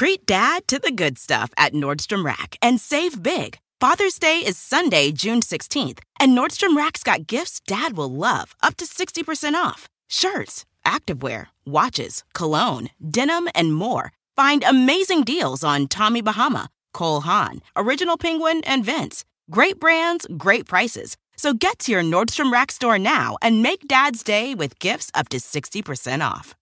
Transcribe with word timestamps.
Treat 0.00 0.24
dad 0.24 0.66
to 0.68 0.78
the 0.78 0.90
good 0.90 1.18
stuff 1.18 1.50
at 1.58 1.74
Nordstrom 1.74 2.24
Rack 2.24 2.56
and 2.62 2.80
save 2.80 3.22
big. 3.22 3.58
Father's 3.80 4.18
Day 4.18 4.38
is 4.38 4.56
Sunday, 4.56 5.12
June 5.12 5.42
16th, 5.42 5.98
and 6.18 6.32
Nordstrom 6.34 6.74
Rack's 6.74 7.02
got 7.02 7.26
gifts 7.26 7.60
dad 7.66 7.98
will 7.98 8.10
love, 8.10 8.56
up 8.62 8.78
to 8.78 8.86
60% 8.86 9.52
off. 9.52 9.90
Shirts, 10.08 10.64
activewear, 10.86 11.48
watches, 11.66 12.24
cologne, 12.32 12.88
denim, 13.10 13.50
and 13.54 13.74
more. 13.74 14.12
Find 14.36 14.64
amazing 14.66 15.24
deals 15.24 15.62
on 15.62 15.86
Tommy 15.86 16.22
Bahama, 16.22 16.70
Cole 16.94 17.20
Haan, 17.20 17.60
Original 17.76 18.16
Penguin, 18.16 18.62
and 18.64 18.82
Vince. 18.82 19.26
Great 19.50 19.78
brands, 19.78 20.26
great 20.38 20.64
prices. 20.64 21.18
So 21.36 21.52
get 21.52 21.78
to 21.80 21.92
your 21.92 22.02
Nordstrom 22.02 22.50
Rack 22.50 22.70
store 22.70 22.98
now 22.98 23.36
and 23.42 23.62
make 23.62 23.86
Dad's 23.86 24.22
Day 24.22 24.54
with 24.54 24.78
gifts 24.78 25.10
up 25.12 25.28
to 25.28 25.36
60% 25.36 26.26
off. 26.26 26.54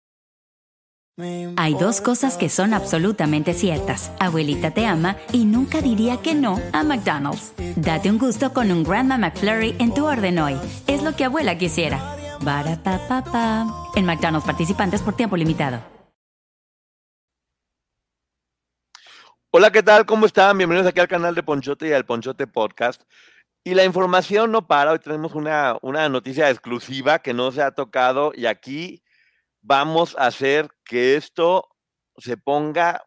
Hay 1.57 1.75
dos 1.75 2.01
cosas 2.01 2.37
que 2.37 2.49
son 2.49 2.73
absolutamente 2.73 3.53
ciertas. 3.53 4.13
Abuelita 4.21 4.71
te 4.71 4.87
ama 4.87 5.17
y 5.33 5.47
nunca 5.47 5.81
diría 5.81 6.19
que 6.19 6.37
no 6.37 6.61
a 6.73 6.85
McDonald's. 6.85 7.53
Date 7.75 8.09
un 8.09 8.19
gusto 8.19 8.53
con 8.53 8.71
un 8.71 8.85
Grandma 8.85 9.19
McFlurry 9.19 9.75
en 9.81 9.93
tu 9.93 10.07
orden 10.07 10.39
hoy. 10.39 10.57
Es 10.87 11.03
lo 11.03 11.17
que 11.17 11.25
abuela 11.25 11.59
quisiera. 11.59 11.99
Barata 12.41 13.67
En 13.97 14.07
McDonald's 14.07 14.47
participantes 14.47 15.03
por 15.03 15.17
tiempo 15.17 15.37
limitado. 15.37 15.81
Hola, 19.51 19.73
¿qué 19.73 19.83
tal? 19.83 20.07
¿Cómo 20.07 20.25
están? 20.27 20.57
Bienvenidos 20.57 20.89
aquí 20.89 21.01
al 21.01 21.09
canal 21.09 21.35
de 21.35 21.43
Ponchote 21.43 21.89
y 21.89 21.93
al 21.95 22.05
Ponchote 22.05 22.47
Podcast. 22.47 23.03
Y 23.65 23.75
la 23.75 23.85
información 23.85 24.53
no 24.53 24.69
para. 24.69 24.93
Hoy 24.93 25.01
tenemos 25.01 25.35
una, 25.35 25.79
una 25.83 26.09
noticia 26.09 26.49
exclusiva 26.49 27.19
que 27.19 27.35
no 27.35 27.51
se 27.51 27.63
ha 27.63 27.73
tocado 27.73 28.31
y 28.37 28.47
aquí 28.47 29.03
vamos 29.69 30.17
a 30.19 30.27
hacer 30.27 30.71
que 30.83 31.17
esto 31.17 31.69
se 32.17 32.39
ponga 32.39 33.05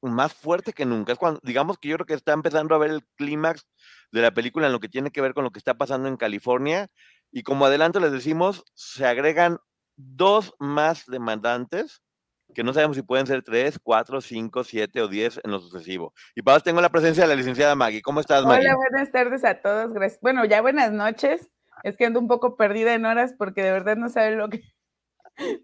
más 0.00 0.32
fuerte 0.32 0.72
que 0.72 0.86
nunca. 0.86 1.12
Es 1.12 1.18
cuando, 1.18 1.40
digamos 1.42 1.76
que 1.76 1.88
yo 1.88 1.96
creo 1.96 2.06
que 2.06 2.14
está 2.14 2.32
empezando 2.32 2.74
a 2.74 2.78
ver 2.78 2.90
el 2.92 3.04
clímax 3.16 3.66
de 4.12 4.22
la 4.22 4.30
película 4.30 4.66
en 4.66 4.72
lo 4.72 4.78
que 4.78 4.88
tiene 4.88 5.10
que 5.10 5.20
ver 5.20 5.34
con 5.34 5.42
lo 5.42 5.50
que 5.50 5.58
está 5.58 5.74
pasando 5.74 6.08
en 6.08 6.16
California. 6.16 6.86
Y 7.32 7.42
como 7.42 7.66
adelanto 7.66 7.98
les 7.98 8.12
decimos, 8.12 8.64
se 8.74 9.04
agregan 9.04 9.58
dos 9.96 10.54
más 10.60 11.04
demandantes, 11.06 12.00
que 12.54 12.62
no 12.62 12.72
sabemos 12.72 12.96
si 12.96 13.02
pueden 13.02 13.26
ser 13.26 13.42
tres, 13.42 13.80
cuatro, 13.82 14.20
cinco, 14.20 14.62
siete 14.62 15.02
o 15.02 15.08
diez 15.08 15.40
en 15.42 15.50
lo 15.50 15.58
sucesivo. 15.58 16.14
Y 16.36 16.42
para 16.42 16.60
tengo 16.60 16.80
la 16.80 16.90
presencia 16.90 17.24
de 17.24 17.28
la 17.28 17.34
licenciada 17.34 17.74
Maggie. 17.74 18.02
¿Cómo 18.02 18.20
estás, 18.20 18.44
Maggie? 18.44 18.68
Hola, 18.68 18.76
buenas 18.76 19.10
tardes 19.10 19.44
a 19.44 19.60
todos. 19.60 19.92
Gracias. 19.92 20.20
Bueno, 20.20 20.44
ya 20.44 20.60
buenas 20.60 20.92
noches. 20.92 21.50
Es 21.82 21.96
que 21.96 22.06
ando 22.06 22.20
un 22.20 22.28
poco 22.28 22.56
perdida 22.56 22.94
en 22.94 23.04
horas 23.04 23.34
porque 23.36 23.64
de 23.64 23.72
verdad 23.72 23.96
no 23.96 24.08
saben 24.08 24.38
lo 24.38 24.48
que, 24.48 24.62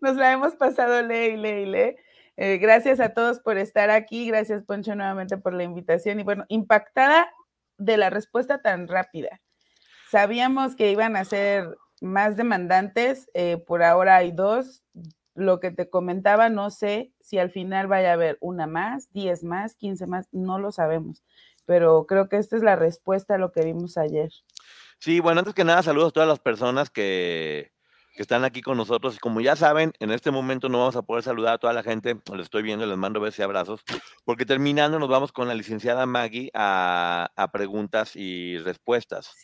Nos 0.00 0.16
la 0.16 0.32
hemos 0.32 0.54
pasado, 0.56 1.02
lee 1.02 1.34
y 1.34 1.36
lee 1.36 1.62
y 1.62 1.66
lee. 1.66 1.96
Eh, 2.36 2.58
gracias 2.58 3.00
a 3.00 3.10
todos 3.10 3.40
por 3.40 3.58
estar 3.58 3.90
aquí. 3.90 4.26
Gracias, 4.26 4.62
Poncho, 4.64 4.94
nuevamente 4.94 5.36
por 5.36 5.52
la 5.52 5.62
invitación. 5.62 6.20
Y 6.20 6.22
bueno, 6.22 6.44
impactada 6.48 7.30
de 7.76 7.96
la 7.96 8.10
respuesta 8.10 8.62
tan 8.62 8.88
rápida. 8.88 9.40
Sabíamos 10.10 10.74
que 10.74 10.90
iban 10.90 11.16
a 11.16 11.24
ser 11.24 11.76
más 12.00 12.36
demandantes. 12.36 13.30
Eh, 13.34 13.58
por 13.66 13.82
ahora 13.82 14.16
hay 14.16 14.32
dos. 14.32 14.82
Lo 15.34 15.60
que 15.60 15.70
te 15.70 15.88
comentaba, 15.88 16.48
no 16.48 16.70
sé 16.70 17.12
si 17.20 17.38
al 17.38 17.50
final 17.50 17.86
vaya 17.86 18.10
a 18.10 18.14
haber 18.14 18.36
una 18.40 18.66
más, 18.66 19.12
diez 19.12 19.44
más, 19.44 19.76
quince 19.76 20.06
más, 20.06 20.26
no 20.32 20.58
lo 20.58 20.72
sabemos. 20.72 21.22
Pero 21.66 22.06
creo 22.06 22.28
que 22.28 22.36
esta 22.36 22.56
es 22.56 22.62
la 22.62 22.74
respuesta 22.74 23.34
a 23.34 23.38
lo 23.38 23.52
que 23.52 23.64
vimos 23.64 23.96
ayer. 23.96 24.30
Sí, 24.98 25.20
bueno, 25.20 25.38
antes 25.38 25.54
que 25.54 25.64
nada, 25.64 25.82
saludos 25.82 26.08
a 26.08 26.12
todas 26.12 26.28
las 26.28 26.40
personas 26.40 26.90
que, 26.90 27.70
que 28.14 28.22
están 28.22 28.44
aquí 28.44 28.60
con 28.62 28.76
nosotros. 28.76 29.16
Y 29.16 29.18
como 29.18 29.40
ya 29.40 29.56
saben, 29.56 29.92
en 30.00 30.10
este 30.10 30.30
momento 30.30 30.68
no 30.68 30.78
vamos 30.78 30.96
a 30.96 31.02
poder 31.02 31.22
saludar 31.22 31.54
a 31.54 31.58
toda 31.58 31.72
la 31.72 31.82
gente, 31.82 32.20
les 32.32 32.42
estoy 32.42 32.62
viendo, 32.62 32.86
les 32.86 32.96
mando 32.96 33.20
besos 33.20 33.38
y 33.38 33.42
abrazos, 33.42 33.82
porque 34.24 34.46
terminando 34.46 34.98
nos 34.98 35.08
vamos 35.08 35.32
con 35.32 35.48
la 35.48 35.54
licenciada 35.54 36.06
Maggie 36.06 36.50
a, 36.54 37.30
preguntas 37.52 38.16
y 38.16 38.58
respuestas. 38.58 39.34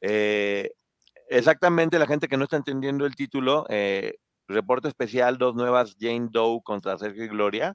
Eh, 0.00 0.72
exactamente, 1.28 1.98
la 1.98 2.06
gente 2.06 2.28
que 2.28 2.36
no 2.36 2.44
está 2.44 2.56
entendiendo 2.56 3.06
el 3.06 3.14
título, 3.14 3.66
eh, 3.68 4.14
reporte 4.48 4.88
especial, 4.88 5.38
dos 5.38 5.54
nuevas 5.54 5.96
Jane 5.98 6.28
Doe 6.30 6.60
contra 6.62 6.98
Sergio 6.98 7.24
y 7.24 7.28
Gloria. 7.28 7.74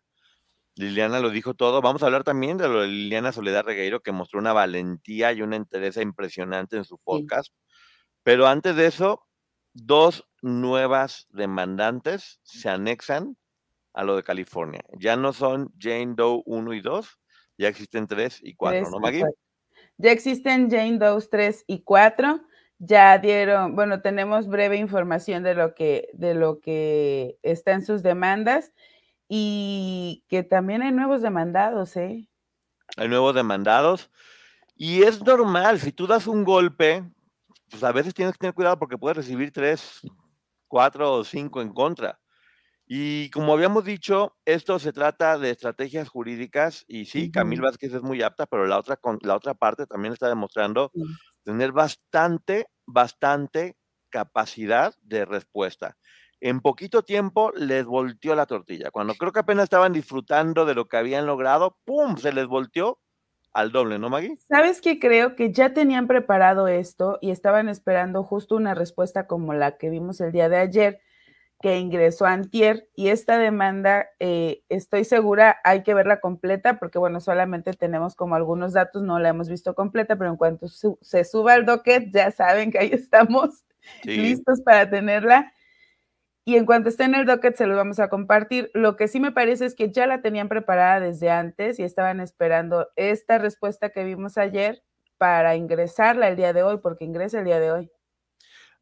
Liliana 0.76 1.20
lo 1.20 1.30
dijo 1.30 1.56
todo. 1.56 1.82
Vamos 1.82 2.04
a 2.04 2.06
hablar 2.06 2.24
también 2.24 2.58
de 2.58 2.70
lo 2.70 2.82
de 2.82 2.88
Liliana 2.88 3.34
Soledad 3.34 3.66
Regueiro, 3.66 4.00
que 4.02 4.14
mostró 4.14 4.40
una 4.40 4.54
valentía 4.54 5.34
y 5.34 5.42
una 5.42 5.58
entereza 5.58 6.02
impresionante 6.02 6.78
en 6.78 6.86
su 6.86 6.98
podcast. 7.00 7.54
Pero 8.24 8.48
antes 8.48 8.78
de 8.78 8.86
eso, 8.86 9.28
dos 9.74 10.29
nuevas 10.42 11.28
demandantes 11.32 12.40
se 12.44 12.70
anexan 12.70 13.38
a 13.94 14.04
lo 14.04 14.16
de 14.16 14.24
California. 14.24 14.82
Ya 14.98 15.16
no 15.16 15.34
son 15.34 15.74
Jane 15.80 16.14
Doe 16.16 16.42
1 16.46 16.74
y 16.74 16.82
2, 16.82 17.20
ya 17.58 17.68
existen 17.68 18.08
3 18.08 18.40
y 18.44 18.56
4, 18.56 18.90
¿no, 18.90 19.00
Maggie? 19.00 19.26
Ya 19.98 20.12
existen 20.12 20.70
Jane 20.70 20.98
Doe 20.98 21.22
3 21.22 21.66
y 21.68 21.82
4. 21.84 22.42
Ya 22.82 23.18
dieron, 23.18 23.76
bueno, 23.76 24.02
tenemos 24.02 24.48
breve 24.48 24.78
información 24.78 25.44
de 25.44 25.54
lo 25.54 25.76
que, 25.76 26.10
de 26.14 26.34
lo 26.34 26.62
que 26.62 27.38
está 27.44 27.74
en 27.74 27.86
sus 27.86 28.02
demandas 28.04 28.72
y 29.28 30.24
que 30.30 30.44
también 30.44 30.82
hay 30.82 30.94
nuevos 30.94 31.22
demandados, 31.22 31.98
¿eh? 31.98 32.30
Hay 32.96 33.08
nuevos 33.10 33.36
demandados. 33.36 34.10
Y 34.78 35.04
es 35.04 35.22
normal, 35.22 35.80
si 35.80 35.92
tú 35.92 36.08
das 36.08 36.26
un 36.26 36.46
golpe, 36.46 37.04
pues 37.70 37.84
a 37.84 37.92
veces 37.92 38.14
tienes 38.14 38.34
que 38.34 38.40
tener 38.40 38.54
cuidado 38.54 38.80
porque 38.80 38.98
puedes 38.98 39.18
recibir 39.18 39.52
tres, 39.52 40.00
cuatro 40.70 41.12
o 41.12 41.26
cinco 41.26 41.62
en 41.62 41.74
contra. 41.74 42.20
Y 42.92 43.30
como 43.30 43.54
habíamos 43.54 43.84
dicho, 43.84 44.38
esto 44.46 44.80
se 44.80 44.94
trata 44.94 45.38
de 45.38 45.52
estrategias 45.52 46.10
jurídicas 46.10 46.86
y 46.88 47.06
sí, 47.06 47.30
Camil 47.30 47.62
Vázquez 47.62 47.94
es 47.94 48.02
muy 48.02 48.24
apta, 48.24 48.48
pero 48.48 48.66
la 48.66 48.80
otra, 48.80 49.00
la 49.22 49.36
otra 49.36 49.54
parte 49.54 49.86
también 49.86 50.14
está 50.14 50.28
demostrando 50.28 50.92
tener 51.44 51.72
bastante, 51.72 52.68
bastante 52.88 53.78
capacidad 54.10 54.96
de 55.04 55.26
respuesta. 55.26 55.98
En 56.42 56.62
poquito 56.62 57.04
tiempo 57.04 57.52
les 57.56 57.86
volteó 57.86 58.34
la 58.34 58.46
tortilla. 58.46 58.92
Cuando 58.92 59.14
creo 59.16 59.34
que 59.34 59.42
apenas 59.42 59.66
estaban 59.66 59.94
disfrutando 59.94 60.66
de 60.66 60.74
lo 60.74 60.88
que 60.88 60.98
habían 60.98 61.26
logrado, 61.26 61.78
¡pum! 61.86 62.18
Se 62.18 62.32
les 62.32 62.48
volteó 62.48 63.00
al 63.54 63.72
doble, 63.72 64.00
¿no, 64.00 64.10
Maggie? 64.10 64.38
¿Sabes 64.48 64.82
qué? 64.82 65.00
Creo 65.00 65.36
que 65.36 65.52
ya 65.52 65.74
tenían 65.74 66.08
preparado 66.08 66.68
esto 66.68 67.18
y 67.22 67.32
estaban 67.32 67.70
esperando 67.70 68.24
justo 68.24 68.56
una 68.56 68.76
respuesta 68.76 69.28
como 69.28 69.54
la 69.54 69.78
que 69.78 69.90
vimos 69.90 70.22
el 70.22 70.32
día 70.32 70.50
de 70.50 70.58
ayer, 70.58 71.02
que 71.62 71.78
ingresó 71.78 72.26
Antier. 72.26 72.88
Y 72.96 73.10
esta 73.10 73.38
demanda, 73.38 74.08
eh, 74.20 74.64
estoy 74.70 75.04
segura, 75.04 75.58
hay 75.64 75.84
que 75.84 75.94
verla 75.94 76.20
completa, 76.20 76.80
porque 76.80 77.00
bueno, 77.00 77.20
solamente 77.20 77.74
tenemos 77.74 78.16
como 78.16 78.36
algunos 78.36 78.74
datos, 78.74 79.02
no 79.04 79.20
la 79.20 79.30
hemos 79.30 79.50
visto 79.50 79.76
completa, 79.76 80.16
pero 80.16 80.30
en 80.30 80.38
cuanto 80.38 80.68
se 80.68 81.24
suba 81.24 81.54
al 81.54 81.66
docket, 81.66 82.12
ya 82.14 82.32
saben 82.32 82.72
que 82.72 82.80
ahí 82.80 82.92
estamos 82.94 83.64
listos 84.04 84.62
para 84.62 84.90
tenerla. 84.90 85.52
Y 86.50 86.56
en 86.56 86.66
cuanto 86.66 86.90
esté 86.90 87.04
en 87.04 87.14
el 87.14 87.28
docket, 87.28 87.56
se 87.56 87.68
los 87.68 87.78
vamos 87.78 88.00
a 88.00 88.10
compartir. 88.10 88.72
Lo 88.74 88.96
que 88.96 89.08
sí 89.08 89.20
me 89.20 89.32
parece 89.32 89.66
es 89.66 89.76
que 89.76 89.92
ya 89.92 90.08
la 90.08 90.24
tenían 90.24 90.50
preparada 90.50 91.00
desde 91.00 91.30
antes 91.30 91.78
y 91.78 91.84
estaban 91.84 92.20
esperando 92.20 92.90
esta 92.96 93.38
respuesta 93.38 93.92
que 93.92 94.04
vimos 94.04 94.36
ayer 94.40 94.82
para 95.20 95.56
ingresarla 95.56 96.28
el 96.28 96.36
día 96.36 96.52
de 96.52 96.64
hoy, 96.64 96.80
porque 96.82 97.06
ingresa 97.06 97.38
el 97.38 97.46
día 97.46 97.60
de 97.60 97.72
hoy. 97.72 97.92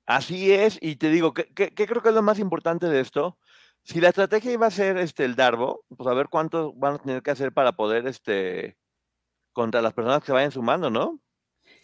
Así 0.05 0.53
es, 0.53 0.79
y 0.81 0.95
te 0.95 1.09
digo, 1.09 1.33
¿qué, 1.33 1.73
creo 1.73 2.01
que 2.01 2.07
es 2.07 2.15
lo 2.15 2.21
más 2.21 2.39
importante 2.39 2.85
de 2.85 3.01
esto? 3.01 3.37
Si 3.83 3.99
la 3.99 4.07
estrategia 4.07 4.53
iba 4.53 4.67
a 4.67 4.71
ser 4.71 4.95
este, 4.95 5.25
el 5.25 5.35
Darbo, 5.35 5.83
pues 5.97 6.07
a 6.07 6.13
ver 6.13 6.29
cuánto 6.29 6.71
van 6.71 6.93
a 6.93 6.99
tener 6.99 7.21
que 7.21 7.31
hacer 7.31 7.51
para 7.51 7.73
poder, 7.73 8.07
este, 8.07 8.77
contra 9.51 9.81
las 9.81 9.91
personas 9.91 10.21
que 10.21 10.27
se 10.27 10.31
vayan 10.31 10.51
sumando, 10.51 10.89
¿no? 10.89 11.19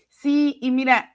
Sí, 0.07 0.57
y 0.61 0.71
mira, 0.71 1.12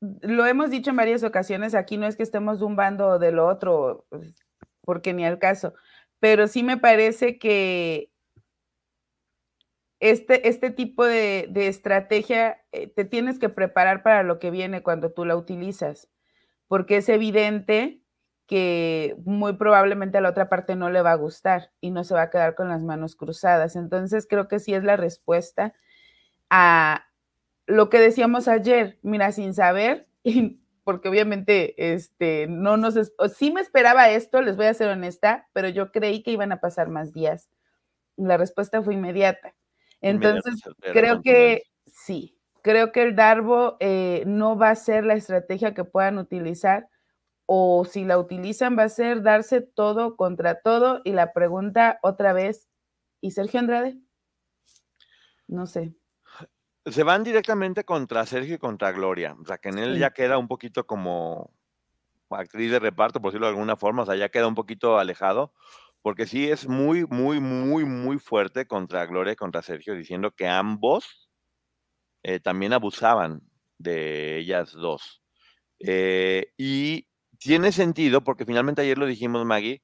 lo 0.00 0.46
hemos 0.46 0.70
dicho 0.70 0.90
en 0.90 0.96
varias 0.96 1.22
ocasiones, 1.22 1.74
aquí 1.74 1.96
no 1.96 2.06
es 2.06 2.16
que 2.16 2.22
estemos 2.22 2.60
de 2.60 2.66
un 2.66 2.76
bando 2.76 3.06
o 3.08 3.18
del 3.18 3.38
otro, 3.38 4.06
pues, 4.10 4.34
porque 4.82 5.12
ni 5.12 5.24
al 5.24 5.38
caso, 5.38 5.74
pero 6.20 6.46
sí 6.48 6.62
me 6.62 6.76
parece 6.76 7.38
que 7.38 8.10
este, 10.00 10.48
este 10.48 10.70
tipo 10.70 11.04
de, 11.04 11.50
estrategia 11.54 12.62
eh, 12.72 12.86
te 12.88 13.04
tienes 13.04 13.38
que 13.38 13.48
preparar 13.48 14.02
para 14.02 14.22
lo 14.22 14.38
que 14.38 14.50
viene 14.50 14.82
cuando 14.82 15.10
tú 15.12 15.24
la 15.24 15.36
utilizas, 15.36 16.08
porque 16.68 16.98
es 16.98 17.08
evidente 17.08 18.00
que 18.46 19.16
muy 19.24 19.54
probablemente 19.54 20.18
a 20.18 20.20
la 20.20 20.30
otra 20.30 20.48
parte 20.48 20.76
no 20.76 20.90
le 20.90 21.02
va 21.02 21.12
a 21.12 21.16
gustar 21.16 21.72
y 21.80 21.90
no 21.90 22.04
se 22.04 22.14
va 22.14 22.22
a 22.22 22.30
quedar 22.30 22.54
con 22.54 22.68
las 22.68 22.82
manos 22.82 23.16
cruzadas. 23.16 23.76
Entonces 23.76 24.26
creo 24.28 24.48
que 24.48 24.58
sí 24.58 24.72
es 24.74 24.84
la 24.84 24.96
respuesta 24.96 25.74
a, 26.48 27.07
lo 27.68 27.88
que 27.88 28.00
decíamos 28.00 28.48
ayer, 28.48 28.98
mira, 29.02 29.30
sin 29.30 29.54
saber, 29.54 30.08
porque 30.84 31.08
obviamente 31.08 31.94
este, 31.94 32.46
no 32.48 32.76
nos, 32.76 32.94
sí 33.36 33.52
me 33.52 33.60
esperaba 33.60 34.10
esto, 34.10 34.42
les 34.42 34.56
voy 34.56 34.66
a 34.66 34.74
ser 34.74 34.88
honesta, 34.88 35.48
pero 35.52 35.68
yo 35.68 35.92
creí 35.92 36.22
que 36.22 36.32
iban 36.32 36.50
a 36.50 36.60
pasar 36.60 36.88
más 36.88 37.12
días. 37.12 37.48
La 38.16 38.36
respuesta 38.36 38.82
fue 38.82 38.94
inmediata. 38.94 39.54
Entonces, 40.00 40.54
creo 40.80 41.22
que 41.22 41.62
sí, 41.86 42.38
creo 42.62 42.90
que 42.90 43.02
el 43.02 43.14
Darbo 43.14 43.76
eh, 43.78 44.24
no 44.26 44.56
va 44.56 44.70
a 44.70 44.74
ser 44.74 45.04
la 45.04 45.14
estrategia 45.14 45.74
que 45.74 45.84
puedan 45.84 46.18
utilizar 46.18 46.88
o 47.46 47.84
si 47.84 48.04
la 48.04 48.18
utilizan 48.18 48.76
va 48.76 48.84
a 48.84 48.88
ser 48.88 49.22
darse 49.22 49.60
todo 49.60 50.16
contra 50.16 50.60
todo 50.60 51.00
y 51.04 51.12
la 51.12 51.32
pregunta 51.32 51.98
otra 52.02 52.32
vez, 52.32 52.68
¿Y 53.20 53.32
Sergio 53.32 53.60
Andrade? 53.60 53.98
No 55.48 55.66
sé. 55.66 55.94
Se 56.90 57.02
van 57.02 57.24
directamente 57.24 57.84
contra 57.84 58.26
Sergio 58.26 58.54
y 58.54 58.58
contra 58.58 58.92
Gloria. 58.92 59.36
O 59.40 59.44
sea, 59.44 59.58
que 59.58 59.68
en 59.68 59.78
él 59.78 59.98
ya 59.98 60.10
queda 60.10 60.38
un 60.38 60.48
poquito 60.48 60.86
como 60.86 61.52
actriz 62.30 62.70
de 62.70 62.78
reparto, 62.78 63.20
por 63.20 63.30
decirlo 63.30 63.46
de 63.46 63.52
alguna 63.52 63.76
forma. 63.76 64.02
O 64.02 64.06
sea, 64.06 64.16
ya 64.16 64.28
queda 64.28 64.46
un 64.46 64.54
poquito 64.54 64.98
alejado. 64.98 65.52
Porque 66.02 66.26
sí 66.26 66.48
es 66.48 66.68
muy, 66.68 67.06
muy, 67.06 67.40
muy, 67.40 67.84
muy 67.84 68.18
fuerte 68.18 68.66
contra 68.66 69.04
Gloria 69.06 69.32
y 69.32 69.36
contra 69.36 69.62
Sergio, 69.62 69.94
diciendo 69.94 70.30
que 70.30 70.46
ambos 70.46 71.28
eh, 72.22 72.40
también 72.40 72.72
abusaban 72.72 73.42
de 73.78 74.38
ellas 74.38 74.72
dos. 74.72 75.22
Eh, 75.80 76.52
y 76.56 77.08
tiene 77.38 77.72
sentido, 77.72 78.22
porque 78.22 78.44
finalmente 78.44 78.82
ayer 78.82 78.98
lo 78.98 79.06
dijimos, 79.06 79.44
Maggie, 79.44 79.82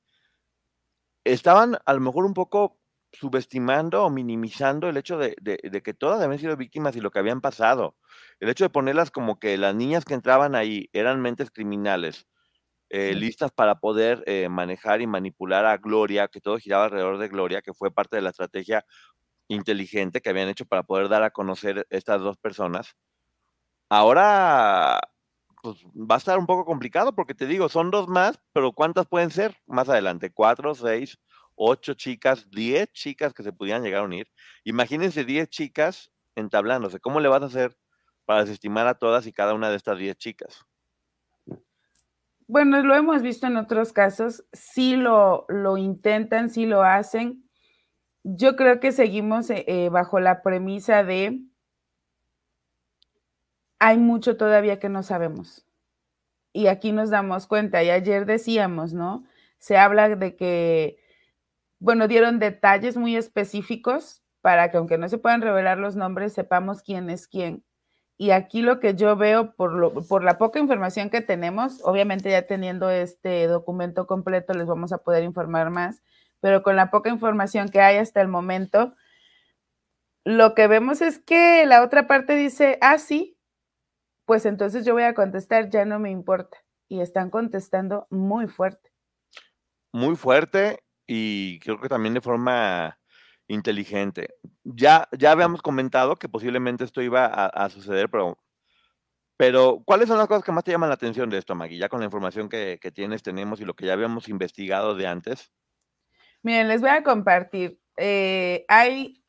estaban 1.25 1.79
a 1.85 1.95
lo 1.95 2.01
mejor 2.01 2.25
un 2.25 2.35
poco 2.35 2.79
subestimando 3.15 4.05
o 4.05 4.11
minimizando 4.11 4.89
el 4.89 4.97
hecho 4.97 5.19
de, 5.19 5.35
que 5.83 5.95
todas 5.95 6.21
habían 6.21 6.39
sido 6.39 6.57
víctimas 6.57 6.97
y 6.97 7.01
lo 7.01 7.11
que 7.11 7.19
habían 7.19 7.41
pasado. 7.41 7.97
El 8.41 8.49
hecho 8.49 8.65
de 8.65 8.71
ponerlas 8.71 9.11
como 9.11 9.39
que 9.39 9.57
las 9.57 9.75
niñas 9.75 10.05
que 10.05 10.15
entraban 10.15 10.55
ahí 10.55 10.91
eran 10.93 11.21
mentes 11.21 11.51
criminales, 11.51 12.27
eh, 12.91 13.15
listas 13.15 13.51
para 13.51 13.77
poder 13.81 14.23
eh, 14.27 14.49
manejar 14.49 15.01
y 15.01 15.07
manipular 15.07 15.65
a 15.67 15.79
Gloria, 15.79 16.29
que 16.29 16.41
todo 16.41 16.59
giraba 16.59 16.85
alrededor 16.85 17.19
de 17.19 17.29
Gloria, 17.29 17.63
que 17.63 17.75
fue 17.75 17.91
parte 17.93 18.17
de 18.17 18.23
la 18.23 18.31
estrategia 18.31 18.85
inteligente 19.49 20.21
que 20.21 20.31
habían 20.31 20.49
hecho 20.49 20.67
para 20.67 20.83
poder 20.83 21.09
dar 21.09 21.23
a 21.23 21.31
conocer 21.31 21.87
estas 21.91 22.21
dos 22.21 22.37
personas. 22.39 22.95
Ahora, 23.89 25.01
pues 25.63 25.85
va 25.95 26.17
a 26.17 26.19
estar 26.19 26.39
un 26.39 26.47
poco 26.47 26.65
complicado 26.65 27.15
porque 27.15 27.35
te 27.35 27.47
digo, 27.47 27.69
son 27.69 27.91
dos 27.91 28.09
más, 28.09 28.39
pero 28.53 28.73
¿cuántas 28.73 29.07
pueden 29.07 29.31
ser 29.31 29.57
más 29.67 29.89
adelante? 29.89 30.31
¿Cuatro, 30.33 30.75
seis, 30.75 31.19
ocho 31.57 31.95
chicas, 31.95 32.49
diez 32.51 32.91
chicas 32.93 33.33
que 33.33 33.43
se 33.43 33.53
pudieran 33.53 33.83
llegar 33.83 34.01
a 34.01 34.05
unir? 34.05 34.29
Imagínense 34.65 35.25
diez 35.25 35.49
chicas 35.49 36.13
entablándose. 36.35 37.01
¿Cómo 37.01 37.21
le 37.21 37.29
vas 37.29 37.43
a 37.43 37.47
hacer 37.47 37.77
para 38.25 38.45
desestimar 38.45 38.87
a 38.87 38.95
todas 38.95 39.27
y 39.27 39.33
cada 39.33 39.55
una 39.55 39.71
de 39.71 39.77
estas 39.77 39.99
diez 39.99 40.17
chicas? 40.17 40.65
Bueno, 42.47 42.83
lo 42.83 42.95
hemos 42.95 43.23
visto 43.23 43.47
en 43.47 43.57
otros 43.57 43.93
casos, 43.93 44.45
sí 44.53 44.97
lo, 44.97 45.47
lo 45.49 45.79
intentan, 45.79 46.51
sí 46.51 46.67
lo 46.67 46.83
hacen. 46.83 47.49
Yo 48.23 48.57
creo 48.57 48.81
que 48.81 48.93
seguimos 48.93 49.49
eh, 49.51 49.65
eh, 49.67 49.89
bajo 49.89 50.21
la 50.21 50.43
premisa 50.43 51.05
de 51.05 51.41
hay 53.79 53.99
mucho 53.99 54.37
todavía 54.37 54.79
que 54.79 54.89
no 54.89 55.03
sabemos. 55.03 55.67
Y 56.53 56.69
aquí 56.69 56.93
nos 56.93 57.11
damos 57.11 57.47
cuenta, 57.47 57.83
y 57.83 57.91
ayer 57.91 58.27
decíamos, 58.27 58.95
¿no? 58.95 59.25
Se 59.59 59.77
habla 59.77 60.09
de 60.09 60.37
que, 60.37 60.99
bueno, 61.85 62.09
dieron 62.09 62.39
detalles 62.39 62.97
muy 62.97 63.15
específicos 63.15 64.23
para 64.41 64.71
que 64.71 64.79
aunque 64.79 64.97
no 64.97 65.07
se 65.11 65.19
puedan 65.19 65.43
revelar 65.43 65.77
los 65.77 65.97
nombres, 65.97 66.33
sepamos 66.33 66.83
quién 66.83 67.11
es 67.11 67.29
quién. 67.29 67.63
Y 68.17 68.31
aquí 68.31 68.63
lo 68.63 68.81
que 68.81 68.95
yo 68.95 69.17
veo, 69.17 69.55
por, 69.55 69.75
lo, 69.75 69.93
por 69.93 70.25
la 70.25 70.39
poca 70.39 70.59
información 70.59 71.11
que 71.11 71.21
tenemos, 71.21 71.81
obviamente 71.85 72.31
ya 72.31 72.47
teniendo 72.47 72.89
este 72.89 73.47
documento 73.49 74.07
completo 74.07 74.55
les 74.55 74.67
vamos 74.67 74.95
a 74.95 74.99
poder 74.99 75.25
informar 75.25 75.69
más, 75.69 76.03
pero 76.41 76.63
con 76.63 76.75
la 76.75 76.91
poca 76.91 77.11
información 77.11 77.69
que 77.69 77.83
hay 77.83 77.99
hasta 77.99 78.23
el 78.23 78.29
momento, 78.29 78.95
lo 80.25 80.55
que 80.55 80.69
vemos 80.69 81.03
es 81.03 81.19
que 81.19 81.67
la 81.67 81.83
otra 81.83 82.07
parte 82.07 82.35
dice, 82.35 82.79
ah, 82.81 82.97
sí, 82.97 83.37
pues 84.25 84.47
entonces 84.47 84.87
yo 84.87 84.95
voy 84.95 85.03
a 85.03 85.13
contestar, 85.13 85.69
ya 85.69 85.85
no 85.85 85.99
me 85.99 86.11
importa. 86.11 86.57
Y 86.89 87.03
están 87.03 87.29
contestando 87.29 88.07
muy 88.09 88.47
fuerte. 88.47 88.91
Muy 89.93 90.17
fuerte 90.17 90.84
y 91.07 91.59
creo 91.61 91.81
que 91.81 91.89
también 91.89 92.15
de 92.15 92.21
forma 92.21 92.99
inteligente. 93.49 94.35
Ya, 94.65 95.09
ya 95.17 95.33
habíamos 95.33 95.63
comentado 95.63 96.17
que 96.17 96.29
posiblemente 96.29 96.85
esto 96.85 97.03
iba 97.03 97.27
a, 97.27 97.69
suceder, 97.71 98.09
pero, 98.11 98.39
pero 99.37 99.83
¿cuáles 99.85 100.09
son 100.09 100.19
las 100.19 100.29
cosas 100.29 100.45
que 100.45 100.53
más 100.53 100.65
te 100.65 100.73
llaman 100.73 100.89
la 100.89 100.95
atención 100.95 101.29
de 101.31 101.39
esto, 101.39 101.55
Maggie? 101.55 101.79
Ya 101.79 101.89
con 101.89 102.01
la 102.01 102.07
información 102.07 102.49
que, 102.49 102.79
que 102.81 102.91
tienes, 102.91 103.23
tenemos 103.23 103.61
y 103.61 103.65
lo 103.65 103.75
que 103.75 103.87
ya 103.87 103.93
habíamos 103.93 104.29
investigado 104.29 104.95
de 104.95 105.07
antes. 105.07 105.53
Miren, 106.43 106.69
les 106.69 106.81
voy 106.81 106.91
a 106.91 107.03
compartir. 107.03 107.81
Eh, 107.97 108.65
hay 108.69 109.25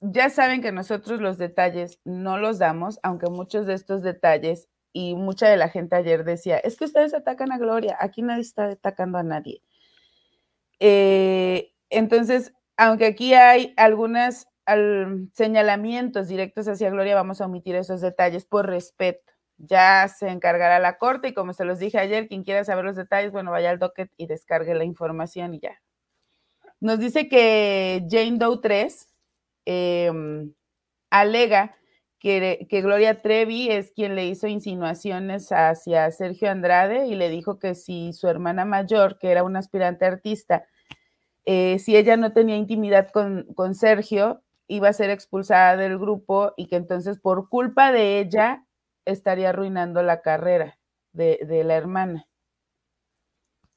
ya 0.00 0.30
saben 0.30 0.62
que 0.62 0.72
nosotros 0.72 1.20
los 1.20 1.36
detalles 1.38 2.00
no 2.04 2.38
los 2.38 2.58
damos, 2.58 2.98
aunque 3.02 3.28
muchos 3.28 3.66
de 3.66 3.74
estos 3.74 4.02
detalles 4.02 4.68
y 4.92 5.14
mucha 5.14 5.48
de 5.48 5.56
la 5.56 5.68
gente 5.68 5.94
ayer 5.94 6.24
decía, 6.24 6.58
es 6.58 6.76
que 6.76 6.86
ustedes 6.86 7.14
atacan 7.14 7.52
a 7.52 7.58
Gloria, 7.58 7.96
aquí 8.00 8.22
nadie 8.22 8.40
está 8.40 8.64
atacando 8.70 9.18
a 9.18 9.22
nadie. 9.22 9.62
Eh, 10.80 11.72
entonces, 11.90 12.52
aunque 12.76 13.06
aquí 13.06 13.34
hay 13.34 13.74
algunos 13.76 14.46
señalamientos 15.34 16.28
directos 16.28 16.68
hacia 16.68 16.90
Gloria, 16.90 17.14
vamos 17.14 17.40
a 17.40 17.46
omitir 17.46 17.74
esos 17.76 18.00
detalles 18.00 18.44
por 18.46 18.66
respeto. 18.66 19.32
Ya 19.58 20.08
se 20.08 20.28
encargará 20.28 20.78
la 20.78 20.96
corte 20.98 21.28
y 21.28 21.34
como 21.34 21.52
se 21.52 21.64
los 21.64 21.78
dije 21.78 21.98
ayer, 21.98 22.28
quien 22.28 22.44
quiera 22.44 22.64
saber 22.64 22.84
los 22.84 22.96
detalles, 22.96 23.32
bueno, 23.32 23.50
vaya 23.50 23.70
al 23.70 23.78
docket 23.78 24.10
y 24.16 24.26
descargue 24.26 24.74
la 24.74 24.84
información 24.84 25.54
y 25.54 25.60
ya. 25.60 25.80
Nos 26.80 26.98
dice 26.98 27.28
que 27.28 28.06
Jane 28.10 28.38
Doe 28.38 28.58
3 28.62 29.10
Em, 29.66 30.52
alega 31.10 31.76
que, 32.20 32.68
Gloria 32.82 33.22
Trevi 33.22 33.70
es 33.70 33.92
quien 33.92 34.14
le 34.14 34.26
hizo 34.26 34.46
insinuaciones 34.46 35.50
hacia 35.52 36.10
Sergio 36.10 36.50
Andrade 36.50 37.06
y 37.06 37.14
le 37.14 37.30
dijo 37.30 37.58
que 37.58 37.74
si 37.74 38.12
su 38.12 38.28
hermana 38.28 38.66
mayor, 38.66 39.18
que 39.18 39.30
era 39.30 39.42
una 39.42 39.58
aspirante 39.58 40.04
artista, 40.04 40.66
eh, 41.46 41.78
si 41.78 41.96
ella 41.96 42.18
no 42.18 42.32
tenía 42.32 42.56
intimidad 42.56 43.08
con, 43.10 43.74
Sergio, 43.74 44.42
iba 44.68 44.88
a 44.88 44.92
ser 44.92 45.08
expulsada 45.08 45.78
del 45.78 45.98
grupo 45.98 46.52
y 46.58 46.66
que 46.66 46.76
entonces 46.76 47.18
por 47.18 47.48
culpa 47.48 47.90
de 47.90 48.20
ella 48.20 48.66
estaría 49.06 49.48
arruinando 49.48 50.02
la 50.02 50.20
carrera 50.20 50.78
de, 51.12 51.64
la 51.64 51.74
hermana. 51.74 52.28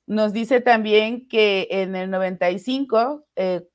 Nos 0.06 0.34
dice 0.34 0.60
también 0.60 1.30
que 1.30 1.70
en 1.72 1.96
el 1.96 2.10
95, 2.12 3.26
eh, 3.38 3.66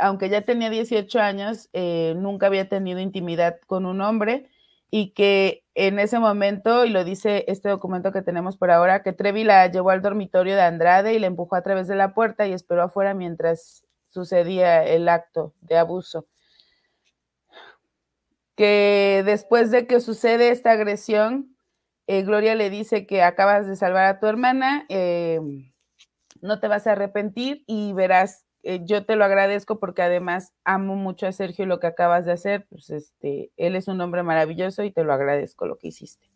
aunque 0.00 0.28
ya 0.28 0.42
tenía 0.42 0.70
18 0.70 1.20
años, 1.20 1.68
eh, 1.72 2.14
nunca 2.16 2.46
había 2.46 2.68
tenido 2.68 3.00
intimidad 3.00 3.60
con 3.66 3.86
un 3.86 4.00
hombre 4.00 4.50
y 4.90 5.12
que 5.12 5.64
en 5.74 5.98
ese 5.98 6.18
momento, 6.18 6.84
y 6.84 6.90
lo 6.90 7.04
dice 7.04 7.44
este 7.48 7.68
documento 7.68 8.12
que 8.12 8.22
tenemos 8.22 8.56
por 8.56 8.70
ahora, 8.70 9.02
que 9.02 9.12
Trevi 9.12 9.44
la 9.44 9.66
llevó 9.68 9.90
al 9.90 10.02
dormitorio 10.02 10.56
de 10.56 10.62
Andrade 10.62 11.14
y 11.14 11.18
la 11.18 11.28
empujó 11.28 11.54
a 11.56 11.62
través 11.62 11.86
de 11.86 11.94
la 11.94 12.12
puerta 12.12 12.46
y 12.46 12.52
esperó 12.52 12.82
afuera 12.82 13.14
mientras 13.14 13.84
sucedía 14.08 14.84
el 14.84 15.08
acto 15.08 15.54
de 15.60 15.78
abuso. 15.78 16.26
Que 18.56 19.22
después 19.24 19.70
de 19.70 19.86
que 19.86 20.00
sucede 20.00 20.50
esta 20.50 20.72
agresión, 20.72 21.56
eh, 22.06 22.22
Gloria 22.22 22.54
le 22.56 22.68
dice 22.68 23.06
que 23.06 23.22
acabas 23.22 23.66
de 23.68 23.76
salvar 23.76 24.06
a 24.06 24.18
tu 24.18 24.26
hermana, 24.26 24.84
eh, 24.88 25.40
no 26.42 26.58
te 26.58 26.68
vas 26.68 26.86
a 26.86 26.92
arrepentir 26.92 27.62
y 27.66 27.92
verás 27.92 28.46
eh, 28.62 28.80
yo 28.84 29.04
te 29.06 29.16
lo 29.16 29.24
agradezco 29.24 29.78
porque 29.78 30.02
además 30.02 30.52
amo 30.64 30.94
mucho 30.94 31.26
a 31.26 31.32
Sergio 31.32 31.64
y 31.64 31.68
lo 31.68 31.80
que 31.80 31.86
acabas 31.86 32.26
de 32.26 32.32
hacer, 32.32 32.66
pues 32.68 32.90
este, 32.90 33.50
él 33.56 33.76
es 33.76 33.88
un 33.88 34.00
hombre 34.00 34.22
maravilloso 34.22 34.82
y 34.82 34.90
te 34.90 35.04
lo 35.04 35.12
agradezco 35.12 35.66
lo 35.66 35.78
que 35.78 35.88
hiciste. 35.88 36.28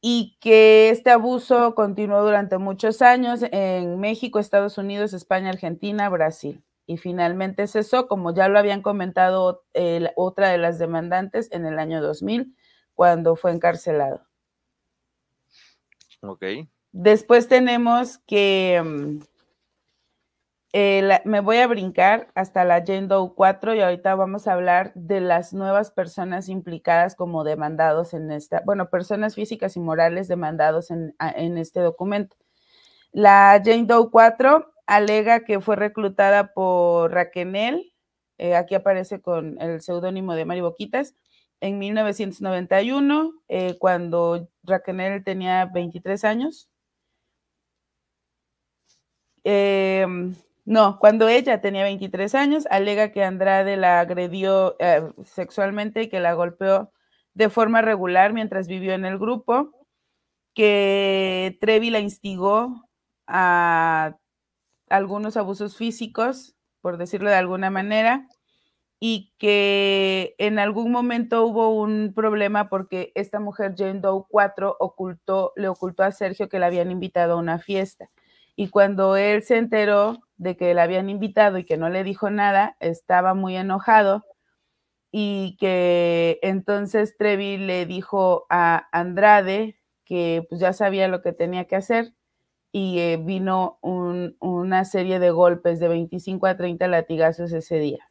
Y 0.00 0.36
que 0.40 0.90
este 0.90 1.10
abuso 1.10 1.74
continuó 1.74 2.22
durante 2.22 2.58
muchos 2.58 3.02
años 3.02 3.40
en 3.52 4.00
México, 4.00 4.38
Estados 4.38 4.78
Unidos, 4.78 5.12
España, 5.12 5.50
Argentina, 5.50 6.08
Brasil. 6.08 6.64
Y 6.86 6.96
finalmente 6.96 7.68
cesó, 7.68 8.08
como 8.08 8.34
ya 8.34 8.48
lo 8.48 8.58
habían 8.58 8.82
comentado 8.82 9.62
otra 10.16 10.48
de 10.48 10.58
las 10.58 10.80
demandantes 10.80 11.48
en 11.52 11.66
el 11.66 11.78
año 11.78 12.02
2000, 12.02 12.56
cuando 12.94 13.36
fue 13.36 13.52
encarcelado. 13.52 14.26
Ok. 16.20 16.44
Después 16.90 17.46
tenemos 17.46 18.18
que 18.18 19.20
eh, 20.74 21.20
me 21.26 21.40
voy 21.40 21.58
a 21.58 21.66
brincar 21.66 22.30
hasta 22.34 22.64
la 22.64 22.80
Doe 22.80 23.34
4 23.34 23.74
y 23.74 23.80
ahorita 23.80 24.14
vamos 24.14 24.48
a 24.48 24.54
hablar 24.54 24.92
de 24.94 25.20
las 25.20 25.52
nuevas 25.52 25.90
personas 25.90 26.48
implicadas 26.48 27.14
como 27.14 27.44
demandados 27.44 28.14
en 28.14 28.30
esta, 28.30 28.62
bueno, 28.64 28.88
personas 28.88 29.34
físicas 29.34 29.76
y 29.76 29.80
morales 29.80 30.28
demandados 30.28 30.90
en, 30.90 31.14
este 31.58 31.80
documento. 31.80 32.36
La 33.12 33.60
Jane 33.62 33.84
Doe 33.84 34.10
4 34.10 34.72
alega 34.86 35.44
que 35.44 35.60
fue 35.60 35.76
reclutada 35.76 36.54
por 36.54 37.12
Raquenel, 37.12 37.92
eh, 38.38 38.56
aquí 38.56 38.74
aparece 38.74 39.20
con 39.20 39.60
el 39.60 39.82
seudónimo 39.82 40.34
de 40.34 40.46
Mari 40.46 40.62
Boquitas, 40.62 41.14
en 41.60 41.78
1991, 41.78 43.32
eh, 43.48 43.76
cuando 43.78 44.48
Raquenel 44.64 45.22
tenía 45.22 45.66
23 45.66 46.24
años. 46.24 46.68
Eh, 49.44 50.06
no, 50.64 50.98
cuando 51.00 51.28
ella 51.28 51.60
tenía 51.60 51.84
23 51.84 52.34
años, 52.34 52.66
alega 52.70 53.12
que 53.12 53.24
Andrade 53.24 53.76
la 53.76 54.00
agredió 54.00 54.76
eh, 54.78 55.02
sexualmente 55.24 56.02
y 56.02 56.08
que 56.08 56.20
la 56.20 56.34
golpeó 56.34 56.92
de 57.34 57.50
forma 57.50 57.82
regular 57.82 58.32
mientras 58.32 58.68
vivió 58.68 58.92
en 58.94 59.04
el 59.04 59.18
grupo, 59.18 59.72
que 60.54 61.58
Trevi 61.60 61.90
la 61.90 62.00
instigó 62.00 62.88
a 63.26 64.16
algunos 64.88 65.36
abusos 65.36 65.76
físicos 65.76 66.56
por 66.82 66.98
decirlo 66.98 67.30
de 67.30 67.36
alguna 67.36 67.70
manera, 67.70 68.28
y 69.00 69.32
que 69.38 70.34
en 70.38 70.58
algún 70.58 70.92
momento 70.92 71.44
hubo 71.46 71.70
un 71.70 72.12
problema 72.14 72.68
porque 72.68 73.12
esta 73.14 73.40
mujer 73.40 73.74
Jane 73.76 74.00
Doe 74.00 74.24
4 74.28 74.76
ocultó, 74.78 75.52
le 75.56 75.68
ocultó 75.68 76.04
a 76.04 76.12
Sergio 76.12 76.48
que 76.48 76.58
la 76.58 76.66
habían 76.66 76.90
invitado 76.90 77.34
a 77.34 77.36
una 77.36 77.58
fiesta. 77.58 78.10
Y 78.56 78.68
cuando 78.68 79.16
él 79.16 79.42
se 79.42 79.56
enteró 79.56 80.18
de 80.36 80.56
que 80.56 80.74
la 80.74 80.84
habían 80.84 81.08
invitado 81.08 81.58
y 81.58 81.64
que 81.64 81.76
no 81.76 81.88
le 81.88 82.04
dijo 82.04 82.30
nada, 82.30 82.76
estaba 82.80 83.34
muy 83.34 83.56
enojado 83.56 84.24
y 85.10 85.56
que 85.60 86.38
entonces 86.42 87.16
Trevi 87.16 87.58
le 87.58 87.86
dijo 87.86 88.46
a 88.48 88.88
Andrade 88.92 89.78
que 90.04 90.44
pues 90.48 90.60
ya 90.60 90.72
sabía 90.72 91.06
lo 91.08 91.22
que 91.22 91.32
tenía 91.32 91.66
que 91.66 91.76
hacer 91.76 92.14
y 92.72 92.98
eh, 92.98 93.18
vino 93.22 93.78
una 93.82 94.84
serie 94.86 95.18
de 95.18 95.30
golpes 95.30 95.78
de 95.78 95.88
25 95.88 96.46
a 96.46 96.56
30 96.56 96.88
latigazos 96.88 97.52
ese 97.52 97.78
día. 97.78 98.08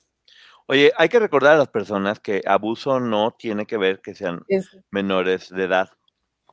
Oye, 0.68 0.94
hay 0.96 1.10
que 1.10 1.20
recordar 1.20 1.56
a 1.56 1.58
las 1.58 1.68
personas 1.68 2.20
que 2.20 2.44
abuso 2.46 3.00
no 3.00 3.32
tiene 3.32 3.66
que 3.66 3.78
ver 3.78 4.02
que 4.02 4.14
sean 4.14 4.46
menores 4.92 5.50
de 5.50 5.64
edad. 5.64 5.90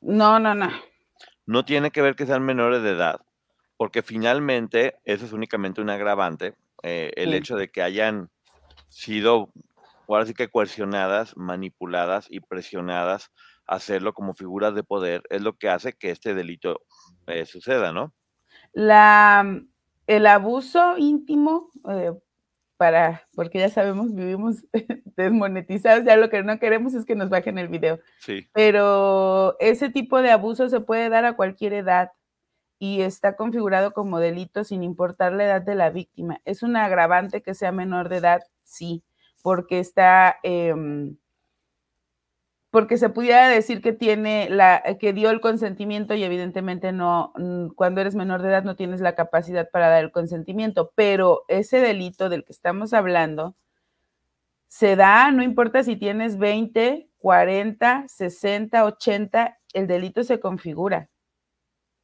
No, 0.01 0.39
no, 0.41 0.55
no. 0.55 0.71
No 1.45 1.65
tiene 1.65 1.91
que 1.91 2.03
ver 2.03 2.17
que 2.17 2.27
sean 2.27 2.43
menores 2.43 2.83
de 2.83 2.91
edad, 2.91 3.21
porque 3.79 4.03
finalmente 4.03 4.97
eso 5.05 5.25
es 5.25 5.33
únicamente 5.33 5.81
un 5.81 5.89
agravante, 5.89 6.55
eh, 6.83 7.13
el 7.17 7.33
hecho 7.33 7.57
de 7.57 7.71
que 7.71 7.81
hayan 7.81 8.29
sido, 8.89 9.51
ahora 10.09 10.27
sí 10.27 10.35
que 10.35 10.49
coercionadas, 10.49 11.37
manipuladas 11.37 12.27
y 12.29 12.41
presionadas 12.41 13.31
a 13.67 13.77
hacerlo 13.77 14.15
como 14.15 14.35
figuras 14.35 14.75
de 14.75 14.83
poder, 14.83 15.23
es 15.31 15.43
lo 15.43 15.57
que 15.57 15.69
hace 15.69 15.93
que 15.93 16.11
este 16.11 16.35
delito 16.35 16.81
eh, 17.29 17.47
suceda, 17.47 17.93
¿no? 17.93 18.13
La, 18.73 19.61
el 20.09 20.27
abuso 20.27 20.99
íntimo, 20.99 21.71
eh, 21.89 22.13
para, 22.77 23.23
porque 23.37 23.61
ya 23.61 23.69
sabemos, 23.69 24.13
vivimos 24.13 24.67
desmonetizados, 25.17 26.05
ya 26.05 26.17
lo 26.17 26.31
que 26.31 26.43
no 26.43 26.59
queremos 26.59 26.95
es 26.95 27.05
que 27.05 27.15
nos 27.15 27.29
bajen 27.29 27.59
el 27.59 27.69
video. 27.69 28.01
Sí. 28.19 28.49
Pero 28.53 29.57
ese 29.61 29.89
tipo 29.89 30.21
de 30.21 30.33
abuso 30.33 30.69
se 30.69 30.81
puede 30.81 31.09
dar 31.11 31.25
a 31.25 31.37
cualquier 31.37 31.75
edad 31.75 32.11
y 32.79 33.03
está 33.03 33.37
configurado 33.37 33.93
como 33.93 34.21
delito 34.21 34.65
sin 34.65 34.83
importar 34.83 35.33
la 35.33 35.45
edad 35.45 35.63
de 35.63 35.75
la 35.75 35.91
víctima. 35.91 36.41
¿Es 36.45 36.63
un 36.63 36.77
agravante 36.77 37.43
que 37.43 37.55
sea 37.55 37.73
menor 37.73 38.09
de 38.09 38.19
edad? 38.19 38.43
Sí, 38.63 39.05
porque 39.43 39.81
está... 39.81 40.37
Em, 40.43 41.17
porque 42.71 42.99
se 42.99 43.09
pudiera 43.09 43.49
decir 43.49 43.81
que 43.81 43.93
tiene 43.93 44.49
la, 44.51 44.83
que 45.01 45.13
dio 45.15 45.31
el 45.31 45.41
consentimiento 45.41 46.15
y 46.15 46.23
evidentemente 46.23 46.93
no, 46.93 47.33
mm, 47.37 47.69
cuando 47.69 48.01
eres 48.03 48.15
menor 48.15 48.43
de 48.43 48.51
edad 48.51 48.63
no 48.63 48.77
tienes 48.77 49.01
la 49.01 49.15
capacidad 49.15 49.71
para 49.71 49.89
dar 49.89 50.05
el 50.05 50.13
consentimiento, 50.13 50.93
pero 50.95 51.45
ese 51.49 51.81
delito 51.81 52.29
del 52.29 52.45
que 52.45 52.53
estamos 52.53 52.93
hablando 52.93 53.57
se 54.69 54.97
da, 54.97 55.31
no 55.33 55.43
importa 55.43 55.83
si 55.83 55.97
tienes 55.97 56.39
20, 56.39 57.09
40, 57.19 58.05
60, 58.07 58.85
80, 58.85 59.59
el 59.73 59.87
delito 59.87 60.23
se 60.23 60.41
configura. 60.41 61.09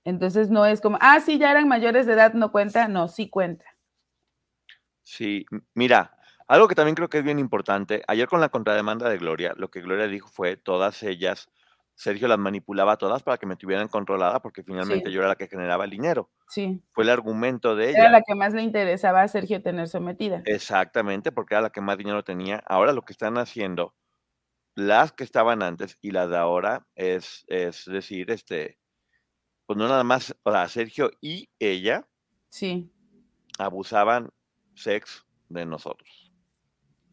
Entonces 0.04 0.50
no 0.50 0.66
es 0.66 0.80
como, 0.80 0.98
ah, 1.00 1.20
sí, 1.20 1.38
ya 1.38 1.50
eran 1.50 1.66
mayores 1.68 2.06
de 2.06 2.12
edad, 2.12 2.34
no 2.34 2.52
cuenta, 2.52 2.88
no, 2.88 3.08
sí 3.08 3.28
cuenta. 3.28 3.64
Sí, 5.02 5.46
mira, 5.74 6.16
algo 6.46 6.68
que 6.68 6.74
también 6.74 6.94
creo 6.94 7.08
que 7.08 7.18
es 7.18 7.24
bien 7.24 7.38
importante, 7.38 8.02
ayer 8.06 8.28
con 8.28 8.40
la 8.40 8.50
contrademanda 8.50 9.08
de 9.08 9.18
Gloria, 9.18 9.54
lo 9.56 9.70
que 9.70 9.80
Gloria 9.80 10.06
dijo 10.06 10.28
fue, 10.28 10.56
todas 10.56 11.02
ellas, 11.02 11.48
Sergio 11.94 12.28
las 12.28 12.38
manipulaba 12.38 12.96
todas 12.96 13.22
para 13.22 13.38
que 13.38 13.46
me 13.46 13.56
tuvieran 13.56 13.88
controlada 13.88 14.42
porque 14.42 14.62
finalmente 14.62 15.12
yo 15.12 15.20
era 15.20 15.28
la 15.28 15.36
que 15.36 15.46
generaba 15.46 15.84
el 15.84 15.90
dinero. 15.90 16.30
Sí. 16.48 16.82
Fue 16.92 17.04
el 17.04 17.10
argumento 17.10 17.76
de 17.76 17.90
ella. 17.90 17.98
Era 18.00 18.10
la 18.10 18.22
que 18.22 18.34
más 18.34 18.52
le 18.52 18.62
interesaba 18.62 19.22
a 19.22 19.28
Sergio 19.28 19.62
tener 19.62 19.88
sometida. 19.88 20.42
Exactamente, 20.44 21.30
porque 21.30 21.54
era 21.54 21.62
la 21.62 21.70
que 21.70 21.80
más 21.80 21.96
dinero 21.96 22.24
tenía. 22.24 22.62
Ahora 22.66 22.92
lo 22.92 23.02
que 23.02 23.12
están 23.12 23.38
haciendo, 23.38 23.94
las 24.74 25.12
que 25.12 25.22
estaban 25.22 25.62
antes 25.62 25.96
y 26.02 26.10
las 26.10 26.28
de 26.30 26.36
ahora, 26.36 26.86
es, 26.96 27.44
es 27.46 27.84
decir, 27.84 28.30
este, 28.32 28.78
pues 29.66 29.76
no 29.78 29.88
nada 29.88 30.04
más, 30.04 30.34
o 30.42 30.52
sea, 30.52 30.68
Sergio 30.68 31.10
y 31.20 31.48
ella 31.58 32.06
sí. 32.48 32.90
abusaban 33.58 34.30
sex 34.74 35.24
de 35.48 35.64
nosotros. 35.66 36.32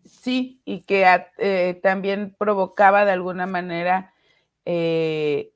Sí, 0.04 0.62
y 0.66 0.82
que 0.82 1.06
eh, 1.38 1.80
también 1.82 2.36
provocaba 2.38 3.06
de 3.06 3.12
alguna 3.12 3.46
manera 3.46 4.14
eh, 4.66 5.54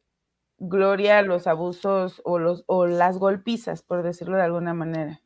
gloria 0.60 1.22
los 1.22 1.48
abusos 1.48 2.22
o, 2.24 2.40
los, 2.40 2.64
o 2.68 2.86
las 2.86 3.18
golpizas, 3.18 3.82
por 3.82 4.04
decirlo 4.04 4.38
de 4.38 4.44
alguna 4.44 4.74
manera. 4.74 5.22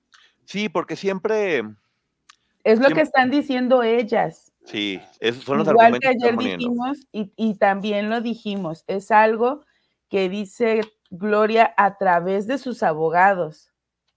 Sí, 0.46 0.70
porque 0.70 0.96
siempre... 0.96 1.64
Es 2.64 2.80
lo 2.80 2.90
que 2.90 3.02
están 3.02 3.30
diciendo 3.30 3.84
ellas. 3.84 4.52
Sí, 4.66 5.00
esos 5.20 5.44
son 5.44 5.60
los 5.60 5.68
Igual 5.68 6.00
que 6.00 6.08
ayer 6.08 6.38
dijimos 6.38 7.08
y, 7.12 7.32
y 7.36 7.56
también 7.56 8.10
lo 8.10 8.22
dijimos, 8.22 8.84
es 8.88 9.12
algo 9.12 9.64
que 10.10 10.28
dice 10.30 10.82
Gloria 11.10 11.74
a 11.78 11.98
través 11.98 12.48
de 12.48 12.58
sus 12.58 12.84
abogados 12.84 13.72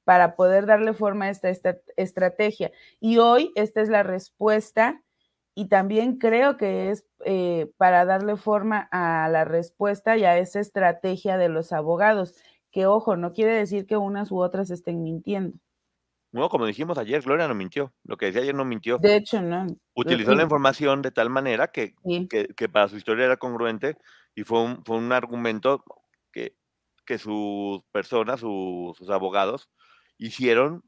para 0.04 0.36
poder 0.36 0.66
darle 0.66 0.92
forma 0.94 1.26
a 1.26 1.30
esta, 1.30 1.50
estrategia. 1.96 2.72
Y 3.00 3.18
hoy 3.18 3.52
esta 3.54 3.80
es 3.80 3.88
la 3.88 4.02
respuesta 4.02 5.02
y 5.54 5.68
también 5.68 6.18
creo 6.18 6.56
que 6.56 6.90
es 6.90 7.04
eh, 7.24 7.70
para 7.76 8.04
darle 8.04 8.36
forma 8.36 8.88
a 8.90 9.28
la 9.28 9.44
respuesta 9.44 10.16
y 10.16 10.24
a 10.24 10.38
esa 10.38 10.60
estrategia 10.60 11.36
de 11.36 11.48
los 11.48 11.72
abogados, 11.72 12.34
que 12.70 12.86
ojo, 12.86 13.16
no 13.16 13.32
quiere 13.32 13.52
decir 13.52 13.86
que 13.86 13.96
unas 13.96 14.30
u 14.32 14.40
otras 14.40 14.70
estén 14.70 15.02
mintiendo. 15.02 15.58
No, 16.32 16.48
como 16.48 16.64
dijimos 16.64 16.96
ayer, 16.96 17.20
Gloria 17.20 17.46
no 17.46 17.54
mintió. 17.54 17.92
Lo 18.04 18.16
que 18.16 18.26
decía 18.26 18.40
ayer 18.40 18.54
no 18.54 18.64
mintió. 18.64 18.96
De 18.96 19.16
hecho, 19.16 19.42
no. 19.42 19.66
Utilizó 19.94 20.34
la 20.34 20.42
información 20.42 21.02
de 21.02 21.10
tal 21.10 21.28
manera 21.28 21.68
que, 21.68 21.94
que, 22.30 22.68
para 22.70 22.88
su 22.88 22.96
historia 22.96 23.26
era 23.26 23.36
congruente 23.36 23.98
y 24.34 24.44
fue 24.44 24.62
un, 24.62 24.82
fue 24.82 24.96
un 24.96 25.12
argumento 25.12 25.84
que, 26.32 26.56
que 27.04 27.18
sus 27.18 27.82
personas, 27.92 28.40
sus 28.40 29.10
abogados, 29.10 29.70
hicieron 30.18 30.84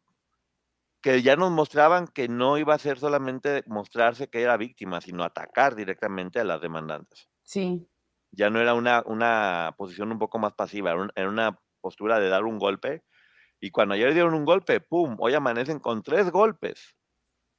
que 1.05 1.23
ya 1.23 1.37
nos 1.37 1.51
mostraban 1.51 2.07
que 2.09 2.29
no 2.29 2.57
iba 2.57 2.73
a 2.73 2.79
ser 2.79 2.99
solamente 2.99 3.63
mostrarse 3.67 4.31
que 4.31 4.41
era 4.41 4.57
víctima, 4.57 5.03
sino 5.03 5.23
atacar 5.23 5.75
directamente 5.75 6.41
a 6.41 6.45
las 6.45 6.63
demandantes. 6.63 7.29
Sí. 7.43 7.87
Ya 8.31 8.49
no 8.49 8.59
era 8.59 8.73
una, 8.73 9.03
una 9.05 9.75
posición 9.77 10.13
un 10.13 10.19
poco 10.19 10.39
más 10.39 10.55
pasiva, 10.55 10.95
era, 11.15 11.29
una 11.29 11.61
postura 11.83 12.19
de 12.21 12.31
dar 12.31 12.45
un 12.45 12.59
golpe. 12.59 13.05
Y 13.61 13.71
cuando 13.71 13.95
ayer 13.95 14.15
dieron 14.15 14.33
un 14.33 14.47
golpe, 14.47 14.81
¡pum! 14.81 15.17
Hoy 15.19 15.35
amanecen 15.35 15.79
con 15.79 16.03
tres 16.03 16.31
golpes. 16.31 16.97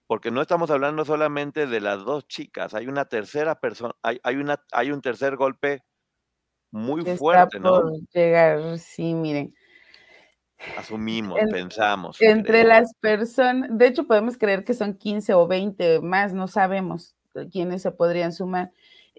Porque 0.07 0.31
no 0.31 0.41
estamos 0.41 0.71
hablando 0.71 1.05
solamente 1.05 1.67
de 1.67 1.81
las 1.81 2.03
dos 2.03 2.27
chicas, 2.27 2.73
hay 2.73 2.87
una 2.87 3.05
tercera 3.05 3.59
persona, 3.59 3.93
hay, 4.01 4.19
hay, 4.23 4.37
una, 4.37 4.63
hay 4.71 4.91
un 4.91 5.01
tercer 5.01 5.35
golpe 5.35 5.83
muy 6.75 7.05
fuerte, 7.15 7.57
¿no? 7.57 7.89
llegar, 8.13 8.77
sí, 8.79 9.13
miren. 9.13 9.53
Asumimos, 10.77 11.39
pensamos. 11.49 12.21
Entre 12.21 12.65
las 12.65 12.93
personas, 12.99 13.69
de 13.71 13.87
hecho 13.87 14.05
podemos 14.05 14.37
creer 14.37 14.65
que 14.65 14.73
son 14.73 14.93
15 14.93 15.33
o 15.35 15.47
20 15.47 16.01
más, 16.01 16.33
no 16.33 16.47
sabemos 16.47 17.15
quiénes 17.51 17.81
se 17.81 17.91
podrían 17.91 18.33
sumar. 18.33 18.71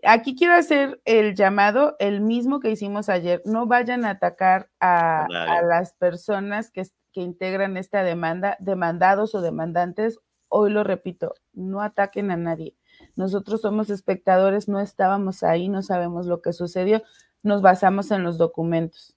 Aquí 0.05 0.37
quiero 0.37 0.55
hacer 0.55 1.01
el 1.07 1.35
llamado, 1.35 1.97
el 1.99 2.21
mismo 2.21 2.61
que 2.61 2.71
hicimos 2.71 3.09
ayer, 3.09 3.41
no 3.47 3.67
vayan 3.67 4.05
a 4.05 4.11
atacar 4.11 4.69
a, 4.79 5.27
las 5.67 5.95
personas 5.95 6.71
que, 6.71 6.83
que 7.13 7.23
integran 7.23 7.79
esta 7.79 8.03
demanda, 8.03 8.59
demandados 8.61 9.35
o 9.35 9.41
demandantes, 9.41 10.19
hoy 10.49 10.71
lo 10.71 10.85
repito, 10.85 11.35
no 11.55 11.81
ataquen 11.81 12.31
a 12.31 12.37
nadie. 12.37 12.77
Nosotros 13.15 13.63
somos 13.63 13.89
espectadores, 13.89 14.69
no 14.69 14.81
estábamos 14.81 15.43
ahí, 15.43 15.69
no 15.69 15.83
sabemos 15.83 16.27
lo 16.27 16.43
que 16.43 16.53
sucedió, 16.53 17.03
nos 17.43 17.63
basamos 17.63 18.11
en 18.11 18.23
los 18.23 18.39
documentos. 18.39 19.17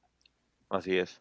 Así 0.70 0.98
es 0.98 1.20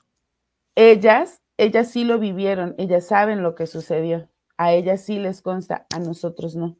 ellas, 0.78 1.42
ellas 1.56 1.90
sí 1.90 2.04
lo 2.04 2.20
vivieron, 2.20 2.76
ellas 2.78 3.04
saben 3.08 3.42
lo 3.42 3.56
que 3.56 3.66
sucedió, 3.66 4.30
a 4.58 4.72
ellas 4.72 5.04
sí 5.04 5.18
les 5.18 5.42
consta, 5.42 5.88
a 5.92 5.98
nosotros 5.98 6.54
no. 6.54 6.78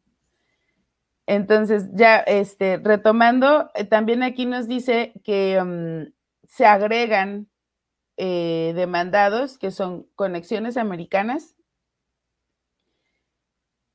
Entonces, 1.27 1.89
ya 1.95 2.19
este, 2.19 2.77
retomando, 2.77 3.73
eh, 3.75 3.85
también 3.85 4.23
aquí 4.23 4.47
nos 4.47 4.69
dice 4.69 5.13
que 5.25 5.61
mm, 5.61 6.13
se 6.47 6.65
agregan 6.65 7.49
eh, 8.17 8.73
demandados 8.77 9.59
que 9.59 9.73
son 9.73 10.05
Conexiones 10.15 10.77
Americanas, 10.77 11.57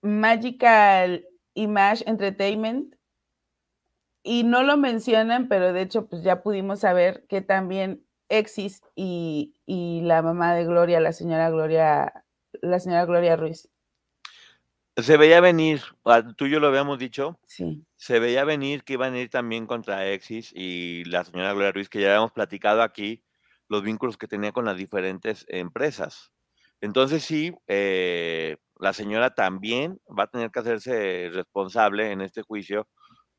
Magical 0.02 1.26
Image 1.54 2.04
Entertainment, 2.06 2.94
y 4.24 4.44
no 4.44 4.64
lo 4.64 4.78
mencionan, 4.78 5.48
pero 5.50 5.74
de 5.74 5.82
hecho, 5.82 6.08
pues 6.08 6.24
ya 6.24 6.42
pudimos 6.42 6.80
saber 6.80 7.26
que 7.28 7.42
también 7.42 8.06
Exis 8.30 8.82
y, 8.96 9.54
la 10.04 10.22
mamá 10.22 10.56
de 10.56 10.66
Gloria, 10.66 11.00
la 11.00 11.12
señora 11.12 11.50
Gloria, 11.50 12.26
la 12.62 12.80
señora 12.80 13.06
Gloria 13.06 13.36
Ruiz. 13.36 13.70
Se 14.96 15.18
veía 15.18 15.42
venir, 15.42 15.82
tú 16.38 16.46
y 16.46 16.52
yo 16.52 16.60
lo 16.60 16.68
habíamos 16.68 17.00
dicho, 17.00 17.40
sí. 17.46 17.84
se 17.96 18.20
veía 18.20 18.44
venir 18.44 18.84
que 18.84 18.94
iban 18.94 19.14
a 19.14 19.20
ir 19.20 19.30
también 19.30 19.66
contra 19.66 20.08
Exis 20.08 20.52
y 20.56 21.04
la 21.06 21.24
señora 21.24 21.54
Gloria 21.54 21.72
Ruiz, 21.72 21.90
que 21.90 22.00
ya 22.00 22.10
habíamos 22.10 22.32
platicado 22.32 22.82
aquí 22.82 23.24
los 23.70 23.82
vínculos 23.82 24.18
que 24.18 24.28
tenía 24.28 24.52
con 24.52 24.66
las 24.66 24.78
diferentes 24.78 25.46
empresas. 25.50 26.32
Entonces 26.80 27.24
sí, 27.24 27.56
eh, 27.68 28.58
la 28.80 28.94
señora 28.94 29.34
también 29.34 30.00
va 30.08 30.24
a 30.24 30.28
tener 30.28 30.52
que 30.52 30.60
hacerse 30.60 31.30
responsable 31.32 32.12
en 32.12 32.22
este 32.22 32.44
juicio 32.44 32.88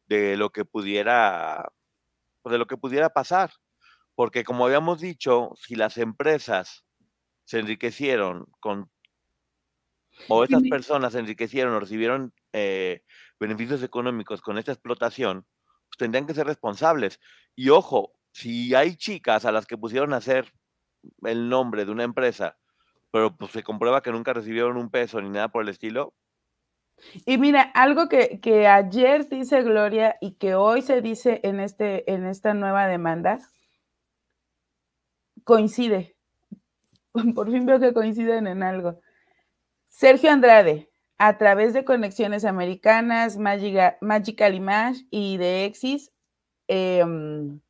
de 0.06 0.36
lo 0.36 0.50
que 0.50 0.64
pudiera, 0.64 1.72
de 2.44 2.58
lo 2.58 2.66
que 2.66 2.76
pudiera 2.76 3.10
pasar. 3.10 3.52
Porque 4.14 4.44
como 4.44 4.66
habíamos 4.66 5.00
dicho, 5.00 5.50
si 5.56 5.74
las 5.74 5.98
empresas 5.98 6.84
se 7.44 7.58
enriquecieron 7.58 8.46
con, 8.60 8.90
o 10.28 10.44
estas 10.44 10.62
personas 10.62 11.12
se 11.12 11.18
enriquecieron 11.18 11.74
o 11.74 11.80
recibieron 11.80 12.32
eh, 12.52 13.02
beneficios 13.40 13.82
económicos 13.82 14.40
con 14.40 14.58
esta 14.58 14.72
explotación, 14.72 15.44
pues 15.88 15.98
tendrían 15.98 16.26
que 16.26 16.34
ser 16.34 16.46
responsables. 16.46 17.20
Y 17.56 17.70
ojo, 17.70 18.12
si 18.32 18.74
hay 18.74 18.96
chicas 18.96 19.44
a 19.44 19.52
las 19.52 19.66
que 19.66 19.78
pusieron 19.78 20.12
a 20.12 20.18
hacer 20.18 20.52
el 21.22 21.48
nombre 21.48 21.84
de 21.84 21.92
una 21.92 22.04
empresa, 22.04 22.56
pero 23.10 23.36
pues 23.36 23.52
se 23.52 23.62
comprueba 23.62 24.02
que 24.02 24.10
nunca 24.10 24.32
recibieron 24.32 24.76
un 24.76 24.90
peso 24.90 25.20
ni 25.20 25.30
nada 25.30 25.48
por 25.48 25.62
el 25.62 25.68
estilo. 25.68 26.14
Y 27.26 27.38
mira, 27.38 27.62
algo 27.74 28.08
que, 28.08 28.40
que 28.40 28.66
ayer 28.66 29.28
dice 29.28 29.62
Gloria 29.62 30.16
y 30.20 30.32
que 30.32 30.54
hoy 30.54 30.82
se 30.82 31.00
dice 31.00 31.40
en, 31.42 31.60
este, 31.60 32.10
en 32.12 32.26
esta 32.26 32.54
nueva 32.54 32.86
demanda, 32.86 33.38
coincide. 35.44 36.16
Por 37.34 37.50
fin 37.50 37.66
veo 37.66 37.78
que 37.80 37.92
coinciden 37.92 38.46
en 38.46 38.62
algo. 38.62 39.00
Sergio 39.88 40.30
Andrade, 40.30 40.90
a 41.18 41.38
través 41.38 41.72
de 41.72 41.84
conexiones 41.84 42.44
americanas, 42.44 43.38
Magical 43.38 44.54
Image 44.54 45.06
y 45.10 45.36
de 45.36 45.66
Exis, 45.66 46.10
em, 46.66 47.60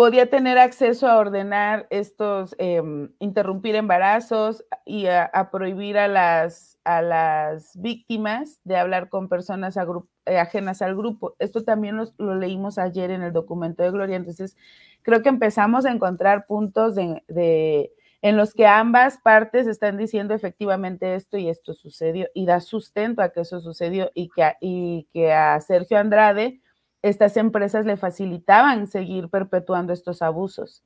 podía 0.00 0.30
tener 0.30 0.56
acceso 0.56 1.06
a 1.06 1.18
ordenar 1.18 1.86
estos, 1.90 2.56
em, 2.56 3.12
interrumpir 3.18 3.74
embarazos 3.74 4.64
y 4.86 5.08
a, 5.08 5.50
prohibir 5.52 5.98
a 5.98 6.08
las, 6.08 6.78
a 6.84 7.02
las 7.02 7.78
víctimas 7.78 8.62
de 8.64 8.78
hablar 8.78 9.10
con 9.10 9.28
personas 9.28 9.76
eh, 10.24 10.38
ajenas 10.38 10.80
al 10.80 10.96
grupo. 10.96 11.36
Esto 11.38 11.64
también 11.64 11.98
lo 12.16 12.34
leímos 12.34 12.78
ayer 12.78 13.10
en 13.10 13.20
el 13.20 13.34
documento 13.34 13.82
de 13.82 13.90
Gloria. 13.90 14.16
Entonces, 14.16 14.56
creo 15.02 15.20
que 15.20 15.28
empezamos 15.28 15.84
a 15.84 15.92
encontrar 15.92 16.46
puntos 16.46 16.94
de, 16.94 17.92
en 18.22 18.36
los 18.38 18.54
que 18.54 18.66
ambas 18.66 19.18
partes 19.18 19.66
están 19.66 19.98
diciendo 19.98 20.32
efectivamente 20.32 21.14
esto 21.14 21.36
y 21.36 21.50
esto 21.50 21.74
sucedió 21.74 22.26
y 22.32 22.46
da 22.46 22.60
sustento 22.60 23.20
a 23.20 23.34
que 23.34 23.42
eso 23.42 23.60
sucedió 23.60 24.10
y 24.14 24.30
que, 24.30 24.50
y 24.62 25.08
que 25.12 25.34
a 25.34 25.60
Sergio 25.60 25.98
Andrade 25.98 26.62
estas 27.02 27.36
empresas 27.36 27.86
le 27.86 27.96
facilitaban 27.96 28.86
seguir 28.86 29.28
perpetuando 29.28 29.92
estos 29.92 30.22
abusos. 30.22 30.84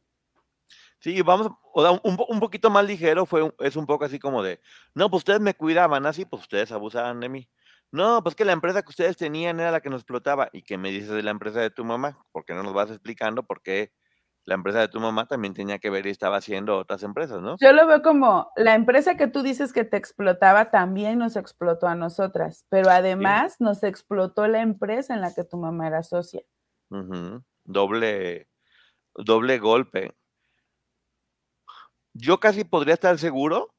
Sí, 1.00 1.20
vamos, 1.22 1.50
o 1.74 2.00
un, 2.02 2.18
un, 2.28 2.40
poquito 2.40 2.70
más 2.70 2.86
ligero 2.86 3.26
fue, 3.26 3.52
es 3.58 3.76
un 3.76 3.84
poco 3.84 4.06
así 4.06 4.18
como 4.18 4.42
de, 4.42 4.60
no, 4.94 5.10
pues 5.10 5.20
ustedes 5.20 5.40
me 5.40 5.54
cuidaban 5.54 6.06
así, 6.06 6.24
pues 6.24 6.42
ustedes 6.42 6.72
abusaban 6.72 7.20
de 7.20 7.28
mí. 7.28 7.48
No, 7.92 8.22
pues 8.22 8.34
que 8.34 8.44
la 8.44 8.52
empresa 8.52 8.82
que 8.82 8.90
ustedes 8.90 9.16
tenían 9.16 9.60
era 9.60 9.70
la 9.70 9.80
que 9.80 9.90
nos 9.90 10.00
explotaba. 10.00 10.48
¿Y 10.52 10.62
qué 10.62 10.76
me 10.78 10.90
dices 10.90 11.10
de 11.10 11.22
la 11.22 11.30
empresa 11.30 11.60
de 11.60 11.70
tu 11.70 11.84
mamá? 11.84 12.18
¿Por 12.32 12.44
qué 12.44 12.52
no 12.52 12.64
nos 12.64 12.72
vas 12.74 12.90
explicando 12.90 13.44
por 13.44 13.62
qué 13.62 13.92
la 14.44 14.54
empresa 14.54 14.80
de 14.80 14.88
tu 14.88 15.00
mamá 15.00 15.26
también 15.26 15.54
tenía 15.54 15.78
que 15.78 15.90
ver 15.90 16.06
y 16.06 16.10
estaba 16.10 16.36
haciendo 16.36 16.78
otras 16.78 17.02
empresas, 17.02 17.40
¿no? 17.40 17.56
Yo 17.60 17.72
lo 17.72 17.86
veo 17.86 18.02
como 18.02 18.50
la 18.56 18.74
empresa 18.74 19.16
que 19.16 19.26
tú 19.26 19.42
dices 19.42 19.72
que 19.72 19.84
te 19.84 19.96
explotaba 19.96 20.70
también 20.70 21.18
nos 21.18 21.36
explotó 21.36 21.86
a 21.86 21.94
nosotras, 21.94 22.66
pero 22.68 22.90
además 22.90 23.56
nos 23.60 23.82
explotó 23.82 24.46
la 24.46 24.60
empresa 24.60 25.14
en 25.14 25.22
la 25.22 25.34
que 25.34 25.44
tu 25.44 25.56
mamá 25.56 25.86
era 25.86 26.02
socia. 26.02 26.42
Doble, 27.64 28.48
doble 29.14 29.58
golpe. 29.58 30.14
Yo 32.12 32.38
casi 32.38 32.64
podría 32.64 32.94
estar 32.94 33.18
seguro, 33.18 33.74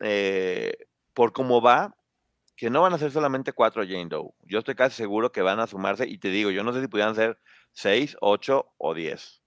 eh, 0.00 0.72
por 1.12 1.32
cómo 1.32 1.60
va, 1.60 1.94
que 2.56 2.70
no 2.70 2.82
van 2.82 2.94
a 2.94 2.98
ser 2.98 3.10
solamente 3.10 3.52
cuatro 3.52 3.82
Jane 3.82 4.06
Doe. 4.06 4.32
Yo 4.42 4.60
estoy 4.60 4.74
casi 4.74 4.96
seguro 4.96 5.32
que 5.32 5.42
van 5.42 5.60
a 5.60 5.66
sumarse, 5.66 6.06
y 6.06 6.18
te 6.18 6.28
digo, 6.28 6.50
yo 6.50 6.62
no 6.62 6.72
sé 6.72 6.80
si 6.80 6.88
pudieran 6.88 7.14
ser 7.14 7.38
seis, 7.72 8.16
ocho 8.20 8.72
o 8.78 8.94
diez. 8.94 9.43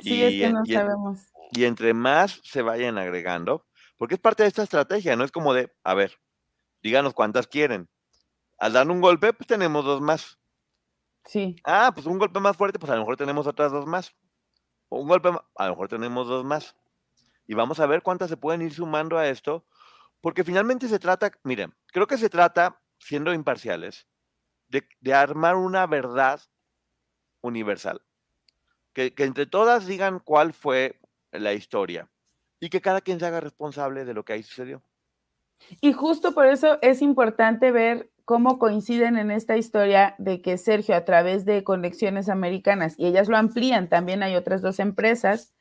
Sí, 0.00 0.14
y, 0.14 0.22
es 0.22 0.32
que 0.34 0.52
no 0.52 0.64
sabemos. 0.64 1.32
Y 1.52 1.64
entre 1.64 1.94
más 1.94 2.40
se 2.44 2.62
vayan 2.62 2.98
agregando, 2.98 3.66
porque 3.96 4.14
es 4.14 4.20
parte 4.20 4.42
de 4.42 4.48
esta 4.48 4.62
estrategia, 4.62 5.16
no 5.16 5.24
es 5.24 5.32
como 5.32 5.54
de, 5.54 5.72
a 5.82 5.94
ver, 5.94 6.18
díganos 6.82 7.14
cuántas 7.14 7.46
quieren. 7.46 7.88
Al 8.58 8.72
dar 8.72 8.90
un 8.90 9.00
golpe, 9.00 9.32
pues 9.32 9.46
tenemos 9.46 9.84
dos 9.84 10.00
más. 10.00 10.38
Sí. 11.24 11.56
Ah, 11.64 11.92
pues 11.94 12.06
un 12.06 12.18
golpe 12.18 12.40
más 12.40 12.56
fuerte, 12.56 12.78
pues 12.78 12.90
a 12.90 12.94
lo 12.94 13.02
mejor 13.02 13.16
tenemos 13.16 13.46
otras 13.46 13.72
dos 13.72 13.86
más. 13.86 14.14
O 14.88 15.00
un 15.00 15.08
golpe, 15.08 15.28
a 15.28 15.64
lo 15.64 15.70
mejor 15.70 15.88
tenemos 15.88 16.28
dos 16.28 16.44
más. 16.44 16.76
Y 17.46 17.54
vamos 17.54 17.80
a 17.80 17.86
ver 17.86 18.02
cuántas 18.02 18.28
se 18.28 18.36
pueden 18.36 18.62
ir 18.62 18.74
sumando 18.74 19.16
a 19.16 19.28
esto, 19.28 19.66
porque 20.20 20.44
finalmente 20.44 20.88
se 20.88 20.98
trata, 20.98 21.30
miren, 21.44 21.74
creo 21.86 22.06
que 22.06 22.18
se 22.18 22.28
trata, 22.28 22.80
siendo 22.98 23.32
imparciales, 23.32 24.06
de, 24.68 24.86
de 25.00 25.14
armar 25.14 25.56
una 25.56 25.86
verdad 25.86 26.40
universal 27.40 28.02
que, 28.98 29.24
entre 29.24 29.46
todas 29.46 29.86
digan 29.86 30.18
cuál 30.18 30.52
fue 30.52 30.98
la 31.30 31.52
historia 31.52 32.08
y 32.58 32.68
que 32.68 32.80
cada 32.80 33.00
quien 33.00 33.20
se 33.20 33.26
haga 33.26 33.40
responsable 33.40 34.04
de 34.04 34.14
lo 34.14 34.24
que 34.24 34.32
ahí 34.32 34.42
sucedió. 34.42 34.82
Y 35.80 35.92
justo 35.92 36.34
por 36.34 36.46
eso 36.46 36.78
es 36.82 37.00
importante 37.00 37.70
ver 37.70 38.10
cómo 38.24 38.58
coinciden 38.58 39.16
en 39.16 39.30
esta 39.30 39.56
historia 39.56 40.16
de 40.18 40.42
que 40.42 40.58
Sergio 40.58 40.96
a 40.96 41.04
través 41.04 41.44
de 41.44 41.62
conexiones 41.64 42.28
americanas, 42.28 42.94
y 42.98 43.06
ellas 43.06 43.28
lo 43.28 43.36
amplían, 43.36 43.88
también 43.88 44.22
hay 44.22 44.34
otras 44.34 44.62
dos 44.62 44.80
empresas, 44.80 45.54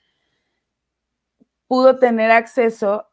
pudo 1.67 1.99
tener 1.99 2.31
acceso 2.31 3.07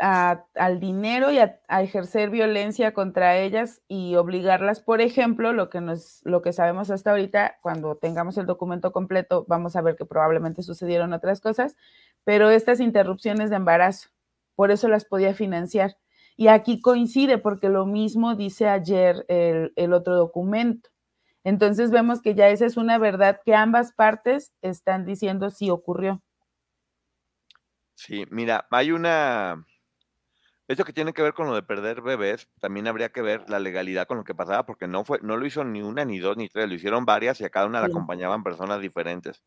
al 0.00 0.80
dinero 0.80 1.30
y 1.30 1.38
a, 1.38 1.60
ejercer 1.82 2.30
violencia 2.30 2.94
contra 2.94 3.36
ellas 3.36 3.82
y 3.88 4.16
obligarlas, 4.16 4.80
por 4.80 5.00
ejemplo, 5.00 5.52
lo 5.52 5.70
que, 5.70 5.80
nos, 5.80 6.20
lo 6.24 6.42
que 6.42 6.52
sabemos 6.52 6.90
hasta 6.90 7.10
ahorita, 7.10 7.58
cuando 7.62 7.96
tengamos 7.96 8.38
el 8.38 8.46
documento 8.46 8.92
completo, 8.92 9.44
vamos 9.48 9.76
a 9.76 9.82
ver 9.82 9.96
que 9.96 10.06
probablemente 10.06 10.62
sucedieron 10.62 11.12
otras 11.12 11.40
cosas, 11.40 11.76
pero 12.24 12.50
estas 12.50 12.80
interrupciones 12.80 13.50
de 13.50 13.56
embarazo, 13.56 14.08
por 14.54 14.70
eso 14.70 14.88
las 14.88 15.04
podía 15.04 15.34
financiar. 15.34 15.96
Y 16.36 16.48
aquí 16.48 16.80
coincide 16.80 17.38
porque 17.38 17.68
lo 17.68 17.84
mismo 17.84 18.34
dice 18.34 18.68
ayer 18.68 19.26
el, 19.28 19.72
el 19.76 19.92
otro 19.92 20.16
documento. 20.16 20.88
Entonces 21.44 21.90
vemos 21.90 22.22
que 22.22 22.34
ya 22.34 22.48
esa 22.48 22.66
es 22.66 22.76
una 22.76 22.98
verdad 22.98 23.40
que 23.44 23.54
ambas 23.54 23.92
partes 23.92 24.52
están 24.62 25.04
diciendo 25.04 25.50
si 25.50 25.70
ocurrió. 25.70 26.22
Sí, 27.94 28.24
mira, 28.30 28.66
hay 28.70 28.92
una... 28.92 29.66
Esto 30.70 30.84
que 30.84 30.92
tiene 30.92 31.12
que 31.12 31.22
ver 31.22 31.34
con 31.34 31.48
lo 31.48 31.56
de 31.56 31.64
perder 31.64 32.00
bebés, 32.00 32.48
también 32.60 32.86
habría 32.86 33.08
que 33.08 33.22
ver 33.22 33.42
la 33.50 33.58
legalidad 33.58 34.06
con 34.06 34.18
lo 34.18 34.22
que 34.22 34.36
pasaba, 34.36 34.64
porque 34.66 34.86
no 34.86 35.04
fue, 35.04 35.18
no 35.20 35.36
lo 35.36 35.44
hizo 35.44 35.64
ni 35.64 35.82
una, 35.82 36.04
ni 36.04 36.20
dos, 36.20 36.36
ni 36.36 36.48
tres, 36.48 36.68
lo 36.68 36.74
hicieron 36.76 37.04
varias 37.04 37.40
y 37.40 37.44
a 37.44 37.50
cada 37.50 37.66
una 37.66 37.80
la 37.80 37.88
acompañaban 37.88 38.44
personas 38.44 38.80
diferentes. 38.80 39.42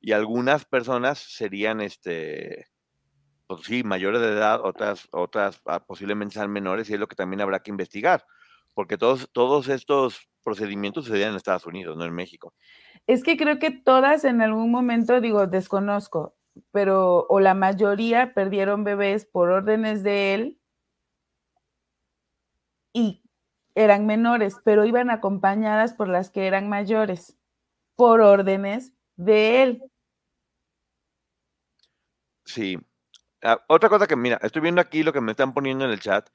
Y 0.00 0.12
algunas 0.12 0.64
personas 0.64 1.18
serían, 1.18 1.80
este, 1.80 2.68
pues 3.48 3.62
sí, 3.62 3.82
mayores 3.82 4.20
de 4.20 4.28
edad, 4.28 4.60
otras, 4.64 5.08
otras 5.10 5.60
ah, 5.66 5.84
posiblemente 5.84 6.34
sean 6.34 6.52
menores, 6.52 6.88
y 6.88 6.94
es 6.94 7.00
lo 7.00 7.08
que 7.08 7.16
también 7.16 7.40
habrá 7.40 7.64
que 7.64 7.72
investigar, 7.72 8.24
porque 8.72 8.96
todos, 8.96 9.28
todos 9.32 9.68
estos 9.68 10.28
procedimientos 10.44 11.06
sucedían 11.06 11.30
en 11.30 11.36
Estados 11.36 11.66
Unidos, 11.66 11.96
no 11.96 12.04
en 12.04 12.14
México. 12.14 12.54
Es 13.08 13.24
que 13.24 13.36
creo 13.36 13.58
que 13.58 13.72
todas 13.72 14.24
en 14.24 14.40
algún 14.40 14.70
momento, 14.70 15.20
digo, 15.20 15.48
desconozco, 15.48 16.36
pero 16.70 17.26
o 17.28 17.40
la 17.40 17.54
mayoría 17.54 18.34
perdieron 18.34 18.84
bebés 18.84 19.26
por 19.26 19.50
órdenes 19.50 20.04
de 20.04 20.34
él 20.34 20.56
y 22.92 23.22
eran 23.74 24.06
menores, 24.06 24.56
pero 24.64 24.84
iban 24.84 25.10
acompañadas 25.10 25.94
por 25.94 26.08
las 26.08 26.30
que 26.30 26.46
eran 26.46 26.68
mayores, 26.68 27.36
por 27.96 28.20
órdenes 28.20 28.92
de 29.16 29.62
él. 29.62 29.82
Sí. 32.44 32.78
Ah, 33.42 33.62
otra 33.68 33.88
cosa 33.88 34.06
que, 34.06 34.16
mira, 34.16 34.38
estoy 34.42 34.62
viendo 34.62 34.80
aquí 34.80 35.02
lo 35.02 35.12
que 35.12 35.20
me 35.20 35.32
están 35.32 35.54
poniendo 35.54 35.84
en 35.84 35.92
el 35.92 36.00
chat 36.00 36.28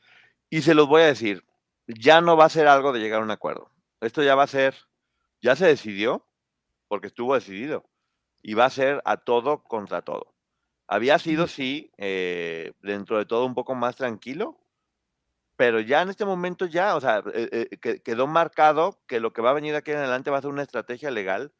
y 0.49 0.61
se 0.61 0.73
los 0.73 0.87
voy 0.87 1.03
a 1.03 1.07
decir, 1.07 1.43
ya 1.87 2.21
no 2.21 2.37
va 2.37 2.45
a 2.45 2.49
ser 2.49 2.67
algo 2.67 2.93
de 2.93 2.99
llegar 2.99 3.21
a 3.21 3.25
un 3.25 3.31
acuerdo. 3.31 3.71
Esto 4.01 4.23
ya 4.23 4.35
va 4.35 4.43
a 4.43 4.47
ser, 4.47 4.75
ya 5.41 5.55
se 5.55 5.67
decidió, 5.67 6.25
porque 6.87 7.07
estuvo 7.07 7.35
decidido 7.35 7.89
y 8.41 8.53
va 8.53 8.65
a 8.65 8.69
ser 8.69 9.01
a 9.05 9.17
todo 9.17 9.63
contra 9.63 10.01
todo. 10.03 10.33
Había 10.87 11.17
sido, 11.19 11.47
sí, 11.47 11.91
eh, 11.97 12.73
dentro 12.81 13.17
de 13.17 13.25
todo 13.25 13.45
un 13.45 13.55
poco 13.55 13.73
más 13.75 13.95
tranquilo, 13.95 14.59
pero 15.55 15.79
ya 15.79 16.01
en 16.01 16.09
este 16.09 16.25
momento 16.25 16.65
ya, 16.65 16.95
o 16.95 17.01
sea, 17.01 17.23
eh, 17.33 17.67
eh, 17.71 18.01
quedó 18.03 18.27
marcado 18.27 19.01
que 19.07 19.19
lo 19.19 19.31
que 19.33 19.41
va 19.41 19.51
a 19.51 19.53
venir 19.53 19.75
aquí 19.75 19.91
en 19.91 19.97
adelante 19.97 20.31
va 20.31 20.37
a 20.37 20.41
ser 20.41 20.51
una 20.51 20.63
estrategia 20.63 21.11
legal, 21.11 21.53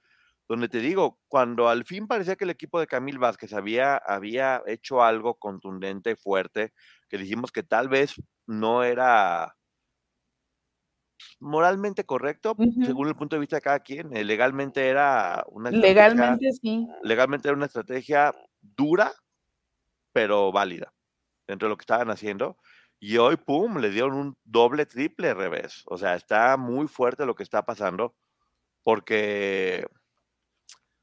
donde 0.48 0.70
te 0.70 0.80
digo, 0.80 1.20
cuando 1.28 1.70
al 1.70 1.86
fin 1.86 2.08
parecía 2.08 2.36
que 2.36 2.44
el 2.44 2.52
equipo 2.52 2.80
de 2.80 2.88
Camil 2.88 3.18
Vázquez 3.18 3.54
había, 3.54 3.96
había 3.98 4.62
hecho 4.68 5.04
algo 5.04 5.36
contundente, 5.36 6.16
fuerte, 6.16 6.74
que 7.10 7.18
dijimos 7.18 7.52
que 7.52 7.64
tal 7.64 7.90
vez 7.90 8.16
no 8.46 8.84
era 8.84 9.56
moralmente 11.40 12.06
correcto, 12.06 12.56
según 12.86 13.08
el 13.08 13.16
punto 13.16 13.36
de 13.36 13.40
vista 13.40 13.56
de 13.56 13.62
cada 13.62 13.80
quien. 13.80 14.16
Eh, 14.16 14.24
legalmente 14.24 14.88
era 14.88 15.44
una 15.48 15.72
Legalmente 15.72 16.52
sí. 16.52 16.88
Legalmente 17.04 17.48
era 17.48 17.56
una 17.56 17.66
estrategia 17.66 18.34
dura, 18.62 19.12
pero 20.12 20.52
válida. 20.52 20.94
dentro 21.48 21.68
de 21.68 21.70
lo 21.72 21.78
que 21.78 21.84
estaban 21.84 22.10
haciendo. 22.10 22.58
Y 23.00 23.18
hoy, 23.18 23.38
pum, 23.38 23.78
le 23.78 23.90
dieron 23.90 24.14
un 24.14 24.38
doble, 24.44 24.86
triple 24.86 25.34
revés. 25.34 25.84
O 25.86 25.98
sea, 25.98 26.16
está 26.16 26.58
muy 26.58 26.88
fuerte 26.88 27.26
lo 27.26 27.36
que 27.36 27.44
está 27.44 27.66
pasando 27.66 28.16
porque, 28.84 29.88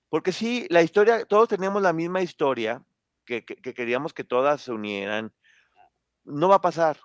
porque 0.08 0.32
sí, 0.32 0.66
la 0.70 0.82
historia, 0.82 1.24
todos 1.24 1.48
teníamos 1.48 1.82
la 1.82 1.92
misma 1.92 2.22
historia, 2.22 2.84
que, 3.24 3.44
que 3.44 3.74
queríamos 3.74 4.14
que 4.14 4.24
todas 4.24 4.62
se 4.62 4.72
unieran. 4.72 5.32
No 6.24 6.48
va 6.48 6.56
a 6.56 6.60
pasar. 6.60 6.98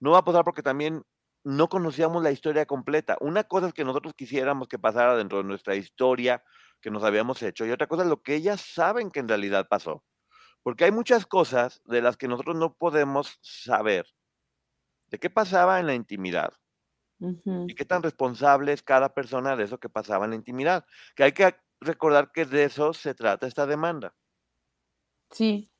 No 0.00 0.12
va 0.12 0.18
a 0.18 0.24
pasar 0.24 0.44
porque 0.44 0.62
también 0.62 1.04
no 1.44 1.68
conocíamos 1.68 2.22
la 2.22 2.30
historia 2.30 2.66
completa. 2.66 3.16
Una 3.20 3.44
cosa 3.44 3.68
es 3.68 3.74
que 3.74 3.84
nosotros 3.84 4.14
quisiéramos 4.14 4.68
que 4.68 4.78
pasara 4.78 5.16
dentro 5.16 5.38
de 5.38 5.44
nuestra 5.44 5.74
historia 5.76 6.42
que 6.80 6.90
nos 6.90 7.04
habíamos 7.04 7.42
hecho 7.42 7.66
y 7.66 7.70
otra 7.70 7.86
cosa 7.86 8.02
es 8.02 8.08
lo 8.08 8.22
que 8.22 8.34
ellas 8.34 8.60
saben 8.60 9.10
que 9.10 9.20
en 9.20 9.28
realidad 9.28 9.66
pasó. 9.68 10.04
Porque 10.62 10.84
hay 10.84 10.92
muchas 10.92 11.26
cosas 11.26 11.82
de 11.86 12.02
las 12.02 12.16
que 12.16 12.28
nosotros 12.28 12.56
no 12.56 12.74
podemos 12.74 13.38
saber 13.42 14.06
de 15.08 15.18
qué 15.18 15.30
pasaba 15.30 15.80
en 15.80 15.86
la 15.86 15.94
intimidad 15.94 16.52
y 17.20 17.74
qué 17.74 17.84
tan 17.84 18.02
responsable 18.02 18.72
es 18.72 18.82
cada 18.82 19.12
persona 19.12 19.56
de 19.56 19.64
eso 19.64 19.78
que 19.78 19.88
pasaba 19.88 20.24
en 20.24 20.30
la 20.30 20.36
intimidad. 20.36 20.84
Que 21.16 21.24
hay 21.24 21.32
que 21.32 21.56
recordar 21.80 22.30
que 22.32 22.44
de 22.44 22.64
eso 22.64 22.92
se 22.92 23.14
trata 23.14 23.46
esta 23.46 23.66
demanda. 23.66 24.14
Sí, 25.30 25.70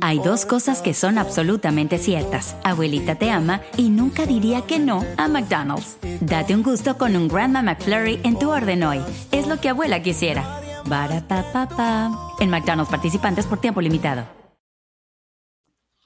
hay 0.00 0.18
dos 0.18 0.44
cosas 0.44 0.82
que 0.82 0.92
son 0.92 1.18
absolutamente 1.18 1.98
ciertas. 1.98 2.56
Abuelita 2.62 3.16
te 3.16 3.30
ama 3.30 3.62
y 3.76 3.88
nunca 3.88 4.26
diría 4.26 4.62
que 4.62 4.78
no 4.78 5.02
a 5.16 5.28
McDonald's. 5.28 5.98
Date 6.20 6.54
un 6.54 6.62
gusto 6.62 6.98
con 6.98 7.16
un 7.16 7.28
Grandma 7.28 7.62
McFlurry 7.62 8.20
en 8.22 8.38
tu 8.38 8.50
orden 8.50 8.84
hoy. 8.84 9.00
Es 9.32 9.46
lo 9.46 9.60
que 9.60 9.70
abuela 9.70 10.02
quisiera. 10.02 10.65
Pa 10.88 12.10
En 12.40 12.50
McDonald's 12.50 12.90
participantes 12.90 13.46
por 13.46 13.58
tiempo 13.60 13.80
limitado. 13.80 14.24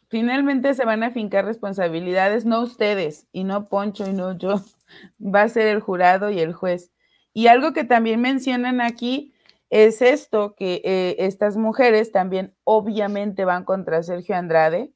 Finalmente 0.09 0.75
se 0.75 0.85
van 0.85 1.05
a 1.05 1.13
fincar 1.13 1.45
responsabilidades, 1.45 2.45
no 2.45 2.63
ustedes, 2.63 3.29
y 3.33 3.45
no 3.45 3.69
Poncho 3.69 4.09
y 4.09 4.13
no 4.13 4.37
yo. 4.37 4.57
Va 5.21 5.43
a 5.43 5.49
ser 5.49 5.69
el 5.69 5.81
jurado 5.81 6.31
y 6.31 6.41
el 6.41 6.53
juez. 6.53 6.91
Y 7.33 7.47
algo 7.47 7.73
que 7.73 7.85
también 7.85 8.21
mencionan 8.21 8.81
aquí 8.81 9.33
es 9.71 10.03
esto, 10.03 10.57
que 10.57 10.83
eh, 10.85 11.17
estas 11.21 11.57
mujeres 11.57 12.11
también 12.11 12.57
obviamente 12.65 13.45
van 13.45 13.65
contra 13.65 14.03
Sergio 14.03 14.35
Andrade, 14.35 14.93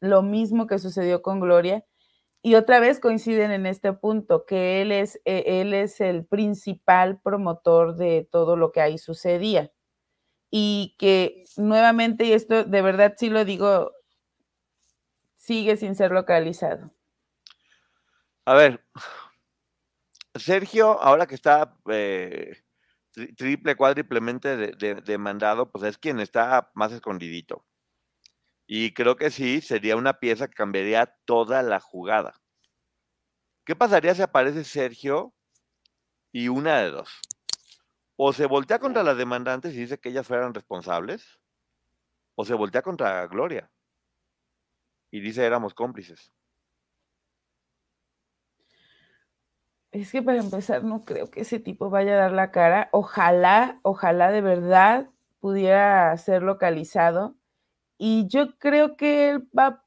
lo 0.00 0.22
mismo 0.22 0.66
que 0.66 0.78
sucedió 0.78 1.20
con 1.20 1.40
Gloria, 1.40 1.84
y 2.42 2.54
otra 2.54 2.80
vez 2.80 3.00
coinciden 3.00 3.50
en 3.50 3.66
este 3.66 3.92
punto, 3.92 4.46
que 4.46 4.80
él 4.80 4.92
es, 4.92 5.20
eh, 5.24 5.60
él 5.60 5.74
es 5.74 6.00
el 6.00 6.24
principal 6.24 7.20
promotor 7.20 7.96
de 7.96 8.26
todo 8.30 8.56
lo 8.56 8.72
que 8.72 8.80
ahí 8.80 8.96
sucedía. 8.96 9.70
Y 10.50 10.96
que 10.98 11.44
nuevamente, 11.56 12.24
y 12.24 12.32
esto 12.32 12.64
de 12.64 12.82
verdad 12.82 13.14
sí 13.18 13.28
lo 13.28 13.44
digo, 13.44 13.92
sigue 15.36 15.76
sin 15.76 15.94
ser 15.94 16.12
localizado. 16.12 16.90
A 18.46 18.54
ver, 18.54 18.84
Sergio, 20.34 21.00
ahora 21.00 21.26
que 21.26 21.34
está 21.34 21.76
eh, 21.90 22.56
triple, 23.36 23.76
cuádriplemente 23.76 24.72
demandado, 25.04 25.70
pues 25.70 25.84
es 25.84 25.98
quien 25.98 26.20
está 26.20 26.70
más 26.74 26.92
escondidito. 26.92 27.64
Y 28.72 28.94
creo 28.94 29.16
que 29.16 29.32
sí, 29.32 29.60
sería 29.60 29.96
una 29.96 30.20
pieza 30.20 30.46
que 30.46 30.54
cambiaría 30.54 31.12
toda 31.24 31.60
la 31.60 31.80
jugada. 31.80 32.40
¿Qué 33.64 33.74
pasaría 33.74 34.14
si 34.14 34.22
aparece 34.22 34.62
Sergio 34.62 35.34
y 36.30 36.46
una 36.46 36.78
de 36.78 36.90
dos? 36.92 37.20
O 38.14 38.32
se 38.32 38.46
voltea 38.46 38.78
contra 38.78 39.02
las 39.02 39.16
demandantes 39.16 39.74
y 39.74 39.78
dice 39.78 39.98
que 39.98 40.10
ellas 40.10 40.28
fueran 40.28 40.54
responsables, 40.54 41.40
o 42.36 42.44
se 42.44 42.54
voltea 42.54 42.82
contra 42.82 43.26
Gloria 43.26 43.68
y 45.10 45.18
dice 45.20 45.44
éramos 45.44 45.74
cómplices. 45.74 46.32
Es 49.90 50.12
que 50.12 50.22
para 50.22 50.38
empezar, 50.38 50.84
no 50.84 51.04
creo 51.04 51.28
que 51.28 51.40
ese 51.40 51.58
tipo 51.58 51.90
vaya 51.90 52.12
a 52.12 52.18
dar 52.18 52.32
la 52.32 52.52
cara. 52.52 52.88
Ojalá, 52.92 53.80
ojalá 53.82 54.30
de 54.30 54.42
verdad 54.42 55.10
pudiera 55.40 56.16
ser 56.18 56.44
localizado. 56.44 57.39
Y 58.00 58.26
yo 58.28 58.56
creo 58.58 58.96
que 58.96 59.28
él 59.30 59.48
va 59.56 59.84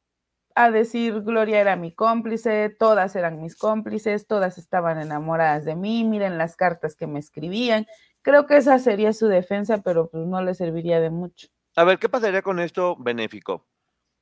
a 0.56 0.69
decir, 0.69 1.21
Gloria 1.21 1.60
era 1.60 1.76
mi 1.76 1.91
cómplice, 1.91 2.69
todas 2.69 3.15
eran 3.15 3.41
mis 3.41 3.56
cómplices, 3.56 4.28
todas 4.28 4.60
estaban 4.60 5.02
enamoradas 5.02 5.65
de 5.65 5.76
mí, 5.76 6.04
miren 6.04 6.38
las 6.38 6.56
cartas 6.56 6.95
que 6.95 7.08
me 7.08 7.17
escribían. 7.17 7.88
Creo 8.21 8.45
que 8.45 8.58
esa 8.58 8.78
sería 8.78 9.13
su 9.13 9.28
defensa, 9.28 9.82
pero 9.82 10.10
pues 10.10 10.28
no 10.28 10.43
le 10.43 10.54
serviría 10.54 11.02
de 11.02 11.10
mucho. 11.10 11.47
A 11.76 11.84
ver, 11.84 11.97
¿qué 11.97 12.08
pasaría 12.08 12.43
con 12.43 12.60
esto 12.60 12.95
benéfico? 12.99 13.67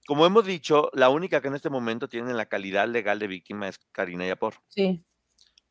Como 0.08 0.26
hemos 0.26 0.46
dicho, 0.46 0.90
la 0.94 1.10
única 1.10 1.42
que 1.42 1.50
en 1.50 1.56
este 1.56 1.70
momento 1.70 2.08
tiene 2.08 2.34
la 2.34 2.46
calidad 2.46 2.88
legal 2.88 3.20
de 3.20 3.28
víctima 3.28 3.68
es 3.68 3.78
Karina 3.92 4.26
Yapor. 4.26 4.54
Sí 4.70 5.06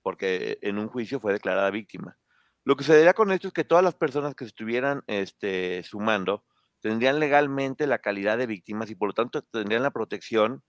porque 0.03 0.59
en 0.63 0.79
un 0.79 0.89
juicio 0.89 1.21
fue 1.21 1.33
declarada 1.33 1.71
víctima. 1.71 2.19
Lo 2.65 2.77
que 2.77 2.85
sucedería 2.85 3.15
con 3.15 3.33
esto 3.33 3.49
es 3.49 3.55
que 3.55 3.65
todas 3.65 3.85
las 3.85 3.95
personas 3.95 4.35
que 4.35 4.45
se 4.45 4.51
estuvieran 4.51 5.03
este, 5.07 5.83
sumando 5.83 6.45
tendrían 6.81 7.21
legalmente 7.21 7.87
la 7.87 7.99
calidad 7.99 8.39
de 8.39 8.47
víctimas 8.47 8.91
y 8.91 8.95
por 8.95 9.09
lo 9.09 9.15
tanto 9.15 9.43
tendrían 9.43 9.83
la 9.83 9.91
protección 9.91 10.63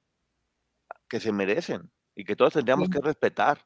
que 1.10 1.20
se 1.20 1.32
merecen 1.32 1.92
y 2.16 2.26
que 2.26 2.36
todos 2.36 2.54
tendríamos 2.54 2.90
que 2.90 3.00
respetar, 3.02 3.66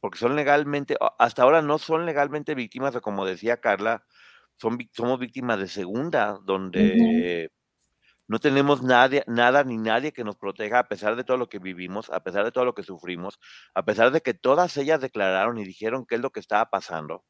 porque 0.00 0.18
son 0.18 0.36
legalmente, 0.36 0.96
hasta 1.18 1.42
ahora 1.42 1.62
no 1.62 1.78
son 1.78 2.06
legalmente 2.06 2.54
víctimas, 2.54 2.94
o 2.94 3.00
como 3.00 3.24
decía 3.24 3.60
Carla, 3.60 4.04
son, 4.56 4.78
somos 4.92 5.18
víctimas 5.18 5.58
de 5.58 5.68
segunda, 5.68 6.38
donde 6.44 7.50
no 8.28 8.38
tenemos 8.38 8.82
nadie, 8.82 9.24
nada 9.26 9.64
ni 9.64 9.78
nadie 9.78 10.12
que 10.12 10.24
nos 10.24 10.36
proteja 10.36 10.80
a 10.80 10.88
pesar 10.88 11.16
de 11.16 11.24
todo 11.24 11.38
lo 11.38 11.48
que 11.48 11.58
vivimos, 11.58 12.10
a 12.10 12.22
pesar 12.22 12.44
de 12.44 12.52
todo 12.52 12.66
lo 12.66 12.74
que 12.74 12.82
sufrimos, 12.82 13.40
a 13.74 13.84
pesar 13.84 14.10
de 14.10 14.20
que 14.20 14.34
todas 14.34 14.76
ellas 14.76 15.00
declararon 15.00 15.58
y 15.58 15.64
dijeron 15.64 16.04
qué 16.06 16.16
es 16.16 16.20
lo 16.20 16.30
que 16.30 16.40
estaba 16.40 16.66
pasando. 16.68 17.24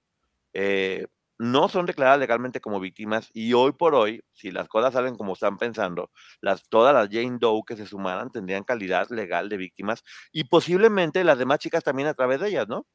Eh, 0.52 1.06
no 1.38 1.68
son 1.68 1.86
declaradas 1.86 2.18
legalmente 2.18 2.60
como 2.60 2.80
víctimas 2.80 3.30
y 3.32 3.52
hoy 3.52 3.72
por 3.72 3.94
hoy, 3.94 4.22
si 4.32 4.50
las 4.50 4.68
cosas 4.68 4.92
salen 4.92 5.16
como 5.16 5.34
están 5.34 5.56
pensando, 5.56 6.10
las, 6.40 6.68
todas 6.68 6.92
las 6.92 7.08
Jane 7.08 7.38
Doe 7.40 7.62
que 7.66 7.76
se 7.76 7.86
sumaran 7.86 8.30
tendrían 8.30 8.64
calidad 8.64 9.08
legal 9.10 9.48
de 9.48 9.56
víctimas 9.56 10.02
y 10.32 10.44
posiblemente 10.44 11.22
las 11.24 11.38
demás 11.38 11.60
chicas 11.60 11.84
también 11.84 12.08
a 12.08 12.14
través 12.14 12.40
de 12.40 12.48
ellas, 12.48 12.66
¿no? 12.68 12.86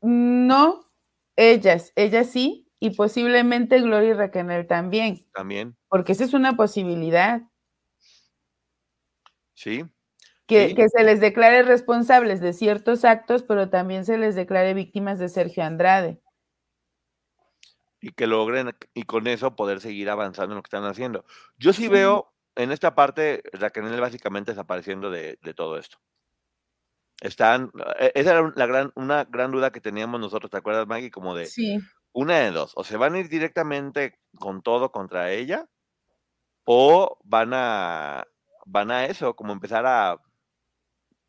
No, 0.00 0.90
ellas, 1.36 1.92
ellas 1.96 2.30
sí, 2.30 2.64
y 2.80 2.90
posiblemente 2.90 3.80
Gloria 3.80 4.10
y 4.10 4.12
Raquel 4.14 4.66
también. 4.66 5.26
También. 5.32 5.76
Porque 5.88 6.12
esa 6.12 6.24
es 6.24 6.34
una 6.34 6.56
posibilidad. 6.56 7.42
Sí. 9.54 9.84
Que, 10.46 10.74
que, 10.74 10.90
se 10.90 11.02
les 11.04 11.20
declare 11.20 11.62
responsables 11.62 12.40
de 12.40 12.52
ciertos 12.52 13.06
actos, 13.06 13.42
pero 13.42 13.70
también 13.70 14.04
se 14.04 14.18
les 14.18 14.34
declare 14.34 14.74
víctimas 14.74 15.18
de 15.18 15.30
Sergio 15.30 15.64
Andrade. 15.64 16.20
Y 18.06 18.12
que 18.12 18.26
logren, 18.26 18.76
y 18.92 19.04
con 19.04 19.26
eso 19.26 19.56
poder 19.56 19.80
seguir 19.80 20.10
avanzando 20.10 20.52
en 20.52 20.56
lo 20.56 20.62
que 20.62 20.68
están 20.68 20.84
haciendo. 20.84 21.24
Yo 21.56 21.72
sí, 21.72 21.88
veo 21.88 22.32
en 22.54 22.70
esta 22.70 22.94
parte 22.94 23.42
Raquel 23.52 24.00
básicamente 24.00 24.52
desapareciendo 24.52 25.10
de, 25.10 25.38
de 25.40 25.54
todo 25.54 25.78
esto. 25.78 25.98
Están, 27.20 27.70
e, 27.98 28.12
esa 28.14 28.32
era 28.32 28.52
la 28.54 28.66
gran, 28.66 28.92
una 28.94 29.24
gran 29.24 29.50
duda 29.50 29.70
que 29.70 29.80
teníamos 29.80 30.20
nosotros, 30.20 30.50
¿te 30.50 30.58
acuerdas, 30.58 30.86
Maggie? 30.86 31.10
Como 31.10 31.34
de, 31.34 31.46
sí 31.46 31.80
una 32.14 32.38
de 32.38 32.52
dos, 32.52 32.72
o 32.76 32.84
se 32.84 32.96
van 32.96 33.14
a 33.14 33.18
ir 33.18 33.28
directamente 33.28 34.20
con 34.38 34.62
todo 34.62 34.92
contra 34.92 35.32
ella, 35.32 35.66
o 36.64 37.18
van 37.24 37.50
a, 37.52 38.24
van 38.64 38.92
a 38.92 39.06
eso, 39.06 39.34
como 39.34 39.52
empezar 39.52 39.84
a 39.84 40.20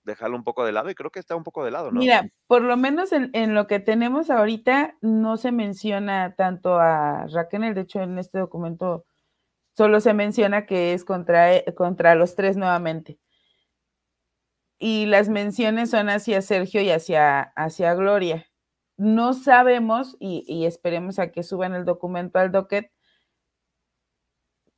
dejarlo 0.05 0.37
un 0.37 0.43
poco 0.43 0.63
de 0.65 0.71
lado, 0.71 0.89
y 0.89 0.95
creo 0.95 1.11
que 1.11 1.19
está 1.19 1.35
un 1.35 1.43
poco 1.43 1.65
de 1.65 1.71
lado, 1.71 1.91
¿no? 1.91 1.99
Mira, 1.99 2.29
por 2.47 2.61
lo 2.61 2.77
menos 2.77 3.11
en, 3.11 3.53
lo 3.53 3.67
que 3.67 3.79
tenemos 3.79 4.29
ahorita, 4.29 4.97
no 5.01 5.37
se 5.37 5.51
menciona 5.51 6.35
tanto 6.35 6.79
a 6.79 7.27
Raquel, 7.27 7.73
de 7.73 7.81
hecho 7.81 8.01
en 8.01 8.17
este 8.17 8.39
documento 8.39 9.05
solo 9.75 9.99
se 9.99 10.13
menciona 10.13 10.65
que 10.65 10.93
es 10.93 11.03
contra, 11.03 11.53
e, 11.53 11.65
contra 11.75 12.15
los 12.15 12.35
tres 12.35 12.55
nuevamente. 12.55 13.19
Y 14.79 15.05
las 15.05 15.29
menciones 15.29 15.89
son 15.89 16.09
hacia 16.09 16.41
Sergio 16.41 16.81
y 16.81 16.91
hacia, 16.91 17.41
hacia 17.55 17.93
Gloria 17.93 18.45
no 18.97 19.33
sabemos, 19.33 20.15
y, 20.19 20.65
esperemos 20.65 21.19
a 21.19 21.31
que 21.31 21.43
suban 21.43 21.73
el 21.73 21.85
documento 21.85 22.39
al 22.39 22.51
docket, 22.51 22.91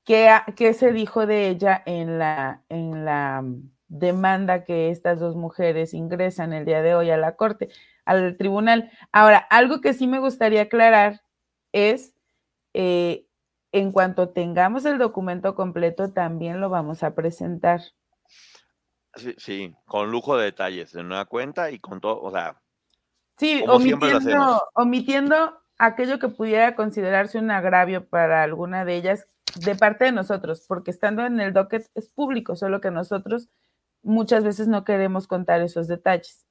qué, 0.03 0.29
qué 0.55 0.73
se 0.73 0.91
dijo 0.91 1.25
de 1.25 1.49
ella 1.49 1.81
en 1.85 2.17
la, 2.19 2.63
en 2.69 3.05
la 3.05 3.43
demanda 3.87 4.63
que 4.63 4.89
estas 4.89 5.19
dos 5.19 5.35
mujeres 5.35 5.93
ingresan 5.93 6.53
el 6.53 6.65
día 6.65 6.81
de 6.81 6.95
hoy 6.95 7.09
a 7.09 7.17
la 7.17 7.35
corte, 7.35 7.69
al 8.05 8.37
tribunal. 8.37 8.91
Ahora, 9.11 9.37
algo 9.37 9.81
que 9.81 9.93
sí 9.93 10.07
me 10.07 10.19
gustaría 10.19 10.63
aclarar 10.63 11.21
es, 11.71 12.15
eh, 12.73 13.27
en 13.71 13.91
cuanto 13.91 14.29
tengamos 14.29 14.85
el 14.85 14.97
documento 14.97 15.55
completo, 15.55 16.11
también 16.13 16.59
lo 16.59 16.69
vamos 16.69 17.03
a 17.03 17.15
presentar. 17.15 17.81
Sí, 19.15 19.35
sí, 19.37 19.75
con 19.85 20.11
lujo 20.11 20.37
de 20.37 20.45
detalles, 20.45 20.93
en 20.95 21.07
una 21.07 21.25
cuenta 21.25 21.71
y 21.71 21.79
con 21.79 21.99
todo, 21.99 22.21
o 22.21 22.31
sea, 22.31 22.61
Sí, 23.37 23.63
omitiendo, 23.67 24.63
omitiendo 24.73 25.61
aquello 25.77 26.17
que 26.17 26.27
pudiera 26.27 26.75
considerarse 26.75 27.37
un 27.37 27.51
agravio 27.51 28.07
para 28.07 28.41
alguna 28.41 28.83
de 28.83 28.95
ellas, 28.95 29.27
de 29.55 29.75
parte 29.75 30.05
de 30.05 30.11
nosotros, 30.11 30.65
porque 30.67 30.89
estando 30.89 31.23
en 31.23 31.39
el 31.39 31.53
docket 31.53 31.87
es 31.93 32.09
público, 32.09 32.55
solo 32.55 32.81
que 32.81 32.89
nosotros 32.89 33.49
muchas 34.07 34.43
veces 34.43 34.67
no 34.67 34.83
queremos 34.83 35.27
contar 35.27 35.61
esos 35.61 35.87
detalles. 35.87 36.45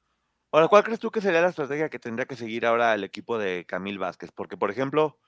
Ahora, 0.52 0.68
¿cuál 0.68 0.84
crees 0.84 1.00
tú 1.00 1.10
que 1.10 1.20
sería 1.20 1.40
la 1.40 1.48
estrategia 1.48 1.88
que 1.88 1.98
tendría 1.98 2.26
que 2.26 2.36
seguir 2.36 2.64
ahora 2.66 2.94
el 2.94 3.04
equipo 3.04 3.38
de 3.38 3.66
Camil 3.66 3.98
Vázquez? 3.98 4.30
Porque, 4.32 4.56
por 4.56 4.70
ejemplo, 4.70 5.18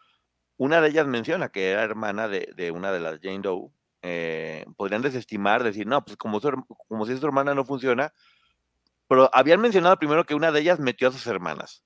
una 0.57 0.81
de 0.81 0.89
ellas 0.89 1.07
menciona 1.07 1.49
que 1.49 1.71
era 1.71 1.83
hermana 1.83 2.29
de, 2.29 2.71
una 2.71 2.93
de 2.93 3.01
las 3.01 3.21
Jane 3.21 3.41
Doe. 3.41 3.71
Eh, 4.03 4.65
podrían 4.77 5.03
desestimar, 5.03 5.65
decir, 5.65 5.87
no, 5.87 6.05
pues 6.05 6.17
como, 6.17 6.41
como 6.87 7.05
si 7.05 7.17
su 7.17 7.27
hermana 7.27 7.55
no 7.55 7.65
funciona, 7.65 8.13
pero 9.09 9.29
habían 9.33 9.61
mencionado 9.61 9.97
primero 9.97 10.25
que 10.25 10.35
una 10.35 10.53
de 10.53 10.61
ellas 10.61 10.79
metió 10.79 11.09
a 11.09 11.13
sus 11.13 11.27
hermanas. 11.27 11.83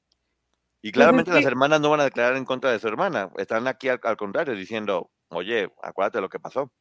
Y 0.82 0.90
pues 0.90 0.94
claramente 0.94 1.30
las 1.30 1.44
hermanas 1.44 1.80
no 1.80 1.90
van 1.90 2.00
a 2.00 2.04
declarar 2.04 2.36
en 2.36 2.44
contra 2.44 2.72
de 2.72 2.80
su 2.80 2.88
hermana. 2.88 3.30
Están 3.36 3.68
aquí 3.68 3.88
al, 3.88 4.00
contrario 4.16 4.54
diciendo, 4.54 5.10
oye, 5.28 5.72
acuérdate 5.80 6.20
lo 6.20 6.28
que 6.28 6.40
pasó. 6.40 6.72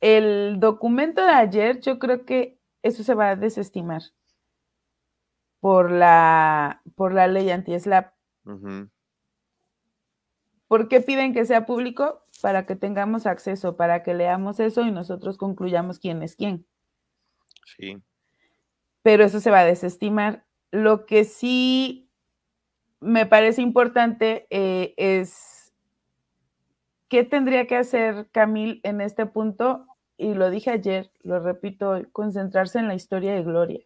El 0.00 0.60
documento 0.60 1.24
de 1.24 1.32
ayer, 1.32 1.80
yo 1.80 1.98
creo 1.98 2.26
que 2.26 2.57
eso 2.82 3.02
se 3.02 3.14
va 3.14 3.30
a 3.30 3.36
desestimar 3.36 4.02
por 5.60 5.90
la, 5.90 6.82
por 6.94 7.12
la 7.12 7.26
ley 7.26 7.50
anti-SLAP. 7.50 8.12
¿Por 10.68 10.88
qué 10.88 11.00
piden 11.00 11.32
que 11.32 11.44
sea 11.44 11.66
público? 11.66 12.24
Para 12.40 12.66
que 12.66 12.76
tengamos 12.76 13.26
acceso, 13.26 13.76
para 13.76 14.02
que 14.02 14.14
leamos 14.14 14.60
eso 14.60 14.82
y 14.82 14.90
nosotros 14.90 15.38
concluyamos 15.38 15.98
quién 15.98 16.22
es 16.22 16.36
quién. 16.36 16.66
Sí. 17.76 18.02
Pero 19.02 19.24
eso 19.24 19.40
se 19.40 19.50
va 19.50 19.60
a 19.60 19.64
desestimar. 19.64 20.44
Lo 20.70 21.06
que 21.06 21.24
sí 21.24 22.10
me 23.00 23.26
parece 23.26 23.62
importante 23.62 24.46
eh, 24.50 24.94
es 24.96 25.72
qué 27.08 27.24
tendría 27.24 27.66
que 27.66 27.76
hacer 27.76 28.28
Camil 28.30 28.80
en 28.84 29.00
este 29.00 29.26
punto, 29.26 29.86
y 30.18 30.34
lo 30.34 30.50
dije 30.50 30.70
ayer, 30.70 31.10
lo 31.22 31.40
repito, 31.40 31.98
concentrarse 32.12 32.78
en 32.78 32.88
la 32.88 32.94
historia 32.94 33.34
de 33.34 33.42
Gloria, 33.42 33.80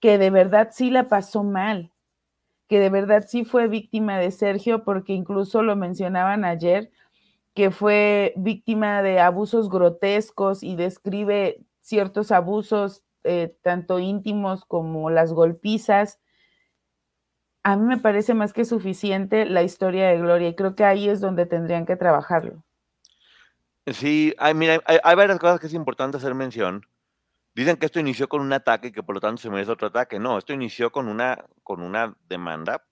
que 0.00 0.18
de 0.18 0.30
verdad 0.30 0.68
sí 0.72 0.90
la 0.90 1.08
pasó 1.08 1.42
mal, 1.42 1.90
que 2.68 2.78
de 2.78 2.90
verdad 2.90 3.24
sí 3.26 3.44
fue 3.44 3.68
víctima 3.68 4.18
de 4.18 4.30
Sergio, 4.30 4.84
porque 4.84 5.14
incluso 5.14 5.62
lo 5.62 5.74
mencionaban 5.74 6.44
ayer, 6.44 6.90
que 7.54 7.70
fue 7.70 8.34
víctima 8.36 9.02
de 9.02 9.18
abusos 9.20 9.68
grotescos 9.68 10.62
y 10.62 10.76
describe 10.76 11.58
ciertos 11.80 12.30
abusos, 12.30 13.02
eh, 13.24 13.56
tanto 13.62 13.98
íntimos 13.98 14.64
como 14.64 15.10
las 15.10 15.32
golpizas, 15.32 16.20
a 17.64 17.76
mí 17.76 17.86
me 17.86 17.98
parece 17.98 18.34
más 18.34 18.52
que 18.52 18.64
suficiente 18.64 19.46
la 19.46 19.62
historia 19.62 20.08
de 20.08 20.18
Gloria 20.18 20.48
y 20.48 20.54
creo 20.54 20.74
que 20.74 20.84
ahí 20.84 21.08
es 21.08 21.20
donde 21.20 21.46
tendrían 21.46 21.86
que 21.86 21.96
trabajarlo. 21.96 22.64
Sí, 23.86 24.34
hay, 24.38 24.54
mira, 24.54 24.80
hay, 24.86 25.16
varias 25.16 25.38
cosas 25.38 25.58
que 25.58 25.66
es 25.66 25.74
importante 25.74 26.16
hacer 26.16 26.34
mención. 26.34 26.86
Dicen 27.54 27.76
que 27.76 27.86
esto 27.86 28.00
inició 28.00 28.28
con 28.28 28.40
un 28.40 28.52
ataque 28.52 28.88
y 28.88 28.92
que 28.92 29.02
por 29.02 29.16
lo 29.16 29.20
tanto 29.20 29.42
se 29.42 29.50
merece 29.50 29.72
otro 29.72 29.88
ataque. 29.88 30.18
No, 30.18 30.38
esto 30.38 30.52
inició 30.52 30.92
con 30.92 31.08
una, 31.08 31.44
con 31.62 31.82
una 31.82 32.16
demanda 32.28 32.84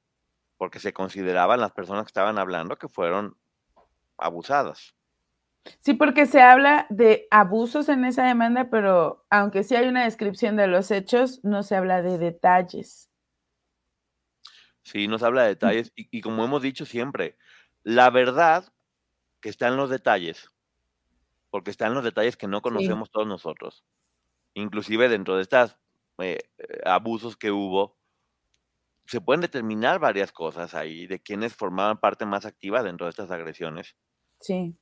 porque 0.58 0.80
se 0.80 0.92
consideraban 0.92 1.60
las 1.60 1.72
personas 1.72 2.04
que 2.04 2.08
estaban 2.08 2.38
hablando 2.38 2.76
que 2.76 2.88
fueron 2.88 3.36
abusadas. 4.18 4.94
Sí, 5.78 5.94
porque 5.94 6.26
se 6.26 6.42
habla 6.42 6.86
de 6.90 7.26
abusos 7.30 7.88
en 7.88 8.04
esa 8.04 8.24
demanda, 8.24 8.68
pero 8.70 9.24
aunque 9.30 9.62
sí 9.62 9.76
hay 9.76 9.88
una 9.88 10.04
descripción 10.04 10.56
de 10.56 10.66
los 10.66 10.90
hechos, 10.90 11.40
no 11.44 11.62
se 11.62 11.76
habla 11.76 12.02
de 12.02 12.18
detalles. 12.18 13.10
Sí, 14.82 15.06
nos 15.06 15.22
habla 15.22 15.42
de 15.42 15.48
detalles 15.48 15.92
y, 15.94 16.20
como 16.20 16.44
hemos 16.44 16.62
dicho 16.62 16.84
siempre, 16.84 17.36
la 17.82 18.10
verdad 18.10 18.72
que 19.40 19.48
está 19.48 19.68
en 19.68 19.76
los 19.76 19.90
detalles, 19.90 20.50
porque 21.50 21.70
está 21.70 21.86
en 21.86 21.94
los 21.94 22.04
detalles 22.04 22.36
que 22.36 22.46
no 22.46 22.62
conocemos 22.62 23.10
todos 23.10 23.26
nosotros. 23.26 23.84
Inclusive 24.54 25.08
dentro 25.08 25.36
de 25.36 25.42
estos 25.42 25.76
eh, 26.18 26.38
eh, 26.58 26.80
abusos 26.84 27.36
que 27.36 27.50
hubo, 27.50 27.98
se 29.06 29.20
pueden 29.20 29.40
determinar 29.40 29.98
varias 29.98 30.32
cosas 30.32 30.74
ahí 30.74 31.06
de 31.06 31.20
quienes 31.20 31.54
formaban 31.54 31.98
parte 31.98 32.26
más 32.26 32.46
activa 32.46 32.82
dentro 32.82 33.06
de 33.06 33.10
estas 33.10 33.30
agresiones. 33.30 33.96
Sí. 34.40 34.76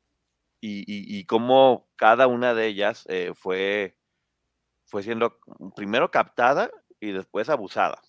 Y, 0.61 1.25
cómo 1.27 1.89
cada 1.97 2.27
una 2.27 2.53
de 2.53 2.67
ellas 2.67 3.07
eh, 3.09 3.33
fue, 3.35 3.97
fue 4.87 5.03
siendo 5.03 5.39
primero 5.77 6.11
captada 6.11 6.71
y 7.01 7.13
después 7.13 7.49
abusada 7.49 8.03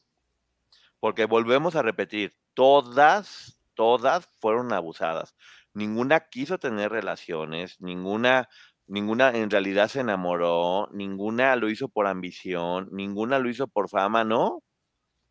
porque 1.00 1.26
volvemos 1.26 1.76
a 1.76 1.82
repetir, 1.82 2.36
todas, 2.54 3.60
todas 3.74 4.28
fueron 4.40 4.74
abusadas. 4.74 5.36
Ninguna 5.74 6.22
quiso 6.30 6.58
tener 6.58 6.92
relaciones, 6.92 7.78
ninguna, 7.80 8.50
ninguna 8.88 9.32
en 9.32 9.50
realidad 9.50 9.88
se 9.88 10.02
enamoró, 10.02 10.90
ninguna 10.92 11.56
lo 11.56 11.70
hizo 11.70 11.90
por 11.90 12.08
ambición, 12.08 12.90
ninguna 12.92 13.40
lo 13.40 13.50
hizo 13.50 13.68
por 13.68 13.90
fama, 13.90 14.24
no. 14.24 14.64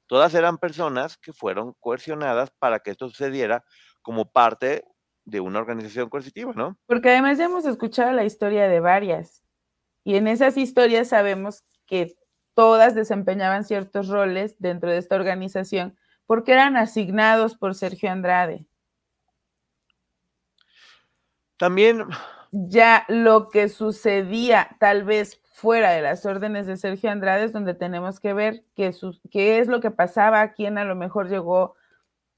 Todas 0.06 0.34
eran 0.34 0.58
personas 0.58 1.18
que 1.18 1.32
fueron 1.32 1.74
coercionadas 1.80 2.50
para 2.58 2.80
que 2.80 2.90
esto 2.92 3.08
sucediera 3.08 3.64
como 4.02 4.30
parte 4.32 4.84
de 5.24 5.40
una 5.40 5.58
organización 5.58 6.08
coercitiva, 6.08 6.52
¿no? 6.54 6.78
Porque 6.86 7.10
además 7.10 7.38
ya 7.38 7.44
hemos 7.46 7.66
escuchado 7.66 8.12
la 8.12 8.24
historia 8.24 8.68
de 8.68 8.80
varias. 8.80 9.44
Y 10.04 10.16
en 10.16 10.28
esas 10.28 10.56
historias 10.56 11.08
sabemos 11.08 11.64
que 11.86 12.16
todas 12.54 12.94
desempeñaban 12.94 13.64
ciertos 13.64 14.08
roles 14.08 14.56
dentro 14.58 14.90
de 14.90 14.98
esta 14.98 15.16
organización 15.16 15.98
porque 16.26 16.52
eran 16.52 16.76
asignados 16.76 17.56
por 17.56 17.74
Sergio 17.74 18.10
Andrade. 18.12 18.67
También... 21.58 22.04
Ya 22.50 23.04
lo 23.08 23.50
que 23.50 23.68
sucedía 23.68 24.70
tal 24.80 25.04
vez 25.04 25.38
fuera 25.52 25.90
de 25.90 26.00
las 26.00 26.24
órdenes 26.24 26.66
de 26.66 26.78
Sergio 26.78 27.10
Andrade 27.10 27.44
es 27.44 27.52
donde 27.52 27.74
tenemos 27.74 28.20
que 28.20 28.32
ver 28.32 28.64
qué, 28.74 28.94
qué 29.30 29.58
es 29.58 29.68
lo 29.68 29.80
que 29.80 29.90
pasaba, 29.90 30.52
quién 30.52 30.78
a 30.78 30.84
lo 30.84 30.94
mejor 30.94 31.28
llegó 31.28 31.74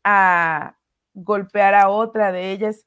a 0.02 0.76
golpear 1.14 1.74
a 1.74 1.90
otra 1.90 2.32
de 2.32 2.50
ellas 2.50 2.86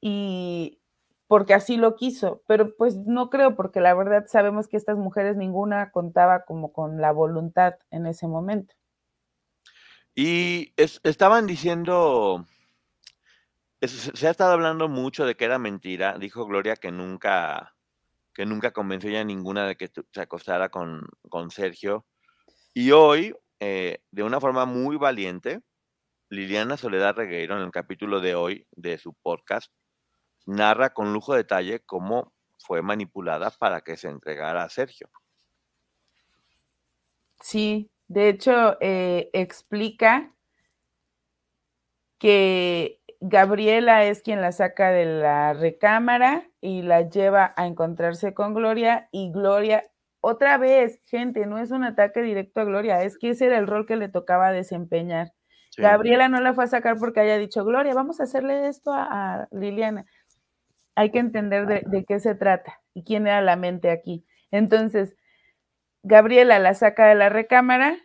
y 0.00 0.80
porque 1.28 1.54
así 1.54 1.76
lo 1.76 1.94
quiso, 1.94 2.42
pero 2.48 2.74
pues 2.76 2.96
no 2.96 3.30
creo, 3.30 3.54
porque 3.54 3.80
la 3.80 3.94
verdad 3.94 4.26
sabemos 4.26 4.66
que 4.66 4.76
estas 4.76 4.98
mujeres 4.98 5.36
ninguna 5.36 5.92
contaba 5.92 6.44
como 6.44 6.72
con 6.72 7.00
la 7.00 7.12
voluntad 7.12 7.74
en 7.92 8.06
ese 8.06 8.26
momento. 8.26 8.74
Y 10.16 10.72
estaban 10.76 11.46
diciendo, 11.46 12.44
se 13.88 14.26
ha 14.26 14.30
estado 14.30 14.52
hablando 14.52 14.88
mucho 14.88 15.24
de 15.24 15.36
que 15.36 15.44
era 15.44 15.58
mentira, 15.58 16.18
dijo 16.18 16.46
Gloria 16.46 16.76
que 16.76 16.90
nunca, 16.90 17.74
que 18.34 18.44
nunca 18.44 18.72
convenció 18.72 19.10
ya 19.10 19.24
ninguna 19.24 19.66
de 19.66 19.76
que 19.76 19.90
se 20.12 20.20
acostara 20.20 20.68
con, 20.68 21.08
con 21.28 21.50
Sergio. 21.50 22.06
Y 22.74 22.92
hoy, 22.92 23.34
eh, 23.58 24.02
de 24.10 24.22
una 24.22 24.40
forma 24.40 24.66
muy 24.66 24.96
valiente, 24.96 25.62
Liliana 26.28 26.76
Soledad 26.76 27.16
Regueiro, 27.16 27.56
en 27.56 27.62
el 27.62 27.70
capítulo 27.70 28.20
de 28.20 28.34
hoy 28.34 28.66
de 28.72 28.98
su 28.98 29.14
podcast, 29.14 29.72
narra 30.46 30.92
con 30.92 31.12
lujo 31.12 31.32
de 31.32 31.38
detalle 31.38 31.80
cómo 31.80 32.32
fue 32.58 32.82
manipulada 32.82 33.50
para 33.50 33.80
que 33.80 33.96
se 33.96 34.08
entregara 34.08 34.62
a 34.62 34.68
Sergio. 34.68 35.10
Sí, 37.40 37.90
de 38.06 38.28
hecho, 38.28 38.76
eh, 38.80 39.30
explica 39.32 40.32
que 42.18 42.99
Gabriela 43.20 44.04
es 44.04 44.22
quien 44.22 44.40
la 44.40 44.52
saca 44.52 44.90
de 44.90 45.04
la 45.04 45.52
recámara 45.52 46.48
y 46.60 46.82
la 46.82 47.02
lleva 47.02 47.52
a 47.56 47.66
encontrarse 47.66 48.34
con 48.34 48.54
Gloria 48.54 49.08
y 49.12 49.30
Gloria, 49.30 49.86
otra 50.22 50.58
vez, 50.58 51.00
gente, 51.06 51.46
no 51.46 51.58
es 51.58 51.70
un 51.70 51.84
ataque 51.84 52.22
directo 52.22 52.60
a 52.60 52.64
Gloria, 52.64 53.02
es 53.02 53.16
que 53.16 53.30
ese 53.30 53.46
era 53.46 53.58
el 53.58 53.66
rol 53.66 53.86
que 53.86 53.96
le 53.96 54.08
tocaba 54.08 54.52
desempeñar. 54.52 55.32
Gabriela 55.76 56.28
no 56.28 56.40
la 56.40 56.52
fue 56.52 56.64
a 56.64 56.66
sacar 56.66 56.98
porque 56.98 57.20
haya 57.20 57.38
dicho, 57.38 57.64
Gloria, 57.64 57.94
vamos 57.94 58.20
a 58.20 58.24
hacerle 58.24 58.68
esto 58.68 58.92
a 58.92 59.48
Liliana 59.50 60.04
hay 61.00 61.10
que 61.10 61.18
entender 61.18 61.66
de, 61.66 62.04
qué 62.04 62.20
se 62.20 62.34
trata 62.34 62.80
y 62.94 63.04
quién 63.04 63.26
era 63.26 63.40
la 63.40 63.56
mente 63.56 63.90
aquí. 63.90 64.26
Entonces, 64.50 65.16
Gabriela 66.02 66.58
la 66.58 66.74
saca 66.74 67.06
de 67.06 67.14
la 67.14 67.28
recámara 67.28 67.96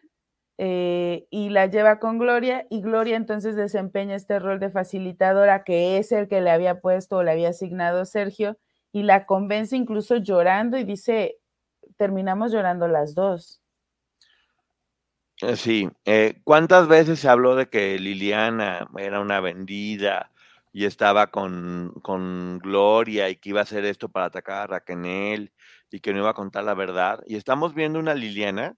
eh, 0.58 1.28
y 1.30 1.50
la 1.50 1.66
lleva 1.66 2.00
con 2.00 2.18
Gloria 2.18 2.66
y 2.70 2.82
Gloria 2.82 3.18
entonces 3.18 3.56
desempeña 3.56 4.16
este 4.16 4.40
rol 4.40 4.60
de 4.60 4.70
facilitadora 4.70 5.64
que 5.64 5.98
es 5.98 6.12
el 6.12 6.28
que 6.28 6.40
le 6.40 6.52
había 6.52 6.80
puesto 6.80 7.18
o 7.18 7.24
le 7.24 7.32
había 7.32 7.50
asignado 7.50 8.06
Sergio 8.06 8.58
y 8.92 9.04
la 9.04 9.26
convence 9.26 9.76
incluso 9.76 10.16
llorando 10.18 10.78
y 10.78 10.86
dice, 10.86 11.38
terminamos 11.98 12.54
llorando 12.54 12.88
las 12.88 13.14
dos. 13.14 13.62
Eh, 15.42 15.58
sí, 15.58 15.90
eh, 16.06 16.40
¿cuántas 16.46 16.88
veces 16.88 17.20
se 17.20 17.28
habló 17.28 17.58
de 17.58 17.68
que 17.68 18.00
Liliana 18.00 18.88
era 18.98 19.20
una 19.20 19.42
vendida, 19.42 20.32
y 20.76 20.84
estaba 20.84 21.28
con, 21.28 21.94
con, 22.02 22.60
Gloria 22.60 23.30
y 23.30 23.38
que 23.38 23.52
iba 23.52 23.62
a 23.62 23.64
hacer 23.64 23.86
esto 23.86 24.10
para 24.10 24.26
atacar 24.26 24.64
a 24.64 24.68
Raquel 24.68 25.54
y 25.90 26.02
que 26.02 26.12
no 26.12 26.20
iba 26.20 26.32
a 26.32 26.34
contar 26.34 26.66
la 26.66 26.74
verdad. 26.74 27.24
Y 27.26 27.38
estamos 27.38 27.74
viendo 27.74 27.98
una 27.98 28.14
Liliana 28.14 28.76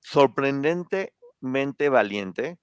sorprendentemente 0.00 1.88
valiente 1.88 2.58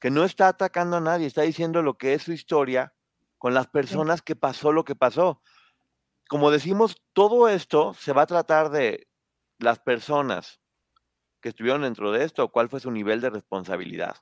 que 0.00 0.10
no 0.10 0.24
está 0.24 0.48
atacando 0.48 0.98
a 0.98 1.00
nadie, 1.00 1.26
está 1.26 1.42
diciendo 1.42 1.82
lo 1.82 1.96
que 1.98 2.14
es 2.14 2.22
su 2.22 2.32
historia 2.32 2.94
con 3.38 3.54
las 3.54 3.66
personas 3.66 4.22
que 4.22 4.36
pasó 4.36 4.72
lo 4.72 4.84
que 4.84 4.94
pasó. 4.94 5.42
como 6.28 6.50
decimos, 6.50 7.00
todo 7.12 7.48
esto 7.48 7.94
se 7.94 8.12
va 8.12 8.22
a 8.22 8.26
tratar 8.26 8.70
de 8.70 9.06
las 9.60 9.78
personas 9.78 10.60
que 11.40 11.50
estuvieron 11.50 11.82
dentro 11.82 12.10
de 12.10 12.24
esto, 12.24 12.50
cuál 12.50 12.68
fue 12.68 12.80
su 12.80 12.90
nivel 12.90 13.20
de 13.20 13.30
responsabilidad. 13.30 14.16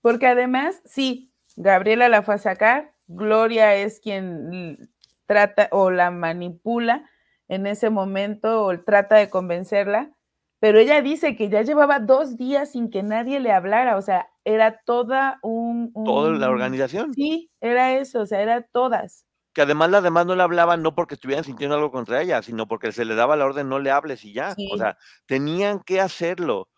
Porque 0.00 0.26
además, 0.26 0.80
sí, 0.86 1.34
Gabriela 1.56 2.08
la 2.08 2.22
fue 2.22 2.36
a 2.36 2.38
sacar, 2.38 2.94
Gloria 3.06 3.74
es 3.74 4.00
quien 4.00 4.90
trata 5.26 5.68
o 5.72 5.90
la 5.90 6.10
manipula 6.10 7.10
en 7.48 7.66
ese 7.66 7.90
momento 7.90 8.64
o 8.64 8.80
trata 8.80 9.16
de 9.16 9.28
convencerla, 9.28 10.15
pero 10.58 10.78
ella 10.78 11.02
dice 11.02 11.36
que 11.36 11.48
ya 11.48 11.62
llevaba 11.62 12.00
dos 12.00 12.36
días 12.36 12.72
sin 12.72 12.90
que 12.90 13.02
nadie 13.02 13.40
le 13.40 13.52
hablara, 13.52 13.96
o 13.96 14.02
sea, 14.02 14.28
era 14.44 14.80
toda 14.84 15.38
un... 15.42 15.92
¿Toda 15.92 16.30
la 16.30 16.48
organización? 16.48 17.12
Sí, 17.14 17.50
era 17.60 17.94
eso, 17.98 18.20
o 18.20 18.26
sea, 18.26 18.40
era 18.40 18.62
todas. 18.62 19.26
Que 19.52 19.62
además 19.62 19.90
las 19.90 20.02
demás 20.02 20.26
no 20.26 20.34
le 20.34 20.42
hablaban 20.42 20.82
no 20.82 20.94
porque 20.94 21.14
estuvieran 21.14 21.44
sintiendo 21.44 21.76
algo 21.76 21.90
contra 21.90 22.22
ella, 22.22 22.42
sino 22.42 22.68
porque 22.68 22.92
se 22.92 23.04
le 23.04 23.14
daba 23.14 23.36
la 23.36 23.46
orden 23.46 23.68
no 23.68 23.78
le 23.78 23.90
hables 23.90 24.24
y 24.24 24.32
ya. 24.32 24.54
O 24.72 24.76
sea, 24.76 24.98
tenían 25.26 25.80
que 25.80 26.00
hacerlo. 26.00 26.68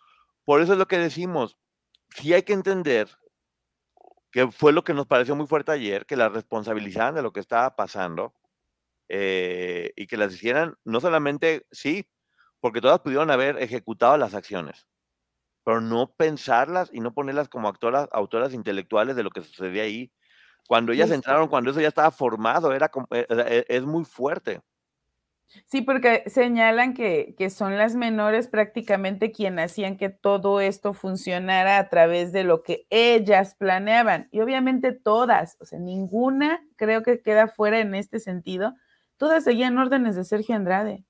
Por 0.45 0.61
eso 0.61 0.73
es 0.73 0.79
lo 0.79 0.87
que 0.87 0.99
decimos. 0.99 1.59
Sí 2.14 2.33
hay 2.33 2.43
que 2.43 2.53
entender 2.53 3.09
que 4.31 4.51
fue 4.51 4.73
lo 4.73 4.85
que 4.85 4.95
nos 4.95 5.07
pareció 5.07 5.35
muy 5.35 5.47
fuerte 5.47 5.73
ayer, 5.73 6.07
que 6.07 6.17
las 6.17 6.33
responsabilizaran 6.33 7.14
de 7.14 7.23
lo 7.23 7.33
que 7.33 7.41
estaba 7.41 7.75
pasando 7.75 8.35
eh, 9.09 9.93
y 9.97 10.07
que 10.07 10.17
las 10.17 10.35
hicieran, 10.35 10.77
no 10.85 11.01
solamente, 11.01 11.67
sí, 11.71 12.09
porque 12.61 12.81
todas 12.81 13.01
pudieron 13.01 13.31
haber 13.31 13.59
ejecutado 13.62 14.16
las 14.16 14.35
acciones, 14.35 14.87
pero 15.64 15.81
no 15.81 16.12
pensarlas 16.12 16.90
y 16.92 17.01
no 17.01 17.14
ponerlas 17.14 17.49
como 17.49 17.68
actoras, 17.68 18.09
autoras 18.12 18.55
intelectuales 18.55 19.16
de 19.16 19.23
lo 19.23 19.31
que 19.31 19.42
sucedía 19.42 19.83
ahí. 19.83 20.12
Cuando 20.66 20.92
ellas 20.92 21.11
entraron, 21.11 21.49
cuando 21.49 21.71
eso 21.71 21.81
ya 21.81 21.88
estaba 21.88 22.11
formado, 22.11 22.73
era 22.73 22.90
eh, 23.11 23.27
eh, 23.31 23.64
es 23.68 23.85
muy 23.85 24.05
fuerte. 24.05 24.61
Sí, 25.64 25.81
porque 25.81 26.25
señalan 26.27 26.92
que, 26.92 27.35
son 27.51 27.79
las 27.79 27.94
menores 27.94 28.49
prácticamente 28.49 29.33
quienes 29.33 29.73
hacían 29.73 29.97
que 29.97 30.11
todo 30.11 30.61
esto 30.61 30.92
funcionara 30.92 31.79
a 31.79 31.88
través 31.88 32.33
de 32.33 32.44
lo 32.44 32.62
que 32.62 32.87
ellas 32.90 33.55
planeaban. 33.55 34.29
Y 34.31 34.40
obviamente 34.40 34.92
todas, 34.92 35.57
o 35.61 35.64
sea, 35.64 35.79
ninguna 35.79 36.62
creo 36.77 37.03
que 37.03 37.23
queda 37.23 37.49
fuera 37.49 37.81
en 37.81 37.94
este 37.94 38.21
sentido. 38.21 38.75
Todas 39.16 39.44
seguían 39.44 39.79
órdenes 39.79 40.16
de 40.16 40.25
Sergio 40.25 40.55
Andrade. 40.55 41.05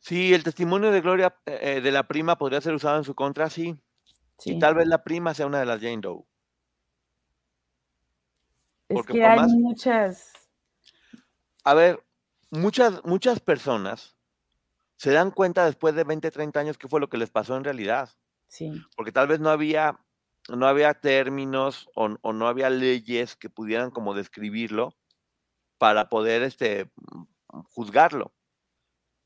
Sí, 0.00 0.34
el 0.34 0.42
testimonio 0.42 0.90
de 0.90 1.00
Gloria 1.02 1.36
eh, 1.46 1.58
eh, 1.62 1.80
de 1.80 1.92
la 1.92 2.08
prima 2.08 2.36
podría 2.36 2.60
ser 2.60 2.74
usado 2.74 2.98
en 2.98 3.04
su 3.04 3.14
contra, 3.14 3.50
sí. 3.50 3.76
sí. 4.38 4.52
Y 4.54 4.58
tal 4.58 4.74
vez 4.74 4.86
la 4.88 5.04
prima 5.04 5.34
sea 5.34 5.46
una 5.46 5.60
de 5.60 5.66
las 5.66 5.80
Jane 5.80 6.00
Doe. 6.00 6.24
Es 8.88 9.06
que 9.06 9.24
hay 9.24 9.40
muchas. 9.40 10.32
A 11.62 11.74
ver, 11.74 12.02
muchas, 12.50 13.04
muchas 13.04 13.38
personas 13.38 14.16
se 14.96 15.12
dan 15.12 15.30
cuenta 15.30 15.64
después 15.64 15.94
de 15.94 16.04
20, 16.04 16.30
30 16.30 16.60
años 16.60 16.78
qué 16.78 16.88
fue 16.88 17.00
lo 17.00 17.08
que 17.08 17.18
les 17.18 17.30
pasó 17.30 17.56
en 17.56 17.64
realidad. 17.64 18.10
Sí. 18.48 18.84
Porque 18.96 19.12
tal 19.12 19.28
vez 19.28 19.38
no 19.38 19.50
había, 19.50 20.00
no 20.48 20.66
había 20.66 20.94
términos 20.94 21.88
o, 21.94 22.08
no 22.08 22.48
había 22.48 22.68
leyes 22.68 23.36
que 23.36 23.48
pudieran 23.48 23.90
como 23.90 24.12
describirlo 24.12 24.96
para 25.78 26.08
poder 26.08 26.42
este, 26.42 26.90
juzgarlo. 27.46 28.32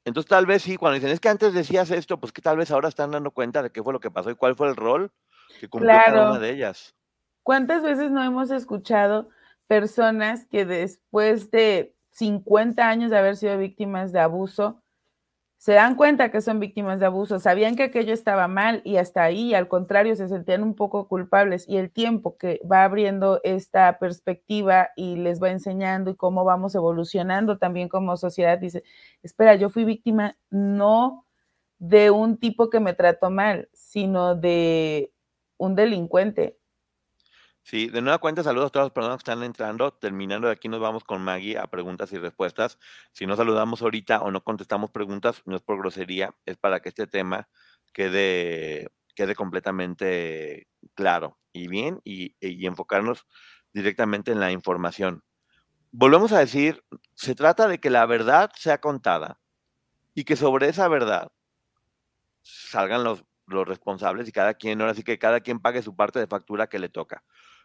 Entonces 0.05 0.29
tal 0.29 0.47
vez 0.47 0.63
sí, 0.63 0.77
cuando 0.77 0.95
dicen, 0.95 1.11
es 1.11 1.21
que 1.21 1.29
antes 1.29 1.55
decías 1.55 1.91
esto, 1.91 2.19
pues 2.19 2.33
que 2.33 2.43
tal 2.43 2.57
vez 2.57 2.71
ahora 2.71 2.89
están 2.89 3.11
dando 3.11 3.31
cuenta 3.31 3.63
de 3.63 3.71
qué 3.71 3.83
fue 3.83 3.93
lo 3.93 4.01
que 4.01 4.11
pasó 4.11 4.31
y 4.31 4.35
cuál 4.35 4.55
fue 4.55 4.69
el 4.69 4.77
rol 4.77 5.11
que 5.61 5.69
cumplió 5.69 5.93
cada 5.93 6.31
una 6.31 6.39
de 6.39 6.51
ellas. 6.51 6.95
¿Cuántas 7.43 7.83
veces 7.83 8.11
no 8.11 8.23
hemos 8.23 8.51
escuchado 8.51 9.29
personas 9.67 10.47
que 10.47 10.65
después 10.65 11.51
de 11.51 11.95
50 12.13 12.87
años 12.87 13.11
de 13.11 13.19
haber 13.19 13.37
sido 13.37 13.59
víctimas 13.59 14.13
de 14.13 14.21
abuso, 14.21 14.83
se 15.65 15.73
dan 15.73 15.95
cuenta 15.95 16.31
que 16.31 16.43
son 16.43 16.61
víctimas 16.61 17.01
de 17.01 17.07
abuso, 17.07 17.39
sabían 17.39 17.75
que 17.75 17.85
aquello 17.85 18.13
estaba 18.13 18.49
mal 18.49 18.83
y 18.85 18.99
hasta 18.99 19.23
ahí, 19.23 19.55
al 19.55 19.67
contrario, 19.67 20.15
se 20.15 20.29
sentían 20.29 20.63
un 20.63 20.75
poco 20.75 21.09
culpables. 21.09 21.67
Y 21.67 21.79
el 21.79 21.91
tiempo 21.91 22.37
que 22.37 22.61
va 22.71 22.85
abriendo 22.85 23.41
esta 23.45 23.99
perspectiva 23.99 24.91
y 24.95 25.17
les 25.17 25.43
va 25.43 25.49
enseñando 25.49 26.11
y 26.11 26.17
cómo 26.17 26.45
vamos 26.45 26.75
evolucionando 26.75 27.57
también 27.57 27.89
como 27.89 28.19
sociedad, 28.19 28.59
dice, 28.59 28.85
espera, 29.23 29.55
yo 29.55 29.71
fui 29.71 29.87
víctima 29.87 30.37
no 30.51 31.25
de 31.79 32.11
un 32.11 32.37
tipo 32.37 32.69
que 32.69 32.81
me 32.81 32.93
trató 32.93 33.31
mal, 33.31 33.71
sino 33.73 34.35
de 34.35 35.15
un 35.57 35.77
delincuente, 35.77 36.59
Sí, 37.67 37.89
de 37.89 38.03
nueva 38.03 38.19
cuenta, 38.19 38.43
saludos 38.43 38.67
a 38.67 38.71
todas 38.71 38.87
las 38.87 38.93
personas 38.93 39.17
que 39.17 39.31
están 39.31 39.43
entrando. 39.43 39.91
Terminando 39.95 40.49
de 40.49 40.53
aquí, 40.53 40.69
nos 40.69 40.81
vamos 40.81 41.03
con 41.03 41.23
Maggie 41.25 41.57
a 41.59 41.67
preguntas 41.67 42.13
y 42.13 42.19
respuestas. 42.19 42.79
Si 43.13 43.25
no 43.25 43.37
saludamos 43.37 43.81
ahorita 43.81 44.21
o 44.21 44.31
no 44.31 44.45
contestamos 44.45 44.91
preguntas, 44.91 45.41
no 45.47 45.57
es 45.57 45.63
por 45.63 45.79
grosería, 45.79 46.35
es 46.45 46.59
para 46.59 46.81
que 46.81 46.91
este 46.91 47.07
tema 47.07 47.49
quede, 47.95 48.91
quede 49.15 49.35
completamente 49.35 50.69
claro 50.95 51.39
y 51.55 51.69
bien 51.69 52.03
y, 52.05 52.37
y 52.39 52.67
enfocarnos 52.67 53.27
directamente 53.73 54.31
en 54.31 54.41
la 54.41 54.53
información. 54.53 55.25
Volvemos 55.91 56.33
a 56.33 56.41
decir, 56.41 56.85
se 57.15 57.35
trata 57.35 57.67
de 57.67 57.79
que 57.81 57.89
la 57.89 58.05
verdad 58.05 58.51
sea 58.57 58.79
contada 58.79 59.41
y 60.15 60.25
que 60.25 60.37
sobre 60.37 60.69
esa 60.69 60.87
verdad 60.89 61.33
salgan 62.43 63.05
los, 63.05 63.25
los 63.47 63.67
responsables 63.67 64.29
y 64.29 64.33
cada 64.33 64.55
quien, 64.55 64.81
ahora 64.81 64.95
sí 64.95 65.03
que 65.03 65.19
cada 65.19 65.41
quien 65.41 65.61
pague 65.61 65.83
su 65.83 65.97
parte 65.97 66.19
de 66.19 66.27
factura 66.27 66.67
que 66.67 66.79
le 66.79 66.89
toca. 66.89 67.25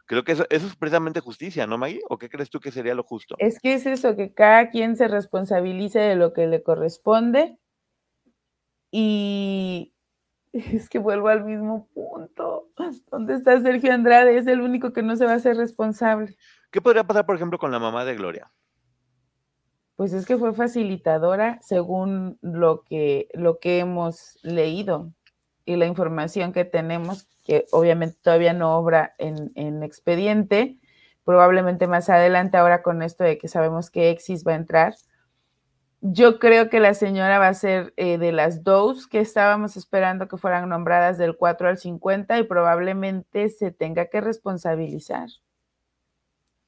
Creo 0.10 0.24
que 0.24 0.32
eso, 0.32 0.48
es 0.50 0.76
precisamente 0.76 1.20
justicia, 1.20 1.68
¿no, 1.68 1.78
Maggie? 1.78 2.02
¿O 2.10 2.18
qué 2.18 2.30
crees 2.30 2.50
tú 2.50 2.60
que 2.60 2.72
sería 2.72 2.96
lo 2.96 3.04
justo? 3.04 3.36
Es 3.38 3.60
que 3.60 3.76
es 3.76 3.86
eso, 3.86 4.16
que 4.16 4.34
cada 4.34 4.72
quien 4.72 4.96
se 4.96 5.08
responsabilice 5.08 6.00
de 6.00 6.16
lo 6.16 6.34
que 6.34 6.48
le 6.48 6.64
corresponde. 6.64 7.60
Y 8.90 9.94
es 10.52 10.90
que 10.90 10.98
vuelvo 10.98 11.28
al 11.28 11.46
mismo 11.46 11.88
punto. 11.94 12.70
¿Dónde 13.12 13.36
está 13.36 13.62
Sergio 13.62 13.94
Andrade? 13.94 14.36
Es 14.36 14.48
el 14.48 14.62
único 14.62 14.94
que 14.94 15.04
no 15.04 15.16
se 15.16 15.26
va 15.26 15.34
a 15.34 15.36
hacer 15.36 15.58
responsable. 15.58 16.36
¿Qué 16.72 16.82
podría 16.82 17.04
pasar, 17.04 17.28
por 17.28 17.36
ejemplo, 17.36 17.60
con 17.60 17.70
la 17.70 17.78
mamá 17.78 18.04
de 18.04 18.16
Gloria? 18.16 18.52
Pues 19.96 20.14
es 20.14 20.26
que 20.26 20.38
fue 20.40 20.54
facilitadora 20.54 21.60
según 21.62 22.40
lo 22.42 22.82
que, 22.82 23.28
lo 23.36 23.60
que 23.60 23.78
hemos 23.78 24.40
leído 24.42 25.14
y 25.70 25.76
la 25.76 25.86
información 25.86 26.52
que 26.52 26.66
tenemos, 26.66 27.28
que 27.44 27.68
obviamente 27.72 28.18
todavía 28.24 28.54
no 28.54 28.76
obra 28.76 29.14
en, 29.20 29.84
expediente, 29.84 30.80
probablemente 31.24 31.86
más 31.86 32.10
adelante, 32.10 32.58
ahora 32.58 32.82
con 32.82 33.04
esto 33.04 33.24
de 33.24 33.38
que 33.38 33.48
sabemos 33.48 33.92
que 33.92 34.10
Exis 34.10 34.44
va 34.44 34.54
a 34.54 34.56
entrar. 34.56 34.96
Yo 36.02 36.40
creo 36.40 36.72
que 36.72 36.80
la 36.80 36.96
señora 36.96 37.38
va 37.38 37.50
a 37.50 37.54
ser 37.54 37.94
eh, 37.98 38.18
de 38.18 38.32
las 38.32 38.64
dos 38.64 39.06
que 39.06 39.20
estábamos 39.20 39.78
esperando 39.78 40.28
que 40.28 40.38
fueran 40.38 40.68
nombradas 40.70 41.20
del 41.20 41.38
4 41.38 41.70
al 41.70 41.78
50 41.78 42.40
y 42.40 42.44
probablemente 42.46 43.50
se 43.50 43.70
tenga 43.70 44.08
que 44.08 44.22
responsabilizar. 44.22 45.30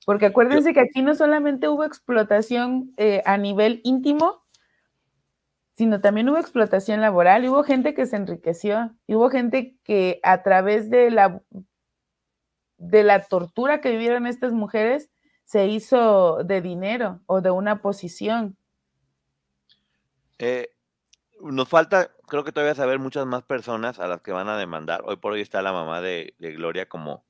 Porque 0.05 0.27
acuérdense 0.27 0.75
que 0.75 0.79
aquí 0.79 1.01
no 1.01 1.15
solamente 1.15 1.69
hubo 1.69 1.85
explotación 1.85 2.93
eh, 2.97 3.23
a 3.25 3.37
nivel 3.37 3.81
íntimo, 3.83 4.40
sino 5.73 6.01
también 6.01 6.29
hubo 6.29 6.37
explotación 6.37 7.01
laboral, 7.01 7.43
y 7.43 7.49
hubo 7.49 7.63
gente 7.63 7.93
que 7.93 8.05
se 8.05 8.15
enriqueció, 8.15 8.91
y 9.07 9.15
hubo 9.15 9.29
gente 9.29 9.77
que 9.83 10.19
a 10.23 10.43
través 10.43 10.89
de 10.89 11.11
la, 11.11 11.41
de 12.77 13.03
la 13.03 13.23
tortura 13.23 13.81
que 13.81 13.91
vivieron 13.91 14.27
estas 14.27 14.51
mujeres 14.53 15.09
se 15.45 15.67
hizo 15.67 16.43
de 16.43 16.61
dinero 16.61 17.21
o 17.25 17.41
de 17.41 17.51
una 17.51 17.81
posición. 17.81 18.57
Eh, 20.39 20.69
nos 21.41 21.67
falta, 21.67 22.11
creo 22.27 22.43
que 22.43 22.51
todavía 22.51 22.75
saber 22.75 22.99
muchas 22.99 23.25
más 23.25 23.43
personas 23.43 23.99
a 23.99 24.07
las 24.07 24.21
que 24.21 24.31
van 24.31 24.49
a 24.49 24.57
demandar. 24.57 25.01
Hoy 25.05 25.17
por 25.17 25.33
hoy 25.33 25.41
está 25.41 25.61
la 25.61 25.73
mamá 25.73 26.01
de, 26.01 26.35
de 26.39 26.53
Gloria 26.53 26.87
como, 26.87 27.25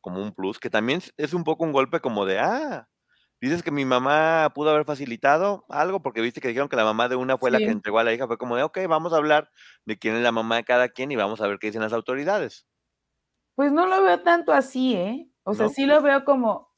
como 0.00 0.22
un 0.22 0.32
plus, 0.32 0.58
que 0.58 0.70
también 0.70 1.00
es 1.16 1.34
un 1.34 1.44
poco 1.44 1.64
un 1.64 1.72
golpe 1.72 2.00
como 2.00 2.24
de, 2.24 2.38
ah, 2.38 2.88
Dices 3.40 3.62
que 3.62 3.70
mi 3.70 3.84
mamá 3.84 4.50
pudo 4.54 4.70
haber 4.70 4.86
facilitado 4.86 5.66
algo 5.68 6.00
porque 6.00 6.22
viste 6.22 6.40
que 6.40 6.48
dijeron 6.48 6.70
que 6.70 6.76
la 6.76 6.84
mamá 6.84 7.08
de 7.08 7.16
una 7.16 7.36
fue 7.36 7.50
la 7.50 7.58
que 7.58 7.66
entregó 7.66 7.98
a 7.98 8.04
la 8.04 8.14
hija. 8.14 8.26
Fue 8.26 8.38
como 8.38 8.56
de, 8.56 8.62
ok, 8.62 8.78
vamos 8.88 9.12
a 9.12 9.16
hablar 9.16 9.50
de 9.84 9.98
quién 9.98 10.16
es 10.16 10.22
la 10.22 10.32
mamá 10.32 10.56
de 10.56 10.64
cada 10.64 10.88
quien 10.88 11.12
y 11.12 11.16
vamos 11.16 11.40
a 11.42 11.46
ver 11.46 11.58
qué 11.58 11.66
dicen 11.66 11.82
las 11.82 11.92
autoridades. 11.92 12.66
Pues 13.54 13.72
no 13.72 13.86
lo 13.86 14.02
veo 14.02 14.20
tanto 14.22 14.52
así, 14.52 14.94
¿eh? 14.94 15.28
O 15.42 15.54
sea, 15.54 15.68
sí 15.68 15.84
lo 15.84 16.00
veo 16.00 16.24
como 16.24 16.74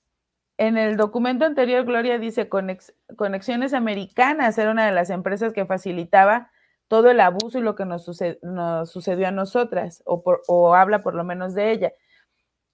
en 0.59 0.77
el 0.77 0.97
documento 0.97 1.45
anterior, 1.45 1.85
Gloria 1.85 2.19
dice 2.19 2.49
Conexiones 2.49 3.73
Americanas 3.73 4.59
era 4.59 4.73
una 4.73 4.85
de 4.85 4.93
las 4.93 5.11
empresas 5.11 5.53
que 5.53 5.65
facilitaba 5.65 6.51
todo 6.89 7.11
el 7.11 7.21
abuso 7.21 7.59
y 7.59 7.63
lo 7.63 7.77
que 7.77 7.85
nos, 7.85 8.05
sucedió 8.05 9.29
a 9.29 9.31
nosotras, 9.31 10.03
o, 10.05 10.23
o 10.49 10.75
habla 10.75 11.03
por 11.03 11.15
lo 11.15 11.23
menos 11.23 11.55
de 11.55 11.71
ella. 11.71 11.93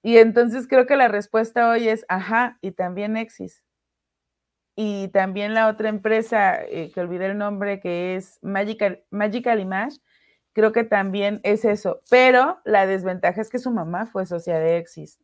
Y 0.03 0.17
entonces 0.17 0.67
creo 0.67 0.87
que 0.87 0.97
la 0.97 1.09
respuesta 1.09 1.69
hoy 1.69 1.89
es, 1.89 2.07
ajá, 2.09 2.59
y 2.63 2.73
también 2.73 3.17
Exis 3.17 3.65
y 4.77 5.09
también 5.09 5.55
la 5.55 5.69
otra 5.69 5.89
empresa, 5.89 6.63
eh, 6.65 6.91
que 6.93 7.01
olvidé 7.01 7.27
el 7.27 7.39
nombre, 7.39 7.81
que 7.81 8.17
es 8.17 8.39
Magical, 8.43 9.05
Magical 9.11 9.61
Image, 9.61 9.99
creo 10.53 10.73
que 10.73 10.85
también 10.85 11.41
es 11.45 11.65
eso. 11.65 12.01
Pero 12.11 12.61
la 12.65 12.87
desventaja 12.87 13.41
es 13.41 13.51
que 13.51 13.59
su 13.59 13.71
mamá 13.71 14.07
fue 14.07 14.27
socia 14.27 14.59
de 14.59 14.79
Exis. 14.79 15.21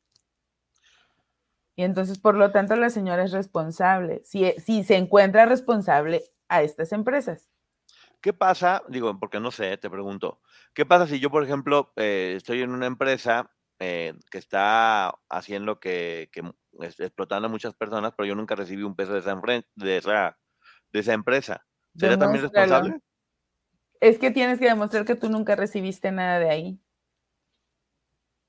Y 1.75 1.83
entonces, 1.83 2.19
por 2.19 2.37
lo 2.37 2.53
tanto, 2.53 2.77
la 2.77 2.91
señora 2.91 3.25
es 3.25 3.33
responsable, 3.33 4.23
si, 4.25 4.53
si 4.59 4.85
se 4.85 4.97
encuentra 4.97 5.47
responsable 5.47 6.23
a 6.49 6.63
estas 6.63 6.93
empresas. 6.93 7.49
¿Qué 8.21 8.35
pasa? 8.35 8.83
Digo, 8.89 9.19
porque 9.19 9.41
no 9.41 9.51
sé, 9.51 9.79
te 9.79 9.89
pregunto. 9.89 10.41
¿Qué 10.75 10.85
pasa 10.85 11.07
si 11.07 11.21
yo, 11.21 11.31
por 11.31 11.43
ejemplo, 11.43 11.93
eh, 11.97 12.35
estoy 12.37 12.61
en 12.61 12.71
una 12.71 12.87
empresa 12.87 13.51
eh, 13.81 14.15
que 14.31 14.39
está 14.39 15.15
haciendo 15.29 15.81
que, 15.81 16.29
que 16.33 16.43
explotando 16.79 17.49
a 17.49 17.51
muchas 17.51 17.75
personas, 17.75 18.13
pero 18.17 18.27
yo 18.27 18.35
nunca 18.35 18.55
recibí 18.55 18.83
un 18.83 18.95
peso 18.95 19.15
de 19.15 19.21
esa, 19.21 19.41
de 19.75 19.97
esa, 19.97 20.39
de 20.93 21.01
esa 21.01 21.13
empresa? 21.15 21.67
¿Sería 21.97 22.19
también 22.19 22.43
responsable? 22.43 23.01
Es 24.01 24.19
que 24.19 24.31
tienes 24.31 24.59
que 24.59 24.67
demostrar 24.67 25.05
que 25.05 25.15
tú 25.15 25.29
nunca 25.29 25.57
recibiste 25.57 26.13
nada 26.13 26.39
de 26.39 26.51
ahí. 26.51 26.81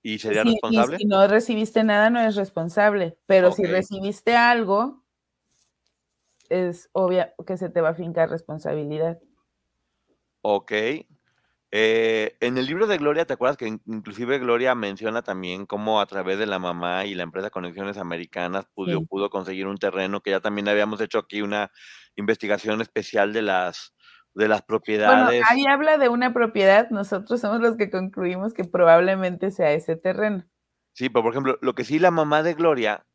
¿Y 0.03 0.19
sería 0.19 0.43
responsable? 0.43 0.97
si 0.97 1.05
no 1.05 1.27
recibiste 1.27 1.83
nada, 1.83 2.09
no 2.09 2.19
es 2.19 2.35
responsable. 2.35 3.17
Pero 3.25 3.51
si 3.51 3.63
recibiste 3.63 4.35
algo, 4.35 5.03
es 6.49 6.89
obvio 6.91 7.27
que 7.45 7.55
se 7.55 7.69
te 7.69 7.81
va 7.81 7.89
a 7.89 7.95
fincar 7.95 8.29
responsabilidad. 8.29 9.19
Ok. 10.41 10.71
Eh, 11.73 12.35
en 12.41 12.57
el 12.57 12.65
libro 12.65 12.85
de 12.85 12.97
Gloria, 12.97 13.25
¿te 13.25 13.33
acuerdas 13.33 13.55
que 13.55 13.67
inclusive 13.67 14.39
Gloria 14.39 14.75
menciona 14.75 15.21
también 15.21 15.65
cómo 15.65 16.01
a 16.01 16.05
través 16.05 16.37
de 16.37 16.45
la 16.45 16.59
mamá 16.59 17.05
y 17.05 17.15
la 17.15 17.23
empresa 17.23 17.49
Conexiones 17.49 17.97
Americanas 17.97 18.65
pudo, 18.73 19.05
pudo 19.05 19.29
conseguir 19.29 19.67
un 19.67 19.77
terreno 19.77 20.19
que 20.19 20.31
ya 20.31 20.41
también 20.41 20.67
habíamos 20.67 20.99
hecho 20.99 21.19
aquí 21.19 21.41
una 21.41 21.71
investigación 22.17 22.81
especial 22.81 23.31
de 23.31 23.43
las 23.43 23.93
de 24.33 24.47
las 24.47 24.61
propiedades. 24.61 25.41
Bueno, 25.41 25.45
ahí 25.49 25.65
habla 25.65 25.97
de 25.97 26.09
una 26.09 26.33
propiedad, 26.33 26.89
nosotros 26.89 27.41
somos 27.41 27.59
los 27.61 27.75
que 27.75 27.89
concluimos 27.89 28.53
que 28.53 28.63
probablemente 28.63 29.51
sea 29.51 29.71
ese 29.73 29.95
terreno. 29.95 30.45
Sí, 30.93 31.09
pero 31.09 31.23
por 31.23 31.33
ejemplo, 31.33 31.57
lo 31.61 31.73
que 31.75 31.83
sí 31.83 31.99
la 31.99 32.11
mamá 32.11 32.43
de 32.43 32.53
Gloria, 32.53 33.05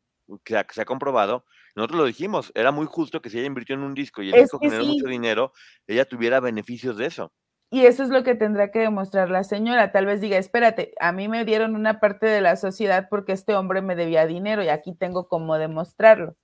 que 0.43 0.63
se 0.71 0.81
ha 0.81 0.85
comprobado, 0.85 1.45
nosotros 1.75 1.99
lo 1.99 2.05
dijimos, 2.05 2.51
era 2.55 2.71
muy 2.71 2.87
justo 2.87 3.21
que 3.21 3.29
si 3.29 3.37
ella 3.37 3.47
invirtió 3.47 3.75
en 3.75 3.83
un 3.83 3.93
disco 3.93 4.21
y 4.21 4.31
el 4.31 4.41
disco 4.41 4.59
generó 4.59 4.85
mucho 4.85 5.05
dinero, 5.05 5.53
ella 5.85 6.05
tuviera 6.05 6.39
beneficios 6.39 6.97
de 6.97 7.05
eso. 7.05 7.33
Y 7.69 7.85
eso 7.85 8.03
es 8.03 8.09
lo 8.09 8.23
que 8.23 8.35
tendrá 8.35 8.71
que 8.71 8.79
demostrar 8.79 9.29
la 9.29 9.43
señora. 9.43 9.91
Tal 9.91 10.05
vez 10.05 10.21
diga, 10.21 10.37
espérate, 10.37 10.93
a 11.01 11.11
mí 11.11 11.27
me 11.27 11.43
dieron 11.43 11.75
una 11.75 11.99
parte 11.99 12.25
de 12.25 12.39
la 12.39 12.55
sociedad 12.55 13.07
porque 13.09 13.33
este 13.33 13.55
hombre 13.55 13.81
me 13.81 13.95
debía 13.95 14.25
dinero 14.25 14.63
y 14.63 14.69
aquí 14.69 14.95
tengo 14.95 15.27
cómo 15.27 15.57
demostrarlo. 15.57 16.37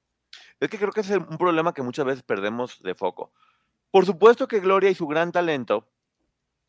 Es 0.59 0.69
que 0.69 0.77
creo 0.77 0.91
que 0.91 1.01
es 1.01 1.09
un 1.09 1.37
problema 1.37 1.73
que 1.73 1.81
muchas 1.81 2.05
veces 2.05 2.23
perdemos 2.23 2.81
de 2.81 2.93
foco. 2.93 3.31
Por 3.89 4.05
supuesto 4.05 4.47
que 4.47 4.59
Gloria 4.59 4.89
y 4.89 4.95
su 4.95 5.07
gran 5.07 5.31
talento, 5.31 5.89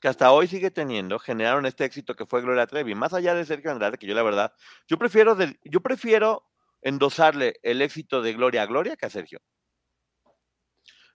que 0.01 0.09
hasta 0.09 0.31
hoy 0.31 0.47
sigue 0.47 0.71
teniendo, 0.71 1.19
generaron 1.19 1.67
este 1.67 1.85
éxito 1.85 2.15
que 2.15 2.27
fue 2.27 2.43
Gloria 2.43 2.67
Trevi. 2.67 2.95
Más 2.95 3.13
allá 3.13 3.35
de 3.35 3.45
Sergio 3.45 3.73
Andrade, 3.73 3.99
que 3.99 4.07
yo 4.07 4.15
la 4.15 4.23
verdad, 4.23 4.53
yo 4.87 4.99
prefiero, 4.99 5.37
yo 5.65 5.81
prefiero 5.81 6.45
endosarle 6.83 7.55
el 7.63 7.83
éxito 7.83 8.23
de 8.23 8.35
Gloria 8.35 8.63
a 8.63 8.67
Gloria 8.67 8.97
que 8.97 9.07
a 9.07 9.11
Sergio. 9.11 9.41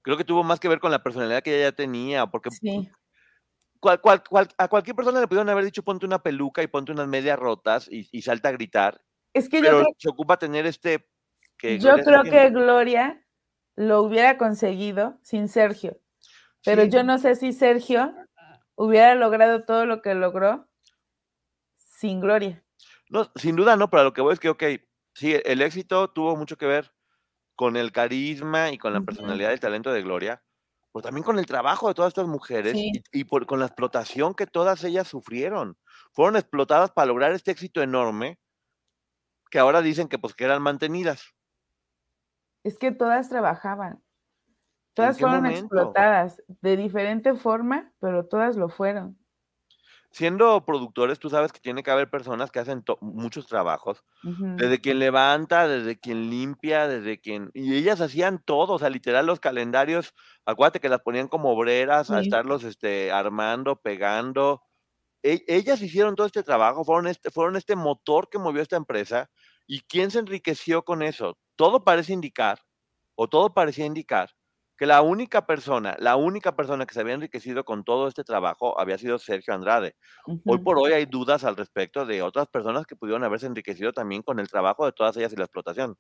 Creo 0.01 0.17
que 0.17 0.23
tuvo 0.23 0.43
más 0.43 0.59
que 0.59 0.67
ver 0.67 0.79
con 0.79 0.91
la 0.91 1.03
personalidad 1.03 1.43
que 1.43 1.55
ella 1.55 1.69
ya 1.69 1.75
tenía, 1.75 2.25
porque 2.25 2.49
a 3.84 4.67
cualquier 4.67 4.95
persona 4.95 5.19
le 5.19 5.27
pudieron 5.27 5.49
haber 5.49 5.65
dicho 5.65 5.84
ponte 5.84 6.05
una 6.05 6.21
peluca 6.21 6.61
y 6.61 6.67
ponte 6.67 6.91
unas 6.91 7.07
medias 7.07 7.39
rotas 7.39 7.88
y, 7.89 8.21
salta 8.21 8.49
a 8.49 8.53
gritar. 8.53 9.01
Es 9.34 9.47
que 9.47 9.61
pero 9.61 9.84
se 9.97 10.09
ocupa 10.09 10.38
tener 10.38 10.65
este... 10.65 11.07
Que 11.57 11.77
yo 11.77 11.97
creo 11.97 12.23
que 12.23 12.49
Gloria 12.49 13.21
lo 13.75 14.01
hubiera 14.01 14.38
conseguido 14.38 15.19
sin 15.23 15.47
Sergio. 15.47 15.99
Pero 16.63 16.84
yo 16.84 17.03
no 17.03 17.17
sé 17.17 17.36
si 17.36 17.53
Sergio 17.53 18.13
hubiera 18.75 19.15
logrado 19.15 19.63
todo 19.63 19.86
lo 19.86 20.01
que 20.01 20.13
logró 20.15 20.67
sin 21.75 22.21
Gloria. 22.21 22.63
No, 23.09 23.30
sin 23.36 23.55
duda 23.55 23.75
no, 23.75 23.89
pero 23.89 24.03
lo 24.05 24.13
que 24.13 24.21
voy 24.21 24.34
es 24.34 24.39
que, 24.39 24.49
ok, 24.49 24.63
sí, 25.13 25.36
el 25.43 25.61
éxito 25.61 26.09
tuvo 26.09 26.36
mucho 26.36 26.57
que 26.57 26.65
ver 26.65 26.93
con 27.55 27.75
el 27.75 27.91
carisma 27.91 28.71
y 28.71 28.77
con 28.77 28.93
la 28.93 29.01
personalidad 29.01 29.49
y 29.49 29.53
el 29.53 29.59
talento 29.59 29.91
de 29.91 30.01
Gloria, 30.01 30.41
pero 30.91 31.03
también 31.03 31.23
con 31.23 31.37
el 31.37 31.45
trabajo 31.45 31.87
de 31.87 31.93
todas 31.93 32.09
estas 32.09 32.27
mujeres 32.27 32.73
y, 32.75 33.23
por, 33.25 33.45
con 33.45 33.59
la 33.59 33.67
explotación 33.67 34.33
que 34.33 34.47
todas 34.47 34.83
ellas 34.83 35.07
sufrieron. 35.07 35.77
Fueron 36.11 36.35
explotadas 36.35 36.91
para 36.91 37.07
lograr 37.07 37.31
este 37.31 37.51
éxito 37.51 37.81
enorme 37.81 38.39
que 39.51 39.59
ahora 39.59 39.81
dicen 39.81 40.07
que 40.07 40.17
pues 40.17 40.33
que 40.33 40.45
eran 40.45 40.61
mantenidas. 40.61 41.35
Es 42.63 42.77
que 42.77 42.91
todas 42.91 43.29
trabajaban. 43.29 44.01
Todas 44.93 45.19
fueron 45.19 45.45
explotadas 45.45 46.41
de 46.47 46.75
diferente 46.75 47.35
forma, 47.35 47.93
pero 47.99 48.25
todas 48.25 48.57
lo 48.57 48.69
fueron. 48.69 49.18
Siendo 50.12 50.66
productores, 50.66 51.20
tú 51.20 51.30
sabes 51.30 51.53
que 51.53 51.60
tiene 51.60 51.84
que 51.84 51.91
haber 51.91 52.10
personas 52.10 52.51
que 52.51 52.60
hacen 52.60 52.84
muchos 52.99 53.45
trabajos, 53.45 54.03
desde 54.24 54.82
quien 54.82 54.97
levanta, 54.97 55.68
desde 55.68 55.99
quien 55.99 56.30
limpia, 56.30 56.88
desde 56.88 57.20
quien... 57.22 57.51
Y 57.53 57.76
ellas 57.76 58.01
hacían 58.01 58.41
todo, 58.43 58.74
o 58.74 58.80
sea, 58.80 58.89
literal 58.89 59.28
los 59.28 59.39
calendarios, 59.39 60.16
acuérdate 60.45 60.80
que 60.80 60.89
las 60.89 61.01
ponían 61.01 61.28
como 61.28 61.51
obreras 61.51 62.10
a 62.10 62.22
estarlos 62.22 62.64
este, 62.64 63.12
armando, 63.12 63.76
pegando. 63.76 64.64
E, 65.22 65.43
ellas 65.47 65.82
hicieron 65.82 66.16
todo 66.16 66.26
este 66.26 66.41
trabajo, 66.41 66.84
fueron 66.84 67.07
este, 67.07 67.30
fueron 67.30 67.55
este 67.55 67.76
motor 67.76 68.30
que 68.30 68.39
movió 68.39 68.64
esta 68.64 68.78
empresa. 68.78 69.30
¿Y 69.68 69.82
quién 69.82 70.10
se 70.10 70.18
enriqueció 70.18 70.84
con 70.84 71.03
eso? 71.03 71.38
todo 71.60 71.84
parece 71.84 72.14
indicar, 72.14 72.62
o 73.16 73.28
todo 73.28 73.53
parecía 73.53 73.86
indicar, 73.86 74.30
que 74.80 74.86
la 74.86 75.01
única 75.01 75.45
persona, 75.45 75.97
la 75.99 76.15
única 76.15 76.55
persona 76.55 76.86
que 76.86 76.93
se 76.93 77.01
había 77.01 77.13
enriquecido 77.13 77.65
con 77.65 77.84
todo 77.84 78.07
este 78.07 78.23
trabajo 78.23 78.80
había 78.80 78.97
sido 78.97 79.19
Sergio 79.19 79.53
Andrade. 79.53 79.97
Hoy 80.45 80.59
por 80.59 80.80
hoy 80.80 80.93
hay 80.93 81.05
dudas 81.05 81.43
al 81.43 81.57
respecto 81.57 82.05
de 82.05 82.21
otras 82.21 82.47
personas 82.47 82.86
que 82.86 82.95
pudieron 82.95 83.25
haberse 83.25 83.45
enriquecido 83.45 83.91
también 83.91 84.21
con 84.21 84.39
el 84.39 84.47
trabajo 84.47 84.86
de 84.86 84.93
todas 84.93 85.17
ellas 85.17 85.34
y 85.34 85.36
la 85.36 85.43
explotación. 85.43 85.97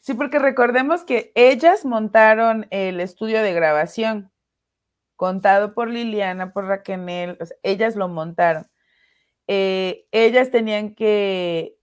Sí, 0.00 0.14
porque 0.14 0.38
recordemos 0.38 1.04
que 1.04 1.30
ellas 1.34 1.84
montaron 1.84 2.66
el 2.70 3.00
estudio 3.00 3.42
de 3.42 3.52
grabación, 3.52 4.32
contado 5.16 5.74
por 5.74 5.90
Liliana, 5.90 6.54
por 6.54 6.64
Raquel, 6.64 7.36
ellas 7.62 7.96
lo 7.96 8.08
montaron. 8.08 8.66
Eh, 9.46 10.06
ellas 10.10 10.50
tenían 10.50 10.94
que, 10.94 11.76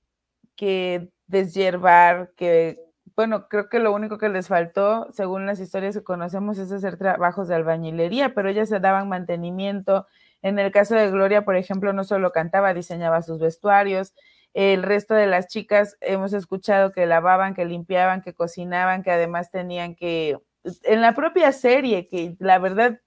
que 0.56 1.12
deshiervar, 1.28 2.34
que 2.36 2.80
bueno, 3.16 3.48
creo 3.48 3.70
que 3.70 3.80
lo 3.80 3.94
único 3.94 4.18
que 4.18 4.30
les 4.30 4.48
faltó, 4.48 5.08
según 5.12 5.46
las 5.46 5.60
historias 5.60 5.96
que 5.96 6.04
conocemos, 6.04 6.58
es 6.58 6.72
hacer 6.72 6.98
trabajos 6.98 7.48
de 7.48 7.56
albañilería, 7.56 8.34
pero 8.34 8.50
ellas 8.50 8.70
se 8.70 8.80
daban 8.80 9.08
mantenimiento. 9.08 10.08
En 10.42 10.58
el 10.58 10.72
caso 10.72 10.96
de 10.96 11.12
Gloria, 11.12 11.46
por 11.46 11.56
ejemplo, 11.56 11.94
no 11.94 12.04
solo 12.04 12.32
cantaba, 12.32 12.74
diseñaba 12.74 13.22
sus 13.22 13.40
vestuarios. 13.40 14.14
El 14.54 14.84
resto 14.84 15.14
de 15.14 15.28
las 15.28 15.48
chicas 15.48 15.98
hemos 16.02 16.34
escuchado 16.34 16.92
que 16.92 17.06
lavaban, 17.06 17.54
que 17.54 17.66
limpiaban, 17.66 18.22
que 18.22 18.34
cocinaban, 18.34 19.04
que 19.04 19.12
además 19.12 19.52
tenían 19.52 19.96
que, 19.96 20.40
en 20.84 21.02
la 21.02 21.14
propia 21.14 21.52
serie, 21.52 22.08
que 22.08 22.36
la 22.40 22.58
verdad, 22.60 23.00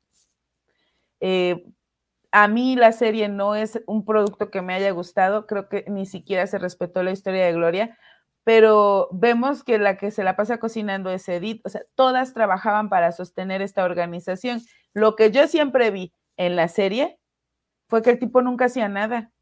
eh, 1.21 1.65
a 2.31 2.49
mí 2.49 2.77
la 2.77 2.93
serie 2.93 3.29
no 3.29 3.55
es 3.55 3.81
un 3.87 4.05
producto 4.05 4.51
que 4.51 4.63
me 4.63 4.75
haya 4.75 4.91
gustado, 4.91 5.47
creo 5.47 5.69
que 5.69 5.85
ni 5.89 6.07
siquiera 6.07 6.47
se 6.47 6.59
respetó 6.59 7.03
la 7.03 7.13
historia 7.13 7.47
de 7.47 7.53
Gloria, 7.53 7.99
pero 8.47 9.09
vemos 9.11 9.65
que 9.65 9.77
la 9.77 9.97
que 9.97 10.13
se 10.13 10.23
la 10.23 10.37
pasa 10.37 10.61
cocinando 10.61 11.11
es 11.11 11.29
Edith, 11.29 11.63
o 11.65 11.69
sea, 11.69 11.83
todas 11.97 12.33
trabajaban 12.33 12.89
para 12.89 13.11
sostener 13.11 13.61
esta 13.61 13.83
organización. 13.83 14.63
Lo 14.93 15.17
que 15.17 15.33
yo 15.33 15.49
siempre 15.49 15.91
vi 15.91 16.13
en 16.37 16.55
la 16.55 16.69
serie 16.69 17.19
fue 17.89 18.03
que 18.03 18.11
el 18.11 18.21
tipo 18.21 18.43
nunca 18.43 18.67
hacía 18.67 18.89
nada. 18.89 19.33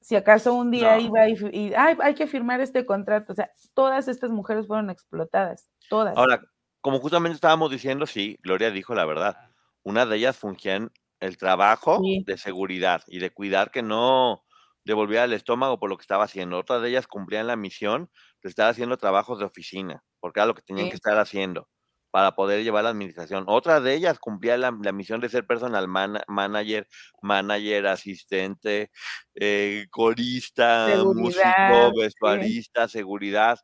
Si 0.00 0.16
acaso 0.16 0.54
un 0.54 0.72
día 0.72 0.98
iba 0.98 1.28
y, 1.28 1.72
hay 1.76 2.14
que 2.16 2.26
firmar 2.26 2.60
este 2.60 2.84
contrato, 2.84 3.32
o 3.32 3.36
sea, 3.36 3.52
todas 3.74 4.08
estas 4.08 4.32
mujeres 4.32 4.66
fueron 4.66 4.90
explotadas, 4.90 5.70
todas. 5.88 6.16
Ahora, 6.16 6.42
como 6.80 6.98
justamente 6.98 7.36
estábamos 7.36 7.70
diciendo, 7.70 8.06
sí, 8.06 8.40
Gloria 8.42 8.72
dijo 8.72 8.92
la 8.96 9.04
verdad. 9.04 9.36
Una 9.84 10.04
de 10.04 10.16
ellas 10.16 10.36
fungía 10.36 10.74
en 10.74 10.90
el 11.20 11.36
trabajo 11.36 12.00
de 12.26 12.36
seguridad 12.36 13.04
y 13.06 13.20
de 13.20 13.30
cuidar 13.30 13.70
que 13.70 13.84
no 13.84 14.42
devolviera 14.84 15.24
el 15.24 15.32
estómago 15.32 15.78
por 15.78 15.90
lo 15.90 15.96
que 15.96 16.02
estaba 16.02 16.24
haciendo. 16.24 16.58
Otras 16.58 16.82
de 16.82 16.88
ellas 16.88 17.06
cumplían 17.06 17.46
la 17.46 17.54
misión 17.54 18.10
de 18.42 18.48
estar 18.48 18.68
haciendo 18.68 18.96
trabajos 18.96 19.38
de 19.38 19.44
oficina, 19.44 20.02
porque 20.20 20.40
era 20.40 20.46
lo 20.46 20.54
que 20.54 20.62
tenían 20.62 20.88
que 20.88 20.96
estar 20.96 21.18
haciendo 21.18 21.68
para 22.12 22.32
poder 22.34 22.62
llevar 22.62 22.84
la 22.84 22.90
administración. 22.90 23.44
Otra 23.48 23.80
de 23.80 23.94
ellas 23.94 24.18
cumplía 24.18 24.58
la, 24.58 24.70
misión 24.70 25.20
de 25.20 25.30
ser 25.30 25.46
personal 25.46 25.88
manager, 25.88 26.86
manager, 27.22 27.86
asistente, 27.86 28.90
eh, 29.34 29.86
corista, 29.90 30.88
músico, 31.04 31.92
vestuarista, 31.98 32.86
seguridad. 32.86 33.58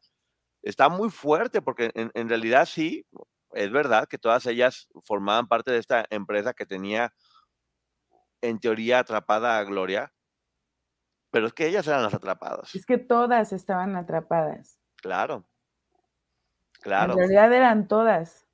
Está 0.63 0.89
muy 0.89 1.11
fuerte 1.11 1.61
porque 1.61 1.91
en, 1.95 2.11
en 2.15 2.29
realidad 2.29 2.67
sí, 2.67 3.05
es 3.53 3.71
verdad 3.71 4.09
que 4.09 4.17
todas 4.17 4.47
ellas 4.47 4.89
formaban 5.05 5.47
parte 5.47 5.71
de 5.71 5.79
esta 5.79 6.07
empresa 6.09 6.55
que 6.55 6.65
tenía 6.65 7.13
en 8.41 8.59
teoría 8.59 9.01
atrapada 9.01 9.59
a 9.59 9.65
Gloria, 9.65 10.13
pero 11.31 11.47
es 11.47 11.53
que 11.53 11.67
ellas 11.67 11.87
eran 11.87 12.03
las 12.03 12.15
atrapadas. 12.15 12.75
Es 12.75 12.87
que 12.87 12.99
todas 12.99 13.53
estaban 13.53 13.97
atrapadas. 13.97 14.81
Claro. 14.97 15.45
Claro. 16.81 17.13
En 17.13 17.19
realidad 17.19 17.53
eran 17.53 17.89
todas. 17.89 18.47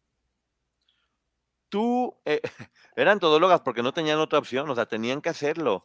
Tú, 1.69 2.17
eh, 2.25 2.41
eran 2.97 3.21
todólogas 3.21 3.61
porque 3.61 3.83
no 3.83 3.93
tenían 3.93 4.19
otra 4.19 4.39
opción, 4.39 4.69
o 4.71 4.75
sea, 4.75 4.87
tenían 4.87 5.21
que 5.21 5.29
hacerlo. 5.29 5.83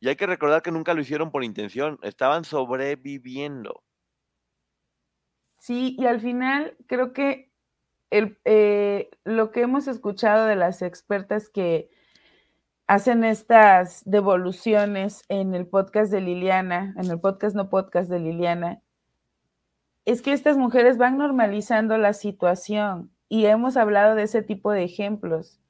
Y 0.00 0.08
hay 0.08 0.16
que 0.16 0.26
recordar 0.26 0.62
que 0.62 0.70
nunca 0.70 0.94
lo 0.94 1.00
hicieron 1.00 1.30
por 1.30 1.44
intención, 1.44 1.98
estaban 2.02 2.44
sobreviviendo. 2.44 3.82
Sí, 5.56 5.96
y 5.98 6.06
al 6.06 6.20
final 6.20 6.76
creo 6.86 7.12
que 7.12 7.52
el, 8.10 8.38
eh, 8.44 9.10
lo 9.24 9.50
que 9.50 9.62
hemos 9.62 9.88
escuchado 9.88 10.46
de 10.46 10.56
las 10.56 10.82
expertas 10.82 11.48
que 11.48 11.90
hacen 12.88 13.22
estas 13.22 14.02
devoluciones 14.06 15.22
en 15.28 15.54
el 15.54 15.66
podcast 15.66 16.10
de 16.10 16.22
Liliana, 16.22 16.94
en 16.96 17.10
el 17.10 17.20
podcast 17.20 17.54
no 17.54 17.68
podcast 17.68 18.08
de 18.08 18.18
Liliana, 18.18 18.80
es 20.06 20.22
que 20.22 20.32
estas 20.32 20.56
mujeres 20.56 20.96
van 20.96 21.18
normalizando 21.18 21.98
la 21.98 22.14
situación 22.14 23.10
y 23.28 23.44
hemos 23.44 23.76
hablado 23.76 24.14
de 24.14 24.22
ese 24.22 24.40
tipo 24.42 24.72
de 24.72 24.84
ejemplos. 24.84 25.60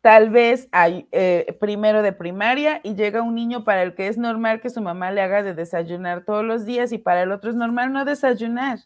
Tal 0.00 0.30
vez 0.30 0.68
hay 0.72 1.06
eh, 1.12 1.56
primero 1.60 2.02
de 2.02 2.12
primaria 2.12 2.80
y 2.82 2.96
llega 2.96 3.22
un 3.22 3.36
niño 3.36 3.62
para 3.62 3.84
el 3.84 3.94
que 3.94 4.08
es 4.08 4.18
normal 4.18 4.60
que 4.60 4.70
su 4.70 4.82
mamá 4.82 5.12
le 5.12 5.22
haga 5.22 5.44
de 5.44 5.54
desayunar 5.54 6.24
todos 6.24 6.44
los 6.44 6.64
días 6.64 6.90
y 6.90 6.98
para 6.98 7.22
el 7.22 7.30
otro 7.30 7.50
es 7.50 7.56
normal 7.56 7.92
no 7.92 8.04
desayunar. 8.04 8.80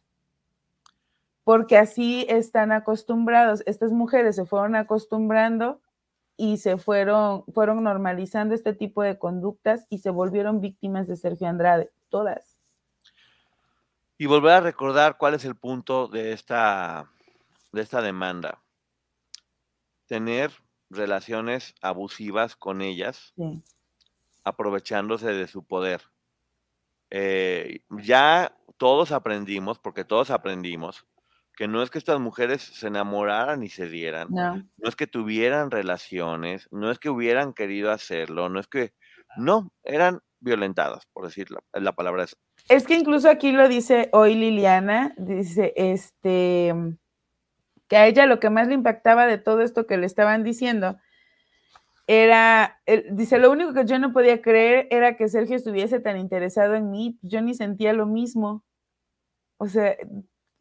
Porque 1.43 1.79
así 1.79 2.27
están 2.29 2.71
acostumbrados. 2.71 3.63
Estas 3.65 3.93
mujeres 3.93 4.37
se 4.37 4.45
fueron 4.45 4.77
acostumbrando 4.77 5.81
y 6.37 6.57
se 6.57 6.79
fueron, 6.79 7.45
fueron 7.53 7.83
normalizando 7.85 8.55
este 8.55 8.75
tipo 8.75 9.03
de 9.03 9.19
conductas 9.19 9.87
y 9.89 9.99
se 9.99 10.11
volvieron 10.11 10.61
víctimas 10.61 11.07
de 11.07 11.17
Sergio 11.17 11.49
Andrade, 11.49 11.93
todas. 12.09 12.59
Y 14.19 14.27
volver 14.27 14.53
a 14.53 14.61
recordar 14.61 15.17
cuál 15.17 15.35
es 15.35 15.45
el 15.45 15.57
punto 15.57 16.09
de 16.09 16.33
esta, 16.33 17.11
de 17.73 17.83
esta 17.83 18.01
demanda. 18.01 18.63
Tener 20.07 20.53
relaciones 20.91 21.75
abusivas 21.81 22.57
con 22.57 22.81
ellas, 22.83 23.35
aprovechándose 24.45 25.33
de 25.33 25.47
su 25.49 25.65
poder. 25.65 26.03
Eh, 27.11 27.81
ya 27.91 28.57
todos 28.77 29.13
aprendimos, 29.13 29.79
porque 29.79 30.05
todos 30.05 30.31
aprendimos, 30.31 31.07
que 31.57 31.69
no 31.69 31.83
es 31.83 31.91
que 31.91 31.99
estas 31.99 32.21
mujeres 32.21 32.63
se 32.63 32.89
enamoraran 32.89 33.63
y 33.63 33.69
se 33.69 33.89
dieran, 33.89 34.29
no. 34.31 34.57
no 34.57 34.89
es 34.89 34.97
que 34.97 35.07
tuvieran 35.07 35.71
relaciones, 35.71 36.69
no 36.71 36.91
es 36.91 36.99
que 36.99 37.11
hubieran 37.11 37.53
querido 37.53 37.91
hacerlo, 37.91 38.49
no 38.49 38.61
es 38.61 38.67
que, 38.67 38.93
no, 39.37 39.71
eran 39.83 40.21
violentadas, 40.41 41.07
por 41.13 41.25
decir 41.25 41.51
la, 41.51 41.63
la 41.73 41.93
palabra 41.93 42.25
esa. 42.25 42.37
Es 42.69 42.87
que 42.87 42.95
incluso 42.95 43.29
aquí 43.29 43.53
lo 43.53 43.69
dice 43.69 44.09
hoy 44.13 44.35
Liliana, 44.35 45.15
dice, 45.17 45.73
este, 45.77 46.75
que 47.89 47.97
a 47.97 48.07
ella 48.07 48.27
lo 48.27 48.41
que 48.41 48.51
más 48.51 48.69
le 48.69 48.75
impactaba 48.75 49.27
de 49.27 49.39
todo 49.39 49.61
esto 49.61 49.87
que 49.87 49.97
le 49.97 50.07
estaban 50.07 50.43
diciendo 50.45 50.99
era, 52.07 52.81
dice, 53.13 53.39
lo 53.39 53.51
único 53.51 53.73
que 53.73 53.87
yo 53.87 53.99
no 53.99 54.13
podía 54.13 54.43
creer 54.43 54.89
era 54.91 55.17
que 55.17 55.29
Sergio 55.29 55.57
estuviese 55.57 56.01
tan 56.01 56.19
interesado 56.19 56.75
en 56.75 56.91
mí, 56.91 57.19
yo 57.23 57.41
ni 57.41 57.55
sentía 57.55 57.93
lo 57.95 58.07
mismo. 58.07 58.63
O 59.57 59.69
sea, 59.69 59.97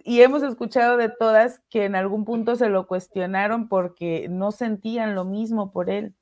y 0.03 0.21
hemos 0.21 0.43
escuchado 0.43 0.97
de 0.97 1.09
todas 1.09 1.61
que 1.69 1.85
en 1.85 1.95
algún 1.95 2.25
punto 2.25 2.55
se 2.55 2.69
lo 2.69 2.87
cuestionaron 2.87 3.67
porque 3.67 4.27
no 4.29 4.51
sentían 4.51 5.15
lo 5.15 5.25
mismo 5.25 5.71
por 5.71 5.89
él. 5.89 6.13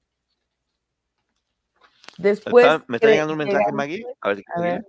Después. 2.17 2.65
¿Me 2.88 2.97
está 2.97 3.09
llegando 3.09 3.34
un 3.34 3.39
mensaje, 3.39 3.71
Maggie? 3.71 4.05
A 4.21 4.29
ver, 4.29 4.43
a 4.55 4.61
ver. 4.61 4.88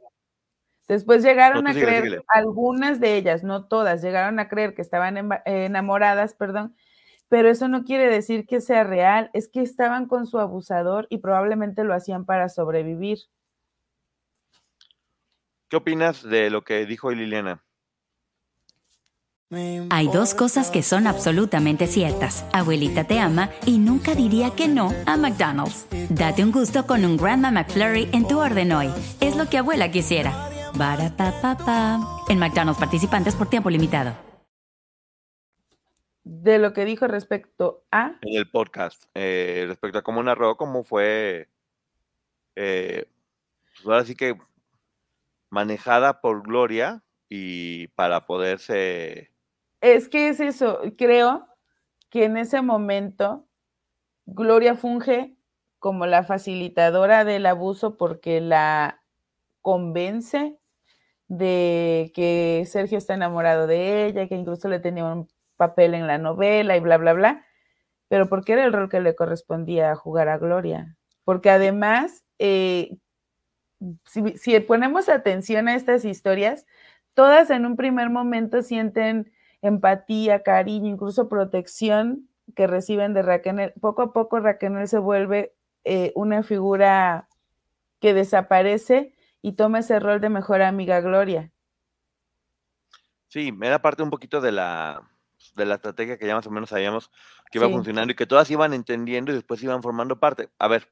Después 0.89 1.23
llegaron 1.23 1.67
a 1.67 1.73
creer, 1.73 2.23
algunas 2.29 3.01
de 3.01 3.17
ellas, 3.17 3.43
no 3.45 3.65
todas, 3.65 4.03
llegaron 4.03 4.39
a 4.39 4.49
creer 4.49 4.75
que 4.75 4.83
estaban 4.83 5.17
enamoradas, 5.47 6.35
perdón, 6.35 6.77
pero 7.29 7.49
eso 7.49 7.69
no 7.69 7.85
quiere 7.85 8.11
decir 8.11 8.47
que 8.47 8.61
sea 8.61 8.85
real, 8.85 9.31
es 9.33 9.49
que 9.49 9.63
estaban 9.63 10.07
con 10.07 10.27
su 10.27 10.39
abusador 10.39 11.07
y 11.09 11.19
probablemente 11.19 11.85
lo 11.85 11.95
hacían 11.95 12.27
para 12.27 12.51
sobrevivir. 12.51 13.21
¿Qué 15.69 15.77
opinas 15.77 16.23
de 16.23 16.51
lo 16.51 16.63
que 16.63 16.85
dijo 16.85 17.11
Liliana? 17.11 17.65
Hay 19.91 20.09
dos 20.09 20.35
cosas 20.35 20.71
que 20.71 20.83
son 20.83 21.07
absolutamente 21.07 21.87
ciertas. 21.87 22.47
Abuelita 22.55 23.05
te 23.05 23.21
ama 23.21 23.51
y 23.67 23.77
nunca 23.77 24.15
diría 24.15 24.51
que 24.57 24.67
no 24.67 24.95
a 25.05 25.19
McDonald's. 25.19 25.87
Date 26.09 26.43
un 26.43 26.53
gusto 26.53 26.87
con 26.87 27.05
un 27.05 27.19
Grandma 27.19 27.51
McFlurry 27.51 28.09
en 28.13 28.27
tu 28.27 28.41
orden 28.41 28.73
hoy. 28.73 28.89
Es 29.21 29.37
lo 29.37 29.51
que 29.51 29.59
abuela 29.59 29.91
quisiera. 29.91 30.33
pa 30.79 32.25
En 32.31 32.39
McDonald's 32.39 32.81
participantes 32.81 33.35
por 33.35 33.51
tiempo 33.51 33.69
limitado. 33.69 34.17
De 36.25 36.59
lo 36.59 36.73
que 36.73 36.87
dijo 36.87 37.07
respecto 37.07 37.85
a. 37.91 38.15
En 38.23 38.35
el 38.35 38.49
podcast, 38.49 39.05
eh, 39.13 39.67
respecto 39.69 39.99
a 39.99 40.03
cómo 40.03 40.23
narró, 40.23 40.57
cómo 40.57 40.83
fue. 40.83 41.51
Eh, 42.57 43.07
pues 43.75 43.87
ahora 43.87 44.05
sí 44.07 44.15
que 44.15 44.35
manejada 45.51 46.23
por 46.23 46.43
Gloria 46.43 47.03
y 47.29 47.89
para 47.89 48.25
poderse 48.27 49.32
es 49.83 50.09
que 50.09 50.29
es 50.29 50.41
eso, 50.41 50.81
creo 50.97 51.47
que 52.09 52.25
en 52.25 52.37
ese 52.37 52.63
momento 52.63 53.47
Gloria 54.25 54.77
funge 54.77 55.37
como 55.81 56.07
la 56.07 56.23
facilitadora 56.23 57.25
del 57.25 57.45
abuso 57.45 57.97
porque 57.97 58.41
la 58.41 59.03
convence 59.61 60.57
de 61.27 62.13
que 62.15 62.65
Sergio 62.67 62.97
está 62.97 63.15
enamorado 63.15 63.67
de 63.67 64.07
ella, 64.07 64.29
que 64.29 64.37
incluso 64.37 64.69
le 64.69 64.79
tenía 64.79 65.05
un 65.05 65.29
papel 65.57 65.95
en 65.95 66.07
la 66.07 66.19
novela 66.19 66.77
y 66.77 66.81
bla, 66.81 66.97
bla, 66.99 67.13
bla, 67.13 67.45
pero 68.07 68.29
porque 68.29 68.53
era 68.53 68.65
el 68.65 68.73
rol 68.73 68.89
que 68.89 69.01
le 69.01 69.17
correspondía 69.17 69.97
jugar 69.97 70.29
a 70.29 70.39
Gloria. 70.39 70.97
Porque 71.25 71.51
además, 71.51 72.25
eh, 72.39 72.97
si, 74.05 74.37
si 74.37 74.61
ponemos 74.61 75.09
atención 75.09 75.67
a 75.67 75.75
estas 75.75 76.05
historias, 76.05 76.67
todas 77.15 77.51
en 77.51 77.67
un 77.67 77.77
primer 77.77 78.11
momento 78.11 78.63
sienten 78.63 79.33
empatía, 79.63 80.43
cariño, 80.43 80.89
incluso 80.89 81.29
protección 81.29 82.29
que 82.55 82.67
reciben 82.67 83.15
de 83.15 83.23
Raquel. 83.23 83.73
Poco 83.81 84.03
a 84.03 84.13
poco 84.13 84.41
Raquel 84.41 84.87
se 84.89 84.99
vuelve 84.99 85.55
eh, 85.85 86.13
una 86.15 86.43
figura 86.43 87.29
que 88.01 88.15
desaparece 88.15 89.15
y 89.41 89.53
toma 89.53 89.79
ese 89.79 89.99
rol 89.99 90.21
de 90.21 90.29
mejor 90.29 90.63
amiga 90.63 91.01
Gloria. 91.01 91.51
Sí, 93.29 93.57
era 93.63 93.81
parte 93.81 94.03
un 94.03 94.11
poquito 94.11 94.41
de 94.41 94.53
la, 94.53 95.09
de 95.55 95.65
la 95.65 95.77
estrategia 95.77 96.19
que 96.19 96.27
ya 96.27 96.35
más 96.35 96.47
o 96.47 96.51
menos 96.51 96.69
sabíamos 96.69 97.11
que 97.51 97.59
iba 97.59 97.69
funcionando 97.69 98.13
y 98.13 98.17
que 98.17 98.27
todas 98.27 98.51
iban 98.51 98.75
entendiendo 98.75 99.33
y 99.33 99.35
después 99.35 99.63
iban 99.63 99.83
formando 99.83 100.19
parte. 100.19 100.51
A 100.59 100.69
ver, 100.69 100.91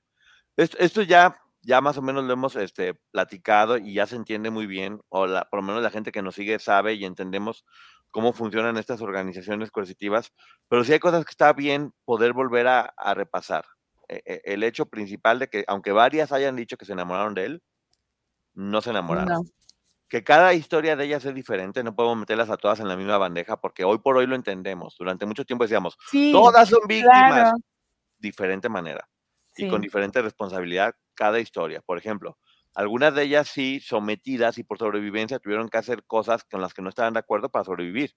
esto, 0.56 1.02
ya, 1.02 1.36
ya 1.62 1.80
más 1.80 1.98
o 1.98 2.02
menos 2.02 2.24
lo 2.24 2.32
hemos 2.32 2.56
este, 2.56 2.94
platicado 3.10 3.78
y 3.78 3.94
ya 3.94 4.06
se 4.06 4.16
entiende 4.16 4.50
muy 4.50 4.66
bien, 4.66 5.00
o 5.08 5.26
la, 5.26 5.48
por 5.50 5.60
lo 5.60 5.66
menos 5.66 5.82
la 5.82 5.90
gente 5.90 6.12
que 6.12 6.22
nos 6.22 6.34
sigue 6.34 6.58
sabe 6.58 6.94
y 6.94 7.04
entendemos 7.04 7.64
cómo 8.10 8.32
funcionan 8.32 8.76
estas 8.76 9.00
organizaciones 9.00 9.70
coercitivas, 9.70 10.32
pero 10.68 10.84
sí 10.84 10.92
hay 10.92 10.98
cosas 10.98 11.24
que 11.24 11.30
está 11.30 11.52
bien 11.52 11.92
poder 12.04 12.32
volver 12.32 12.66
a, 12.68 12.92
repasar. 13.14 13.64
E, 14.08 14.22
e, 14.24 14.42
el 14.44 14.62
hecho 14.62 14.86
principal 14.86 15.38
de 15.38 15.48
que, 15.48 15.64
aunque 15.68 15.92
varias 15.92 16.32
hayan 16.32 16.56
dicho 16.56 16.76
que 16.76 16.84
se 16.84 16.92
enamoraron 16.92 17.34
de 17.34 17.44
él, 17.44 17.62
no 18.54 18.80
se 18.80 18.90
enamoraron. 18.90 19.48
Que 20.08 20.24
cada 20.24 20.54
historia 20.54 20.96
de 20.96 21.04
ellas 21.04 21.24
es 21.24 21.34
diferente, 21.34 21.84
no 21.84 21.94
podemos 21.94 22.18
meterlas 22.18 22.50
a 22.50 22.56
todas 22.56 22.80
en 22.80 22.88
la 22.88 22.96
misma 22.96 23.16
bandeja, 23.16 23.60
porque 23.60 23.84
hoy 23.84 23.98
por 23.98 24.16
hoy 24.16 24.26
lo 24.26 24.34
entendemos. 24.34 24.96
Durante 24.98 25.24
mucho 25.24 25.44
tiempo 25.44 25.64
decíamos, 25.64 25.96
todas 26.32 26.68
son 26.68 26.80
víctimas, 26.88 27.52
diferente 28.18 28.68
manera 28.68 29.08
y 29.56 29.68
con 29.68 29.80
diferente 29.80 30.22
responsabilidad 30.22 30.94
cada 31.14 31.38
historia. 31.40 31.80
Por 31.82 31.98
ejemplo, 31.98 32.38
algunas 32.74 33.14
de 33.14 33.24
ellas 33.24 33.48
sí, 33.48 33.80
sometidas 33.80 34.58
y 34.58 34.64
por 34.64 34.78
sobrevivencia, 34.78 35.38
tuvieron 35.38 35.68
que 35.68 35.78
hacer 35.78 36.04
cosas 36.04 36.44
con 36.44 36.60
las 36.60 36.72
que 36.72 36.82
no 36.82 36.88
estaban 36.88 37.14
de 37.14 37.18
acuerdo 37.18 37.48
para 37.48 37.64
sobrevivir. 37.64 38.14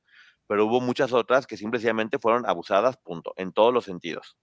Pero 0.48 0.66
hubo 0.66 0.80
muchas 0.80 1.14
otras 1.14 1.48
que 1.48 1.58
simplemente 1.58 2.20
fueron 2.20 2.46
abusadas, 2.46 2.98
punto, 2.98 3.34
en 3.38 3.52
todos 3.52 3.74
los 3.74 3.86
sentidos. 3.86 4.38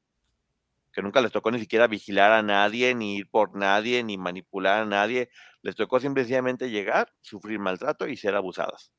Que 0.93 1.03
nunca 1.03 1.21
les 1.21 1.31
tocó 1.31 1.51
ni 1.51 1.61
siquiera 1.61 1.87
vigilar 1.87 2.33
a 2.33 2.43
nadie, 2.43 2.95
ni 2.95 3.19
ir 3.19 3.31
por 3.31 3.57
nadie, 3.57 4.03
ni 4.03 4.19
manipular 4.19 4.83
a 4.83 4.87
nadie. 4.87 5.31
Les 5.63 5.77
tocó 5.77 6.01
simplemente 6.01 6.71
llegar, 6.71 7.13
sufrir 7.21 7.61
maltrato 7.61 8.09
y 8.09 8.17
ser 8.17 8.35
abusadas. 8.35 8.93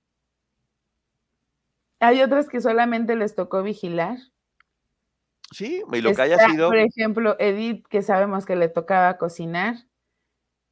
Hay 1.99 2.21
otras 2.21 2.47
que 2.47 2.61
solamente 2.61 3.15
les 3.15 3.35
tocó 3.35 3.61
vigilar. 3.61 4.17
Sí, 5.51 5.83
y 5.91 6.01
lo 6.01 6.15
que 6.15 6.21
haya 6.21 6.37
sido. 6.47 6.69
Por 6.69 6.77
ejemplo, 6.77 7.35
Edith, 7.37 7.85
que 7.87 8.01
sabemos 8.01 8.45
que 8.45 8.55
le 8.55 8.69
tocaba 8.69 9.17
cocinar 9.17 9.90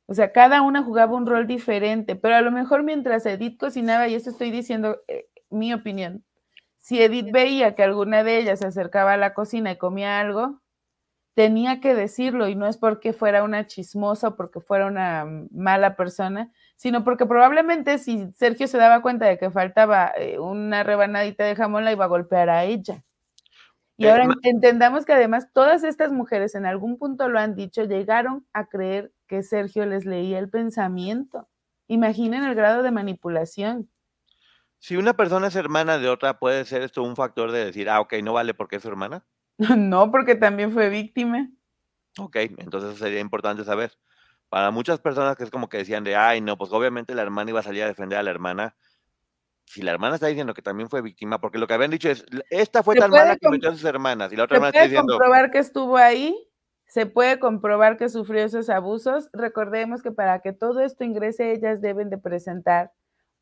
o 0.09 0.13
sea, 0.15 0.31
cada 0.31 0.63
una 0.63 0.81
jugaba 0.81 1.15
un 1.15 1.27
rol 1.27 1.45
diferente, 1.45 2.15
pero 2.15 2.35
a 2.35 2.41
lo 2.41 2.49
mejor 2.49 2.81
mientras 2.81 3.27
Edith 3.27 3.59
cocinaba, 3.59 4.07
y 4.07 4.15
esto 4.15 4.31
estoy 4.31 4.49
diciendo 4.49 4.97
eh, 5.07 5.27
mi 5.51 5.71
opinión, 5.71 6.25
si 6.77 6.99
Edith 6.99 7.31
veía 7.31 7.75
que 7.75 7.83
alguna 7.83 8.23
de 8.23 8.39
ellas 8.39 8.57
se 8.57 8.65
acercaba 8.65 9.13
a 9.13 9.17
la 9.17 9.35
cocina 9.35 9.71
y 9.71 9.77
comía 9.77 10.19
algo, 10.19 10.61
tenía 11.35 11.79
que 11.79 11.93
decirlo 11.93 12.47
y 12.47 12.55
no 12.55 12.65
es 12.65 12.77
porque 12.77 13.13
fuera 13.13 13.43
una 13.43 13.67
chismosa 13.67 14.29
o 14.29 14.35
porque 14.35 14.61
fuera 14.61 14.87
una 14.87 15.27
mala 15.51 15.95
persona, 15.95 16.51
sino 16.75 17.03
porque 17.03 17.27
probablemente 17.27 17.99
si 17.99 18.31
Sergio 18.33 18.67
se 18.67 18.79
daba 18.79 19.03
cuenta 19.03 19.27
de 19.27 19.37
que 19.37 19.51
faltaba 19.51 20.11
eh, 20.17 20.39
una 20.39 20.81
rebanadita 20.81 21.43
de 21.43 21.55
jamón, 21.55 21.85
la 21.85 21.91
iba 21.91 22.05
a 22.05 22.07
golpear 22.07 22.49
a 22.49 22.63
ella. 22.63 23.03
Y 23.95 24.07
eh, 24.07 24.09
ahora 24.09 24.27
entendamos 24.41 25.05
que 25.05 25.13
además 25.13 25.49
todas 25.53 25.83
estas 25.83 26.11
mujeres 26.11 26.55
en 26.55 26.65
algún 26.65 26.97
punto 26.97 27.29
lo 27.29 27.37
han 27.37 27.53
dicho, 27.53 27.83
llegaron 27.83 28.47
a 28.53 28.65
creer 28.65 29.11
que 29.29 29.43
Sergio 29.43 29.85
les 29.85 30.05
leía 30.05 30.39
el 30.39 30.49
pensamiento. 30.49 31.47
Imaginen 31.87 32.43
el 32.43 32.55
grado 32.55 32.83
de 32.83 32.91
manipulación. 32.91 33.89
Si 34.79 34.97
una 34.97 35.13
persona 35.13 35.47
es 35.47 35.55
hermana 35.55 35.99
de 35.99 36.09
otra, 36.09 36.39
¿puede 36.39 36.65
ser 36.65 36.81
esto 36.81 37.03
un 37.03 37.15
factor 37.15 37.51
de 37.51 37.65
decir, 37.65 37.89
ah, 37.89 38.01
ok, 38.01 38.15
no 38.23 38.33
vale 38.33 38.53
porque 38.53 38.77
es 38.77 38.81
su 38.81 38.89
hermana? 38.89 39.23
No, 39.77 40.09
porque 40.09 40.35
también 40.35 40.71
fue 40.71 40.89
víctima. 40.89 41.49
Ok, 42.17 42.37
entonces 42.57 42.97
sería 42.97 43.19
importante 43.19 43.63
saber. 43.63 43.91
Para 44.47 44.71
muchas 44.71 44.99
personas 44.99 45.35
que 45.35 45.43
es 45.43 45.51
como 45.51 45.69
que 45.69 45.77
decían 45.77 46.03
de, 46.03 46.15
ay, 46.15 46.41
no, 46.41 46.57
pues 46.57 46.71
obviamente 46.71 47.13
la 47.13 47.21
hermana 47.21 47.51
iba 47.51 47.59
a 47.59 47.63
salir 47.63 47.83
a 47.83 47.87
defender 47.87 48.17
a 48.17 48.23
la 48.23 48.31
hermana. 48.31 48.75
Si 49.65 49.81
la 49.81 49.91
hermana 49.91 50.15
está 50.15 50.27
diciendo 50.27 50.53
que 50.53 50.61
también 50.61 50.89
fue 50.89 51.01
víctima, 51.01 51.39
porque 51.39 51.59
lo 51.59 51.67
que 51.67 51.73
habían 51.73 51.91
dicho 51.91 52.09
es, 52.09 52.25
esta 52.49 52.81
fue 52.81 52.95
tan 52.95 53.11
mala 53.11 53.35
que 53.35 53.49
metió 53.49 53.69
a 53.69 53.73
sus 53.73 53.83
hermanas, 53.83 54.31
y 54.31 54.37
la 54.37 54.45
otra 54.45 54.57
hermana 54.57 54.71
está 54.71 54.83
diciendo... 54.83 55.13
comprobar 55.13 55.51
que 55.51 55.59
estuvo 55.59 55.97
ahí? 55.97 56.48
¿Se 56.89 57.05
puede 57.05 57.39
comprobar 57.39 57.97
que 57.97 58.09
sufrió 58.09 58.43
esos 58.43 58.69
abusos? 58.69 59.29
Recordemos 59.31 60.01
que 60.01 60.11
para 60.11 60.41
que 60.41 60.51
todo 60.51 60.81
esto 60.81 61.05
ingrese, 61.05 61.53
ellas 61.53 61.79
deben 61.79 62.09
de 62.09 62.17
presentar 62.17 62.91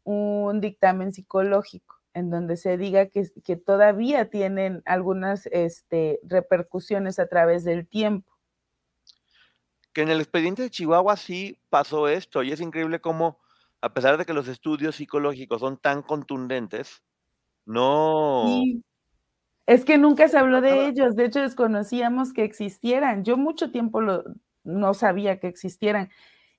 un 0.04 0.62
dictamen 0.62 1.12
psicológico 1.12 1.96
en 2.14 2.30
donde 2.30 2.58
se 2.58 2.78
diga 2.78 3.08
que, 3.08 3.28
que 3.44 3.56
todavía 3.56 4.30
tienen 4.30 4.84
algunas 4.86 5.48
este, 5.48 6.20
repercusiones 6.24 7.18
a 7.20 7.28
través 7.28 7.64
del 7.64 7.88
tiempo 7.88 8.38
que 9.98 10.04
en 10.04 10.10
el 10.10 10.20
expediente 10.22 10.62
de 10.62 10.70
Chihuahua 10.70 11.18
sí 11.18 11.58
pasó 11.72 12.08
esto 12.08 12.44
y 12.44 12.52
es 12.52 12.62
increíble 12.62 13.02
cómo, 13.02 13.40
a 13.82 13.96
pesar 13.96 14.20
de 14.20 14.26
que 14.26 14.34
los 14.34 14.48
estudios 14.48 14.98
psicológicos 14.98 15.60
son 15.60 15.78
tan 15.78 16.04
contundentes, 16.04 17.02
no... 17.66 18.62
Es 19.68 19.86
que 19.86 19.98
nunca 19.98 20.28
se 20.28 20.38
habló 20.38 20.62
de 20.62 20.88
ellos, 20.88 21.16
de 21.16 21.26
hecho 21.26 21.42
desconocíamos 21.42 22.34
que 22.34 22.44
existieran. 22.44 23.24
Yo 23.24 23.38
mucho 23.38 23.70
tiempo 23.70 24.02
no 24.64 24.94
sabía 24.94 25.40
que 25.40 25.48
existieran 25.48 26.10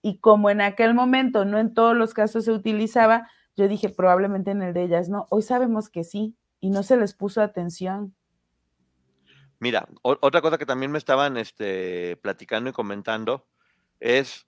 y 0.03 0.19
como 0.19 0.51
en 0.51 0.61
aquel 0.61 0.95
momento 0.95 1.45
no 1.45 1.59
en 1.59 1.75
todos 1.75 1.97
los 1.97 2.15
casos 2.15 2.45
se 2.45 2.53
utilizaba, 2.53 3.29
yo 3.57 3.67
dije 3.67 3.89
probablemente 3.89 4.51
en 4.53 4.63
el 4.63 4.75
de 4.75 4.85
ellas 4.85 5.09
no. 5.09 5.27
Hoy 5.31 5.43
sabemos 5.43 5.89
que 5.89 6.05
sí 6.05 6.37
y 6.61 6.71
no 6.71 6.83
se 6.83 6.97
les 6.97 7.15
puso 7.15 7.43
atención. 7.43 8.15
Mira, 9.61 9.89
otra 10.03 10.41
cosa 10.41 10.59
que 10.59 10.67
también 10.67 10.93
me 10.93 10.99
estaban 10.99 11.37
este, 11.37 12.17
platicando 12.19 12.71
y 12.71 12.73
comentando 12.73 13.49
es, 13.99 14.47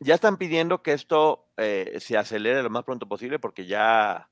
ya 0.00 0.14
están 0.14 0.38
pidiendo 0.38 0.82
que 0.82 0.94
esto 0.94 1.50
eh, 1.58 1.98
se 2.00 2.16
acelere 2.16 2.62
lo 2.62 2.70
más 2.70 2.84
pronto 2.84 3.06
posible 3.06 3.38
porque 3.38 3.66
ya, 3.66 4.30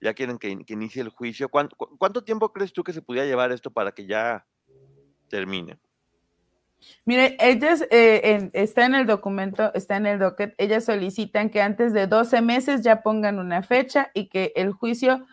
ya 0.00 0.14
quieren 0.14 0.38
que, 0.38 0.56
inicie 0.68 1.02
el 1.02 1.08
juicio. 1.08 1.48
¿Cuánto, 1.48 2.24
tiempo 2.24 2.52
crees 2.52 2.72
tú 2.72 2.84
que 2.84 2.92
se 2.92 3.02
pudiera 3.02 3.26
llevar 3.26 3.52
esto 3.52 3.70
para 3.70 3.92
que 3.92 4.06
ya 4.06 4.46
termine? 5.28 5.78
Mire, 7.04 7.36
ellas, 7.40 7.84
eh, 7.90 8.50
está 8.52 8.86
en 8.86 8.94
el 8.94 9.06
documento, 9.06 9.74
está 9.74 9.96
en 9.96 10.06
el 10.06 10.20
docket, 10.20 10.54
ellas 10.58 10.84
solicitan 10.84 11.50
que 11.50 11.60
antes 11.60 11.92
de 11.92 12.06
12 12.06 12.40
meses 12.40 12.82
ya 12.82 13.02
pongan 13.02 13.40
una 13.40 13.62
fecha 13.62 14.12
y 14.14 14.28
que 14.28 14.52
el 14.54 14.72
juicio 14.72 15.26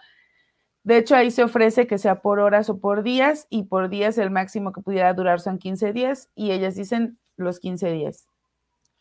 de 0.86 1.00
hecho, 1.00 1.16
ahí 1.16 1.32
se 1.32 1.44
ofrece 1.44 1.88
que 1.88 1.98
sea 1.98 2.22
por 2.22 2.40
horas 2.40 2.70
o 2.70 2.80
por 2.80 3.02
días, 3.02 3.48
y 3.50 3.64
por 3.64 3.90
días 3.90 4.20
el 4.20 4.30
máximo 4.30 4.72
que 4.72 4.82
pudiera 4.82 5.12
durar 5.16 5.40
son 5.42 5.58
15 5.58 5.94
días, 5.94 6.30
y 6.36 6.52
ellas 6.52 6.76
dicen 6.76 7.18
los 7.38 7.60
15 7.60 7.92
días, 7.92 8.28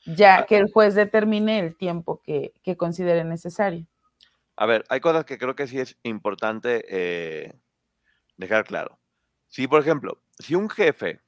ya 0.06 0.38
ah, 0.38 0.46
que 0.46 0.56
el 0.56 0.72
juez 0.72 0.94
determine 0.94 1.58
el 1.58 1.76
tiempo 1.76 2.22
que, 2.24 2.54
considere 2.78 3.22
necesario. 3.22 3.86
A 4.56 4.66
ver, 4.66 4.84
hay 4.88 5.00
cosas 5.00 5.24
que 5.24 5.38
creo 5.38 5.56
que 5.56 5.66
sí 5.66 5.80
es 5.80 5.98
importante 6.02 6.84
eh, 6.88 7.52
dejar 8.36 8.64
claro. 8.64 8.98
Si, 9.48 9.66
por 9.66 9.80
ejemplo, 9.80 10.22
si 10.38 10.54
un 10.54 10.68
jefe 10.68 11.20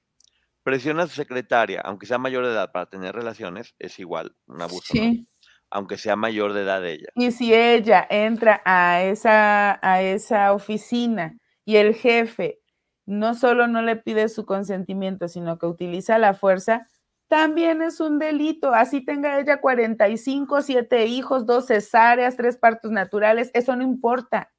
presiona 0.62 1.05
a 1.05 1.07
su 1.07 1.14
secretaria, 1.14 1.81
aunque 1.81 2.07
sea 2.07 2.18
mayor 2.18 2.45
de 2.45 2.53
edad, 2.53 2.72
para 2.72 2.87
tener 2.87 3.14
relaciones, 3.14 3.74
es 3.79 3.99
igual 3.99 4.37
un 4.47 4.62
abuso. 4.62 4.93
Sí 4.93 5.27
aunque 5.70 5.99
sea 5.99 6.16
mayor 6.16 6.53
de 6.53 6.62
edad 6.62 6.85
ella. 6.87 7.09
Y 7.14 7.31
si 7.33 7.53
ella 7.53 8.07
entra 8.09 8.62
a 8.64 9.03
esa, 9.03 9.79
a 9.83 10.03
esa 10.03 10.53
oficina 10.53 11.39
y 11.64 11.77
el 11.77 11.95
jefe 11.95 12.61
no 13.05 13.35
solo 13.35 13.66
no 13.68 13.83
le 13.83 13.97
pide 13.97 14.29
su 14.29 14.47
consentimiento, 14.47 15.29
sino 15.29 15.59
que 15.59 15.66
utiliza 15.66 16.18
la 16.18 16.35
fuerza, 16.35 16.87
también 17.29 17.83
es 17.83 18.01
un 18.01 18.18
delito. 18.18 18.72
Así 18.72 19.05
tenga 19.05 19.39
ella 19.39 19.61
45, 19.61 20.62
7 20.62 21.07
hijos, 21.07 21.47
dos 21.47 21.66
cesáreas, 21.66 22.37
tres 22.37 22.57
partos 22.57 22.91
naturales, 22.91 23.51
eso 23.55 23.74
no 23.77 23.83
importa. 23.83 24.53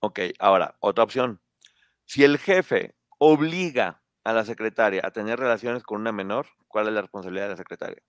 Ok, 0.00 0.20
ahora, 0.38 0.76
otra 0.80 1.04
opción. 1.04 1.40
Si 2.04 2.24
el 2.24 2.38
jefe 2.38 2.94
obliga 3.18 4.02
a 4.24 4.32
la 4.32 4.44
secretaria 4.44 5.02
a 5.04 5.10
tener 5.10 5.38
relaciones 5.38 5.82
con 5.82 6.00
una 6.00 6.12
menor, 6.12 6.46
¿cuál 6.68 6.88
es 6.88 6.94
la 6.94 7.02
responsabilidad 7.02 7.44
de 7.44 7.50
la 7.50 7.56
secretaria? 7.56 8.02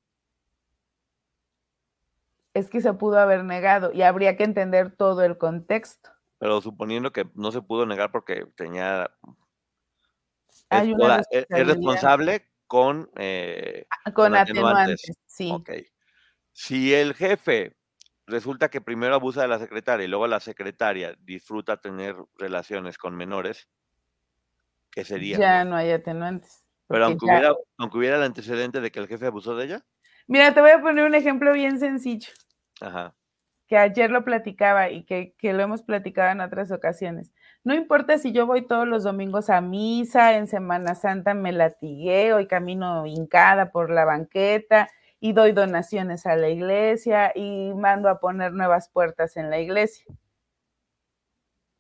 es 2.54 2.70
que 2.70 2.82
se 2.82 2.94
pudo 2.94 3.20
haber 3.20 3.44
negado 3.44 3.92
y 3.92 4.04
habría 4.04 4.38
que 4.38 4.44
entender 4.44 4.96
todo 4.96 5.24
el 5.24 5.38
contexto. 5.38 6.10
Pero 6.38 6.62
suponiendo 6.62 7.12
que 7.12 7.28
no 7.36 7.52
se 7.52 7.62
pudo 7.62 7.86
negar 7.86 8.12
porque 8.12 8.46
tenía... 8.56 9.10
es, 10.70 11.48
responsable 11.50 12.48
con... 12.74 13.08
Eh, 13.18 13.86
ah, 13.88 14.12
con, 14.14 14.36
atenuantes. 14.36 15.04
sí. 15.28 15.54
Si 16.54 16.92
el 16.92 17.14
jefe 17.14 17.78
resulta 18.26 18.70
que 18.70 18.82
primero 18.82 19.14
abusa 19.14 19.44
de 19.44 19.48
la 19.48 19.60
secretaria 19.60 20.06
y 20.06 20.08
luego 20.08 20.26
la 20.26 20.40
secretaria 20.40 21.14
disfruta 21.20 21.78
tener 21.78 22.16
relaciones 22.36 22.98
con 22.98 23.16
menores, 23.16 23.70
¿qué 24.90 25.06
sería? 25.06 25.38
Ya 25.38 25.66
no 25.66 25.76
hay 25.76 25.92
atenuantes. 25.92 26.66
Pero 26.88 27.06
aunque, 27.06 27.26
hubiera, 27.28 27.54
aunque 27.78 27.98
hubiera 28.00 28.16
el 28.16 28.24
antecedente 28.24 28.82
de 28.82 28.92
que 28.92 29.02
el 29.02 29.08
jefe 29.08 29.28
abusó 29.28 29.56
de 29.56 29.66
ella. 29.66 29.86
Mira, 30.26 30.52
te 30.56 30.60
voy 30.60 30.72
a 30.72 30.82
poner 30.82 31.06
un 31.06 31.14
ejemplo 31.14 31.54
bien 31.54 31.78
sencillo. 31.78 32.32
Ajá. 32.82 33.14
Que 33.68 33.78
ayer 33.78 34.10
lo 34.10 34.26
platicaba 34.26 34.90
y 34.90 35.04
que, 35.04 35.36
lo 35.44 35.62
hemos 35.62 35.84
platicado 35.84 36.32
en 36.32 36.42
otras 36.42 36.72
ocasiones. 36.72 37.32
No 37.64 37.74
importa 37.74 38.18
si 38.18 38.34
yo 38.34 38.46
voy 38.46 38.68
todos 38.68 38.88
los 38.88 39.04
domingos 39.04 39.50
a 39.50 39.62
misa, 39.62 40.36
en 40.36 40.48
Semana 40.48 40.96
Santa 40.96 41.34
me 41.34 41.54
latigueo 41.54 42.42
y 42.42 42.48
camino 42.48 43.06
hincada 43.06 43.72
por 43.72 43.90
la 43.90 44.04
banqueta 44.04 44.90
y 45.22 45.32
doy 45.32 45.54
donaciones 45.54 46.26
a 46.26 46.36
la 46.36 46.50
iglesia 46.50 47.32
y 47.34 47.74
mando 47.74 48.10
a 48.10 48.20
poner 48.20 48.52
nuevas 48.52 48.90
puertas 48.90 49.38
en 49.38 49.50
la 49.50 49.60
iglesia. 49.60 50.06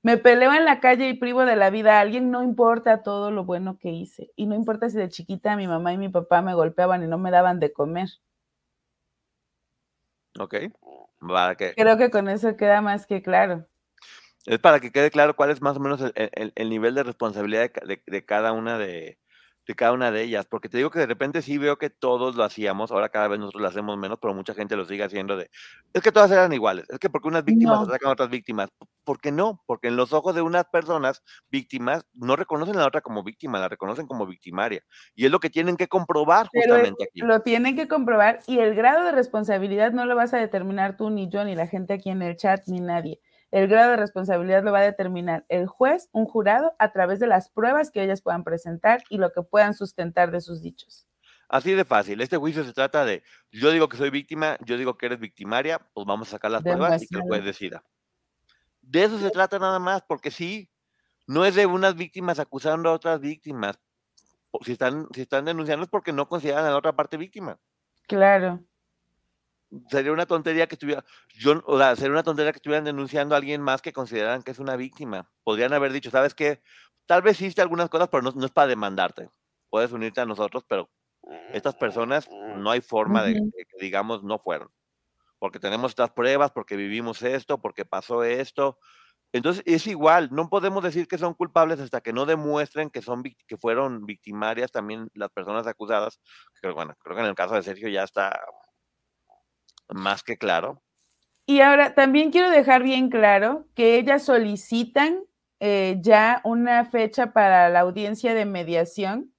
Me 0.03 0.17
peleo 0.17 0.53
en 0.53 0.63
la 0.63 0.79
calle 0.79 1.09
y 1.09 1.13
privo 1.15 1.45
de 1.45 1.57
la 1.57 1.69
vida 1.69 1.97
a 1.97 2.01
alguien, 2.01 2.31
no 2.31 2.43
importa 2.43 3.03
todo 3.03 3.31
lo 3.31 3.43
bueno 3.43 3.77
que 3.77 3.89
hice. 3.89 4.31
Y 4.37 4.45
no 4.45 4.55
importa 4.55 4.89
si 4.89 4.97
de 4.97 5.09
chiquita 5.09 5.57
mi 5.57 5.67
mamá 5.67 5.91
y 5.93 5.97
mi 5.97 6.09
papá 6.09 6.41
me 6.41 6.53
golpeaban 6.53 7.03
y 7.03 7.07
no 7.07 7.17
me 7.17 7.31
daban 7.31 7.59
de 7.59 7.73
comer. 7.73 8.09
Ok. 10.39 10.55
Creo 11.75 11.97
que 11.97 12.09
con 12.09 12.29
eso 12.29 12.55
queda 12.55 12.81
más 12.81 13.05
que 13.05 13.21
claro. 13.21 13.65
Es 14.45 14.59
para 14.59 14.79
que 14.79 14.91
quede 14.91 15.09
claro 15.09 15.35
cuál 15.35 15.51
es 15.51 15.61
más 15.61 15.77
o 15.77 15.79
menos 15.79 16.01
el, 16.15 16.69
nivel 16.69 16.95
de 16.95 17.03
responsabilidad 17.03 17.71
de, 17.85 18.25
cada 18.25 18.51
una 18.51 18.77
de, 18.77 19.17
de 19.65 19.75
cada 19.75 19.93
una 19.93 20.11
de 20.11 20.21
ellas, 20.21 20.45
porque 20.45 20.67
te 20.67 20.77
digo 20.77 20.89
que 20.89 20.99
de 20.99 21.05
repente 21.05 21.41
sí 21.41 21.57
veo 21.57 21.77
que 21.77 21.89
todos 21.89 22.35
lo 22.35 22.43
hacíamos, 22.43 22.91
ahora 22.91 23.09
cada 23.09 23.29
vez 23.29 23.39
nosotros 23.39 23.61
lo 23.61 23.67
hacemos 23.69 23.97
menos, 23.97 24.19
pero 24.21 24.33
mucha 24.33 24.53
gente 24.53 24.75
lo 24.75 24.83
sigue 24.83 25.03
haciendo 25.03 25.37
de, 25.37 25.49
es 25.93 26.01
que 26.01 26.11
todas 26.11 26.29
eran 26.31 26.51
iguales, 26.51 26.85
es 26.89 26.99
que 26.99 27.09
porque 27.09 27.29
unas 27.29 27.45
víctimas 27.45 27.87
atacan 27.87 28.09
a 28.09 28.13
otras 28.13 28.29
víctimas, 28.29 28.69
¿por 29.05 29.21
qué 29.21 29.31
no? 29.31 29.63
Porque 29.65 29.87
en 29.87 29.95
los 29.95 30.11
ojos 30.11 30.35
de 30.35 30.41
unas 30.41 30.65
personas 30.65 31.23
víctimas 31.49 32.05
no 32.13 32.35
reconocen 32.35 32.75
a 32.75 32.79
la 32.79 32.87
otra 32.87 33.01
como 33.01 33.23
víctima, 33.23 33.59
la 33.59 33.69
reconocen 33.69 34.07
como 34.07 34.25
victimaria, 34.25 34.83
y 35.15 35.25
es 35.25 35.31
lo 35.31 35.39
que 35.39 35.49
tienen 35.49 35.77
que 35.77 35.87
comprobar 35.87 36.49
justamente 36.53 37.05
aquí. 37.05 37.21
Lo 37.21 37.41
tienen 37.41 37.77
que 37.77 37.87
comprobar 37.87 38.39
y 38.47 38.59
el 38.59 38.75
grado 38.75 39.05
de 39.05 39.13
responsabilidad 39.13 39.93
no 39.93 40.05
lo 40.05 40.17
vas 40.17 40.33
a 40.33 40.37
determinar 40.37 40.97
tú, 40.97 41.09
ni 41.09 41.29
yo, 41.29 41.45
ni 41.45 41.55
la 41.55 41.67
gente 41.67 41.93
aquí 41.93 42.09
en 42.09 42.21
el 42.21 42.35
chat, 42.35 42.67
ni 42.67 42.81
nadie 42.81 43.21
el 43.53 43.67
grado 43.67 43.91
de 43.91 43.97
responsabilidad 43.97 44.63
lo 44.63 44.71
va 44.71 44.79
a 44.79 44.83
determinar 44.83 45.45
el 45.47 45.67
juez, 45.67 46.09
un 46.11 46.25
jurado, 46.25 46.73
a 46.79 46.91
través 46.91 47.19
de 47.19 47.27
las 47.27 47.49
pruebas 47.49 47.91
que 47.91 48.03
ellas 48.03 48.23
puedan 48.23 48.43
presentar 48.43 49.03
y 49.09 49.19
lo 49.19 49.31
que 49.31 49.43
puedan 49.43 49.75
sustentar 49.75 50.31
de 50.31 50.41
sus 50.41 50.63
dichos. 50.63 51.07
Así 51.49 51.73
de 51.73 51.85
fácil. 51.85 52.19
Este 52.21 52.35
juicio 52.35 52.63
se 52.63 52.73
trata 52.73 53.05
de, 53.05 53.21
yo 53.51 53.69
digo 53.69 53.87
que 53.89 53.97
soy 53.97 54.09
víctima, 54.09 54.57
yo 54.65 54.75
digo 54.75 54.97
que 54.97 55.05
eres 55.05 55.19
victimaria, 55.19 55.77
pues 55.93 56.07
vamos 56.07 56.29
a 56.29 56.31
sacar 56.31 56.49
las 56.49 56.63
pruebas 56.63 57.03
y 57.03 57.07
que 57.07 57.15
el 57.17 57.21
juez 57.21 57.45
decida. 57.45 57.83
De 58.81 59.03
eso 59.03 59.19
se 59.19 59.29
trata 59.29 59.59
nada 59.59 59.77
más, 59.77 60.01
porque 60.01 60.31
sí, 60.31 60.71
no 61.27 61.45
es 61.45 61.53
de 61.53 61.67
unas 61.67 61.93
víctimas 61.93 62.39
acusando 62.39 62.89
a 62.89 62.93
otras 62.93 63.19
víctimas. 63.19 63.79
Si 64.65 64.71
están, 64.71 65.07
si 65.13 65.21
están 65.21 65.45
denunciando 65.45 65.83
es 65.83 65.91
porque 65.91 66.11
no 66.11 66.27
consideran 66.27 66.65
a 66.65 66.71
la 66.71 66.77
otra 66.77 66.95
parte 66.95 67.17
víctima. 67.17 67.59
Claro 68.07 68.63
sería 69.89 70.11
una 70.11 70.25
tontería 70.25 70.67
que 70.67 70.75
estuviera, 70.75 71.03
yo, 71.33 71.61
o 71.65 71.77
sea, 71.77 71.95
sería 71.95 72.11
una 72.11 72.23
tontería 72.23 72.51
que 72.51 72.57
estuvieran 72.57 72.85
denunciando 72.85 73.35
a 73.35 73.37
alguien 73.37 73.61
más 73.61 73.81
que 73.81 73.93
consideran 73.93 74.43
que 74.43 74.51
es 74.51 74.59
una 74.59 74.75
víctima. 74.75 75.29
Podrían 75.43 75.73
haber 75.73 75.91
dicho, 75.91 76.11
¿sabes 76.11 76.33
qué? 76.33 76.61
Tal 77.05 77.21
vez 77.21 77.39
hiciste 77.41 77.61
algunas 77.61 77.89
cosas, 77.89 78.09
pero 78.09 78.23
no, 78.23 78.45
es 78.45 78.51
para 78.51 78.67
demandarte. 78.67 79.29
Puedes 79.69 79.91
unirte 79.91 80.21
a 80.21 80.25
nosotros, 80.25 80.63
pero 80.67 80.89
estas 81.51 81.75
personas 81.75 82.29
no 82.57 82.69
hay 82.69 82.81
forma 82.81 83.23
de, 83.23 83.33
que 83.33 83.77
digamos 83.79 84.23
no 84.23 84.39
fueron. 84.39 84.69
Porque 85.39 85.59
tenemos 85.59 85.91
estas 85.91 86.11
pruebas, 86.11 86.51
porque 86.51 86.75
vivimos 86.75 87.21
esto, 87.21 87.59
porque 87.59 87.85
pasó 87.85 88.23
esto. 88.23 88.77
Entonces 89.33 89.63
es 89.65 89.87
igual, 89.87 90.29
no 90.31 90.47
podemos 90.47 90.83
decir 90.83 91.07
que 91.07 91.17
son 91.17 91.33
culpables 91.33 91.79
hasta 91.79 92.01
que 92.01 92.13
no 92.13 92.27
demuestren 92.27 92.91
que 92.91 93.01
son 93.01 93.23
que 93.23 93.57
fueron 93.57 94.05
victimarias 94.05 94.71
también 94.71 95.09
las 95.15 95.31
personas 95.31 95.65
acusadas. 95.65 96.21
Pero 96.61 96.75
bueno, 96.75 96.93
creo 96.99 97.15
que 97.15 97.23
en 97.23 97.29
el 97.29 97.35
caso 97.35 97.55
de 97.55 97.63
Sergio 97.63 97.89
ya 97.89 98.03
está 98.03 98.39
más 99.93 100.23
que 100.23 100.37
claro. 100.37 100.81
Y 101.45 101.61
ahora 101.61 101.93
también 101.93 102.31
quiero 102.31 102.49
dejar 102.49 102.83
bien 102.83 103.09
claro 103.09 103.67
que 103.75 103.97
ellas 103.97 104.23
solicitan 104.23 105.23
eh, 105.59 105.97
ya 106.01 106.41
una 106.43 106.85
fecha 106.85 107.33
para 107.33 107.69
la 107.69 107.81
audiencia 107.81 108.33
de 108.33 108.45
mediación 108.45 109.33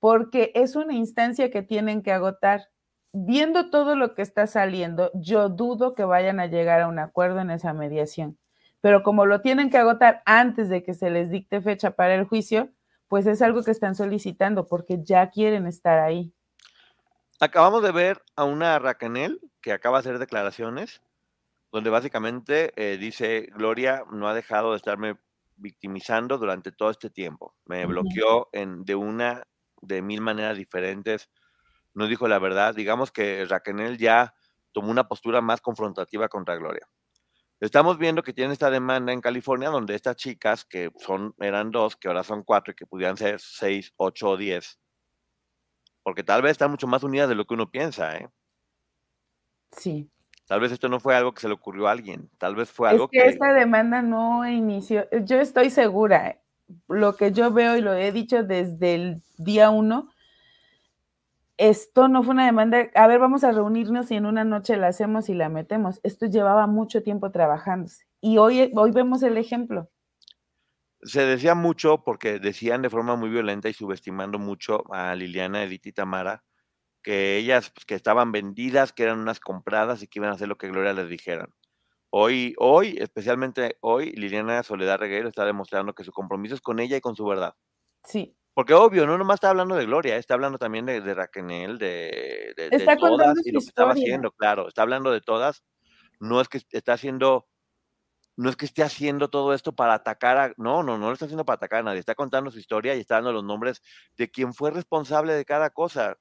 porque 0.00 0.52
es 0.54 0.76
una 0.76 0.94
instancia 0.94 1.50
que 1.50 1.62
tienen 1.62 2.02
que 2.02 2.12
agotar. 2.12 2.68
Viendo 3.12 3.70
todo 3.70 3.96
lo 3.96 4.14
que 4.14 4.22
está 4.22 4.46
saliendo, 4.46 5.10
yo 5.14 5.48
dudo 5.48 5.94
que 5.94 6.04
vayan 6.04 6.38
a 6.38 6.46
llegar 6.46 6.82
a 6.82 6.88
un 6.88 6.98
acuerdo 6.98 7.40
en 7.40 7.50
esa 7.50 7.72
mediación. 7.72 8.38
Pero 8.80 9.02
como 9.02 9.24
lo 9.26 9.40
tienen 9.40 9.70
que 9.70 9.78
agotar 9.78 10.22
antes 10.26 10.68
de 10.68 10.82
que 10.82 10.94
se 10.94 11.10
les 11.10 11.30
dicte 11.30 11.60
fecha 11.62 11.92
para 11.92 12.14
el 12.14 12.24
juicio, 12.24 12.70
pues 13.08 13.26
es 13.26 13.40
algo 13.40 13.62
que 13.62 13.70
están 13.70 13.94
solicitando 13.94 14.66
porque 14.66 15.02
ya 15.02 15.30
quieren 15.30 15.66
estar 15.66 15.98
ahí. 15.98 16.32
Acabamos 17.40 17.82
de 17.82 17.92
ver 17.92 18.22
a 18.36 18.44
una 18.44 18.78
Raquenel 18.78 19.40
que 19.66 19.72
acaba 19.72 20.00
de 20.00 20.08
hacer 20.08 20.20
declaraciones 20.20 21.02
donde 21.72 21.90
básicamente 21.90 22.72
eh, 22.76 22.98
dice, 22.98 23.48
Gloria 23.56 24.04
no 24.12 24.28
ha 24.28 24.32
dejado 24.32 24.70
de 24.70 24.76
estarme 24.76 25.18
victimizando 25.56 26.38
durante 26.38 26.70
todo 26.70 26.90
este 26.90 27.10
tiempo. 27.10 27.56
Me 27.64 27.84
bloqueó 27.84 28.48
en, 28.52 28.84
de 28.84 28.94
una, 28.94 29.42
de 29.82 30.02
mil 30.02 30.20
maneras 30.20 30.56
diferentes. 30.56 31.30
No 31.94 32.06
dijo 32.06 32.28
la 32.28 32.38
verdad. 32.38 32.76
Digamos 32.76 33.10
que 33.10 33.44
Raquenel 33.44 33.98
ya 33.98 34.36
tomó 34.70 34.92
una 34.92 35.08
postura 35.08 35.40
más 35.40 35.60
confrontativa 35.60 36.28
contra 36.28 36.54
Gloria. 36.54 36.88
Estamos 37.58 37.98
viendo 37.98 38.22
que 38.22 38.32
tiene 38.32 38.52
esta 38.52 38.70
demanda 38.70 39.12
en 39.12 39.20
California 39.20 39.70
donde 39.70 39.96
estas 39.96 40.14
chicas, 40.14 40.64
que 40.64 40.92
son, 41.00 41.34
eran 41.40 41.72
dos, 41.72 41.96
que 41.96 42.06
ahora 42.06 42.22
son 42.22 42.44
cuatro 42.44 42.70
y 42.70 42.76
que 42.76 42.86
pudieran 42.86 43.16
ser 43.16 43.40
seis, 43.40 43.92
ocho 43.96 44.28
o 44.28 44.36
diez, 44.36 44.78
porque 46.04 46.22
tal 46.22 46.42
vez 46.42 46.52
están 46.52 46.70
mucho 46.70 46.86
más 46.86 47.02
unidas 47.02 47.28
de 47.28 47.34
lo 47.34 47.46
que 47.46 47.54
uno 47.54 47.68
piensa, 47.68 48.16
¿eh? 48.16 48.28
Sí. 49.76 50.10
Tal 50.46 50.60
vez 50.60 50.72
esto 50.72 50.88
no 50.88 51.00
fue 51.00 51.16
algo 51.16 51.32
que 51.32 51.40
se 51.40 51.48
le 51.48 51.54
ocurrió 51.54 51.88
a 51.88 51.92
alguien, 51.92 52.30
tal 52.38 52.54
vez 52.54 52.70
fue 52.70 52.88
algo 52.88 53.08
que, 53.08 53.18
que... 53.18 53.26
esta 53.26 53.52
demanda 53.52 54.00
no 54.00 54.48
inició, 54.48 55.06
yo 55.24 55.40
estoy 55.40 55.70
segura, 55.70 56.28
¿eh? 56.28 56.40
lo 56.88 57.16
que 57.16 57.32
yo 57.32 57.52
veo 57.52 57.76
y 57.76 57.80
lo 57.80 57.94
he 57.94 58.12
dicho 58.12 58.42
desde 58.42 58.94
el 58.94 59.22
día 59.38 59.70
uno, 59.70 60.08
esto 61.56 62.08
no 62.08 62.22
fue 62.22 62.34
una 62.34 62.46
demanda, 62.46 62.90
a 62.94 63.06
ver, 63.06 63.18
vamos 63.18 63.44
a 63.44 63.52
reunirnos 63.52 64.10
y 64.10 64.16
en 64.16 64.26
una 64.26 64.44
noche 64.44 64.76
la 64.76 64.88
hacemos 64.88 65.28
y 65.28 65.34
la 65.34 65.48
metemos. 65.48 66.00
Esto 66.02 66.26
llevaba 66.26 66.66
mucho 66.66 67.02
tiempo 67.02 67.30
trabajándose. 67.30 68.04
Y 68.20 68.36
hoy, 68.36 68.70
hoy 68.74 68.90
vemos 68.90 69.22
el 69.22 69.38
ejemplo. 69.38 69.88
Se 71.02 71.22
decía 71.22 71.54
mucho 71.54 72.02
porque 72.04 72.38
decían 72.38 72.82
de 72.82 72.90
forma 72.90 73.16
muy 73.16 73.30
violenta 73.30 73.68
y 73.68 73.72
subestimando 73.72 74.38
mucho 74.38 74.84
a 74.92 75.14
Liliana, 75.14 75.62
Edith 75.62 75.86
y 75.86 75.92
Tamara, 75.92 76.44
que 77.06 77.36
ellas 77.36 77.70
pues, 77.70 77.84
que 77.84 77.94
estaban 77.94 78.32
vendidas, 78.32 78.92
que 78.92 79.04
eran 79.04 79.20
unas 79.20 79.38
compradas 79.38 80.02
y 80.02 80.08
que 80.08 80.18
iban 80.18 80.30
a 80.30 80.32
hacer 80.32 80.48
lo 80.48 80.58
que 80.58 80.66
Gloria 80.66 80.92
les 80.92 81.08
dijeran. 81.08 81.54
Hoy, 82.10 82.52
hoy, 82.58 82.96
especialmente 82.98 83.78
hoy, 83.80 84.10
Liliana 84.10 84.64
Soledad 84.64 84.98
Reguero 84.98 85.28
está 85.28 85.44
demostrando 85.44 85.94
que 85.94 86.02
su 86.02 86.10
compromiso 86.10 86.56
es 86.56 86.60
con 86.60 86.80
ella 86.80 86.96
y 86.96 87.00
con 87.00 87.14
su 87.14 87.24
verdad. 87.24 87.54
Sí. 88.02 88.36
Porque 88.54 88.74
obvio, 88.74 89.06
no 89.06 89.16
nomás 89.16 89.36
está 89.36 89.50
hablando 89.50 89.76
de 89.76 89.86
Gloria, 89.86 90.16
está 90.16 90.34
hablando 90.34 90.58
también 90.58 90.84
de, 90.84 91.00
de 91.00 91.14
Raquel, 91.14 91.78
de, 91.78 92.54
de, 92.56 92.70
de 92.70 92.96
todas 92.96 93.36
y 93.46 93.52
lo 93.52 93.60
que 93.60 93.66
estaba 93.66 93.92
haciendo, 93.92 94.32
claro, 94.32 94.66
está 94.66 94.82
hablando 94.82 95.12
de 95.12 95.20
todas. 95.20 95.62
No 96.18 96.40
es 96.40 96.48
que 96.48 96.60
está 96.70 96.94
haciendo, 96.94 97.46
no 98.36 98.50
es 98.50 98.56
que 98.56 98.66
esté 98.66 98.82
haciendo 98.82 99.30
todo 99.30 99.54
esto 99.54 99.76
para 99.76 99.94
atacar 99.94 100.38
a, 100.38 100.54
no, 100.56 100.82
no, 100.82 100.98
no 100.98 101.06
lo 101.06 101.12
está 101.12 101.26
haciendo 101.26 101.44
para 101.44 101.54
atacar 101.54 101.80
a 101.80 101.82
nadie, 101.84 102.00
está 102.00 102.16
contando 102.16 102.50
su 102.50 102.58
historia 102.58 102.96
y 102.96 103.00
está 103.00 103.14
dando 103.14 103.30
los 103.30 103.44
nombres 103.44 103.80
de 104.16 104.28
quien 104.28 104.52
fue 104.54 104.72
responsable 104.72 105.34
de 105.34 105.44
cada 105.44 105.70
cosa. 105.70 106.16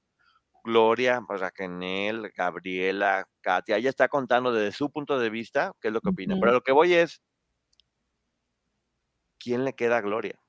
Gloria, 0.66 1.24
Raquel, 1.30 2.32
Gabriela, 2.36 3.28
Katia, 3.41 3.78
ella 3.78 3.89
está 3.89 4.09
contando 4.09 4.51
desde 4.51 4.76
su 4.76 4.91
punto 4.91 5.20
de 5.20 5.30
vista 5.30 5.74
qué 5.80 5.89
es 5.89 5.93
lo 5.93 6.01
que 6.01 6.09
opina. 6.09 6.36
Pero 6.39 6.53
lo 6.53 6.61
que 6.61 6.72
voy 6.72 6.95
es, 6.95 7.22
¿quién 9.38 9.63
le 9.63 9.74
queda 9.74 9.97
a 9.97 10.01
Gloria? 10.01 10.39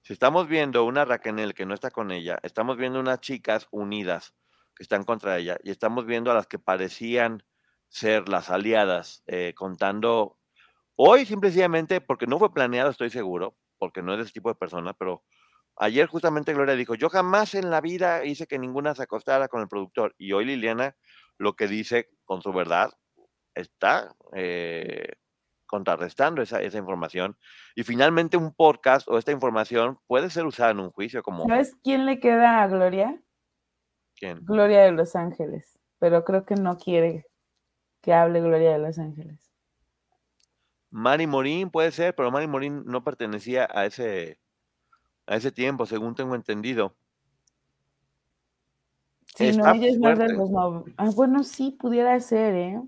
Si 0.00 0.14
estamos 0.14 0.48
viendo 0.48 0.84
una 0.84 1.04
Raquel 1.04 1.52
que 1.52 1.66
no 1.66 1.74
está 1.74 1.90
con 1.90 2.10
ella, 2.10 2.38
estamos 2.42 2.78
viendo 2.78 2.98
unas 3.00 3.20
chicas 3.20 3.68
unidas 3.70 4.34
que 4.74 4.82
están 4.82 5.04
contra 5.04 5.36
ella 5.36 5.58
y 5.62 5.70
estamos 5.70 6.06
viendo 6.06 6.30
a 6.30 6.34
las 6.34 6.46
que 6.46 6.58
parecían 6.58 7.44
ser 7.88 8.30
las 8.30 8.48
aliadas 8.48 9.22
eh, 9.26 9.52
contando 9.54 10.38
hoy 10.94 11.26
simplemente 11.26 12.00
porque 12.00 12.26
no 12.26 12.38
fue 12.38 12.54
planeado, 12.54 12.90
estoy 12.90 13.10
seguro, 13.10 13.56
porque 13.78 14.00
no 14.00 14.12
es 14.12 14.18
de 14.18 14.24
ese 14.24 14.32
tipo 14.32 14.48
de 14.48 14.54
persona, 14.54 14.94
pero 14.94 15.22
ayer 15.76 16.06
justamente 16.06 16.54
Gloria 16.54 16.74
dijo, 16.74 16.94
yo 16.94 17.08
jamás 17.08 17.54
en 17.54 17.70
la 17.70 17.80
vida 17.80 18.24
hice 18.24 18.46
que 18.46 18.58
ninguna 18.58 18.94
se 18.94 19.02
acostara 19.02 19.48
con 19.48 19.60
el 19.60 19.68
productor 19.68 20.14
y 20.18 20.32
hoy 20.32 20.44
Liliana 20.44 20.96
lo 21.38 21.54
que 21.54 21.68
dice 21.68 22.10
con 22.24 22.42
su 22.42 22.52
verdad 22.52 22.90
está 23.54 24.14
eh, 24.34 25.12
contrarrestando 25.66 26.42
esa, 26.42 26.62
esa 26.62 26.78
información. 26.78 27.36
Y 27.74 27.82
finalmente 27.82 28.36
un 28.36 28.54
podcast 28.54 29.08
o 29.08 29.18
esta 29.18 29.32
información 29.32 29.98
puede 30.06 30.30
ser 30.30 30.46
usada 30.46 30.70
en 30.70 30.80
un 30.80 30.90
juicio 30.90 31.22
como... 31.22 31.46
¿Sabes 31.46 31.76
quién 31.82 32.06
le 32.06 32.20
queda 32.20 32.62
a 32.62 32.68
Gloria? 32.68 33.20
¿Quién? 34.14 34.44
Gloria 34.44 34.82
de 34.82 34.92
Los 34.92 35.14
Ángeles, 35.14 35.78
pero 35.98 36.24
creo 36.24 36.44
que 36.44 36.54
no 36.54 36.78
quiere 36.78 37.26
que 38.00 38.14
hable 38.14 38.40
Gloria 38.40 38.72
de 38.72 38.78
Los 38.78 38.98
Ángeles. 38.98 39.52
Mari 40.90 41.26
Morín 41.26 41.70
puede 41.70 41.90
ser, 41.90 42.14
pero 42.14 42.30
Mari 42.30 42.46
Morín 42.46 42.84
no 42.86 43.04
pertenecía 43.04 43.68
a 43.70 43.84
ese, 43.84 44.40
a 45.26 45.36
ese 45.36 45.52
tiempo, 45.52 45.86
según 45.86 46.14
tengo 46.14 46.34
entendido. 46.34 46.94
Sí, 49.34 49.56
no, 49.56 49.70
ella 49.72 49.88
es 49.88 49.98
más 49.98 50.18
de 50.18 50.32
los 50.32 50.50
ah, 50.96 51.10
bueno, 51.14 51.42
sí, 51.42 51.70
pudiera 51.72 52.18
ser, 52.20 52.54
¿eh? 52.54 52.82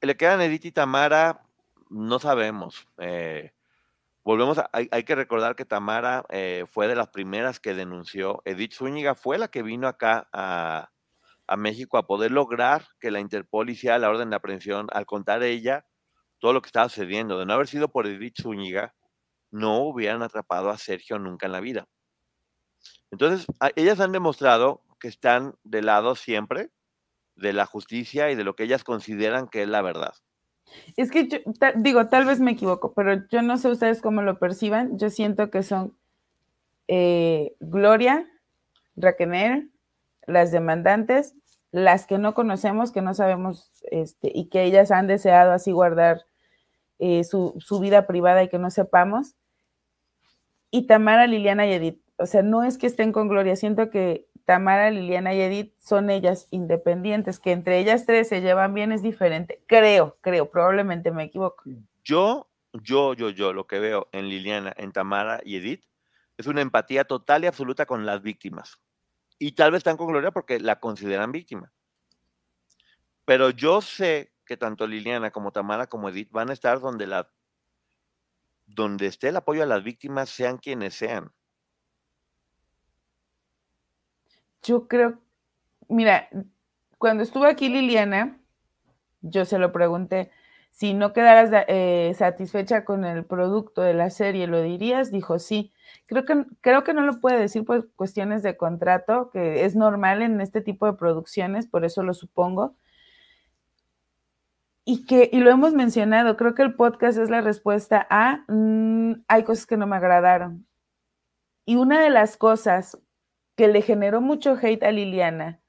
le 0.00 0.16
quedan 0.16 0.40
Edith 0.40 0.66
y 0.66 0.72
Tamara, 0.72 1.42
no 1.90 2.18
sabemos. 2.18 2.86
Eh, 2.98 3.52
volvemos 4.24 4.58
a, 4.58 4.70
hay, 4.72 5.04
que 5.04 5.14
recordar 5.14 5.56
que 5.56 5.64
Tamara 5.64 6.24
eh, 6.28 6.64
fue 6.70 6.88
de 6.88 6.94
las 6.94 7.08
primeras 7.08 7.60
que 7.60 7.74
denunció. 7.74 8.42
Edith 8.44 8.74
Zúñiga 8.74 9.14
fue 9.14 9.38
la 9.38 9.48
que 9.48 9.62
vino 9.62 9.88
acá 9.88 10.28
a, 10.32 10.90
México 11.56 11.96
a 11.96 12.06
poder 12.06 12.30
lograr 12.30 12.88
que 13.00 13.10
la 13.10 13.20
Interpol 13.20 13.70
hiciera 13.70 13.98
la 13.98 14.10
orden 14.10 14.28
de 14.28 14.36
aprehensión 14.36 14.86
al 14.92 15.06
contar 15.06 15.42
ella 15.42 15.86
todo 16.38 16.52
lo 16.52 16.60
que 16.60 16.66
estaba 16.66 16.90
sucediendo. 16.90 17.38
De 17.38 17.46
no 17.46 17.54
haber 17.54 17.68
sido 17.68 17.88
por 17.88 18.06
Edith 18.06 18.42
Zúñiga, 18.42 18.94
no 19.50 19.80
hubieran 19.82 20.22
atrapado 20.22 20.70
a 20.70 20.78
Sergio 20.78 21.18
nunca 21.18 21.46
en 21.46 21.52
la 21.52 21.60
vida. 21.60 21.88
Entonces, 23.10 23.46
ellas 23.76 24.00
han 24.00 24.12
demostrado 24.12 24.82
que 25.00 25.08
están 25.08 25.54
de 25.64 25.82
lado 25.82 26.14
siempre 26.14 26.70
de 27.36 27.52
la 27.52 27.66
justicia 27.66 28.30
y 28.30 28.34
de 28.34 28.44
lo 28.44 28.54
que 28.54 28.64
ellas 28.64 28.84
consideran 28.84 29.48
que 29.48 29.62
es 29.62 29.68
la 29.68 29.82
verdad. 29.82 30.14
Es 30.96 31.10
que 31.10 31.28
yo, 31.28 31.38
digo, 31.76 32.08
tal 32.08 32.26
vez 32.26 32.40
me 32.40 32.50
equivoco, 32.50 32.92
pero 32.92 33.26
yo 33.30 33.42
no 33.42 33.56
sé 33.56 33.70
ustedes 33.70 34.02
cómo 34.02 34.22
lo 34.22 34.38
perciban. 34.38 34.98
Yo 34.98 35.08
siento 35.08 35.50
que 35.50 35.62
son 35.62 35.96
eh, 36.88 37.54
Gloria, 37.60 38.26
Raquener, 38.96 39.68
las 40.26 40.50
demandantes, 40.52 41.34
las 41.70 42.06
que 42.06 42.18
no 42.18 42.34
conocemos, 42.34 42.92
que 42.92 43.02
no 43.02 43.14
sabemos, 43.14 43.70
este, 43.90 44.30
y 44.34 44.48
que 44.48 44.64
ellas 44.64 44.90
han 44.90 45.06
deseado 45.06 45.52
así 45.52 45.72
guardar 45.72 46.24
eh, 46.98 47.24
su, 47.24 47.54
su, 47.58 47.80
vida 47.80 48.06
privada 48.06 48.42
y 48.42 48.48
que 48.48 48.58
no 48.58 48.70
sepamos. 48.70 49.34
Y 50.70 50.86
Tamara, 50.86 51.26
Liliana 51.26 51.66
y 51.66 51.72
Edith. 51.72 52.02
O 52.16 52.26
sea, 52.26 52.42
no 52.42 52.64
es 52.64 52.78
que 52.78 52.86
estén 52.86 53.12
con 53.12 53.28
Gloria, 53.28 53.56
siento 53.56 53.90
que 53.90 54.28
Tamara, 54.48 54.90
Liliana 54.90 55.34
y 55.34 55.42
Edith 55.42 55.74
son 55.78 56.08
ellas 56.08 56.48
independientes, 56.50 57.38
que 57.38 57.52
entre 57.52 57.78
ellas 57.80 58.06
tres 58.06 58.28
se 58.28 58.40
llevan 58.40 58.72
bien 58.72 58.92
es 58.92 59.02
diferente. 59.02 59.62
Creo, 59.66 60.16
creo, 60.22 60.50
probablemente 60.50 61.10
me 61.10 61.24
equivoco. 61.24 61.64
Yo, 62.02 62.48
yo, 62.72 63.12
yo, 63.12 63.28
yo, 63.28 63.52
lo 63.52 63.66
que 63.66 63.78
veo 63.78 64.08
en 64.10 64.30
Liliana, 64.30 64.72
en 64.78 64.92
Tamara 64.92 65.42
y 65.44 65.56
Edith 65.56 65.84
es 66.38 66.46
una 66.46 66.62
empatía 66.62 67.04
total 67.04 67.44
y 67.44 67.46
absoluta 67.46 67.84
con 67.84 68.06
las 68.06 68.22
víctimas. 68.22 68.80
Y 69.38 69.52
tal 69.52 69.70
vez 69.70 69.80
están 69.80 69.98
con 69.98 70.06
Gloria 70.06 70.30
porque 70.30 70.58
la 70.58 70.80
consideran 70.80 71.30
víctima. 71.30 71.70
Pero 73.26 73.50
yo 73.50 73.82
sé 73.82 74.32
que 74.48 74.56
tanto 74.56 74.88
Liliana 74.88 75.30
como 75.30 75.52
Tamara 75.52 75.86
como 75.86 76.08
Edith 76.08 76.32
van 76.32 76.50
a 76.50 76.54
estar 76.54 76.80
donde 76.80 77.06
la 77.06 77.30
donde 78.66 79.06
esté 79.06 79.28
el 79.28 79.36
apoyo 79.36 79.62
a 79.62 79.66
las 79.66 79.82
víctimas, 79.82 80.28
sean 80.28 80.58
quienes 80.58 80.94
sean. 80.94 81.32
Yo 84.62 84.88
creo, 84.88 85.18
mira, 85.88 86.28
cuando 86.98 87.22
estuvo 87.22 87.44
aquí 87.44 87.68
Liliana, 87.68 88.38
yo 89.22 89.44
se 89.44 89.58
lo 89.58 89.72
pregunté, 89.72 90.30
si 90.70 90.94
no 90.94 91.12
quedaras 91.12 91.50
eh, 91.68 92.12
satisfecha 92.16 92.84
con 92.84 93.04
el 93.04 93.24
producto 93.24 93.82
de 93.82 93.94
la 93.94 94.10
serie, 94.10 94.46
¿lo 94.46 94.62
dirías? 94.62 95.10
Dijo 95.10 95.38
sí. 95.38 95.72
Creo 96.06 96.24
que, 96.24 96.44
creo 96.60 96.84
que 96.84 96.94
no 96.94 97.02
lo 97.02 97.20
puede 97.20 97.38
decir 97.38 97.64
por 97.64 97.90
cuestiones 97.94 98.42
de 98.42 98.56
contrato, 98.56 99.30
que 99.30 99.64
es 99.64 99.74
normal 99.74 100.22
en 100.22 100.40
este 100.40 100.60
tipo 100.60 100.86
de 100.86 100.92
producciones, 100.92 101.66
por 101.66 101.84
eso 101.84 102.02
lo 102.02 102.14
supongo. 102.14 102.76
Y 104.90 105.04
que, 105.04 105.28
y 105.30 105.40
lo 105.40 105.50
hemos 105.50 105.74
mencionado, 105.74 106.38
creo 106.38 106.54
que 106.54 106.62
el 106.62 106.74
podcast 106.74 107.18
es 107.18 107.28
la 107.28 107.42
respuesta 107.42 108.06
a, 108.08 108.44
mm, 108.48 109.22
hay 109.28 109.44
cosas 109.44 109.66
que 109.66 109.76
no 109.76 109.86
me 109.86 109.96
agradaron. 109.96 110.66
Y 111.66 111.76
una 111.76 112.00
de 112.00 112.08
las 112.08 112.38
cosas 112.38 112.98
que 113.54 113.68
le 113.68 113.82
generó 113.82 114.22
mucho 114.22 114.56
hate 114.56 114.82
a 114.84 114.90
Liliana 114.90 115.60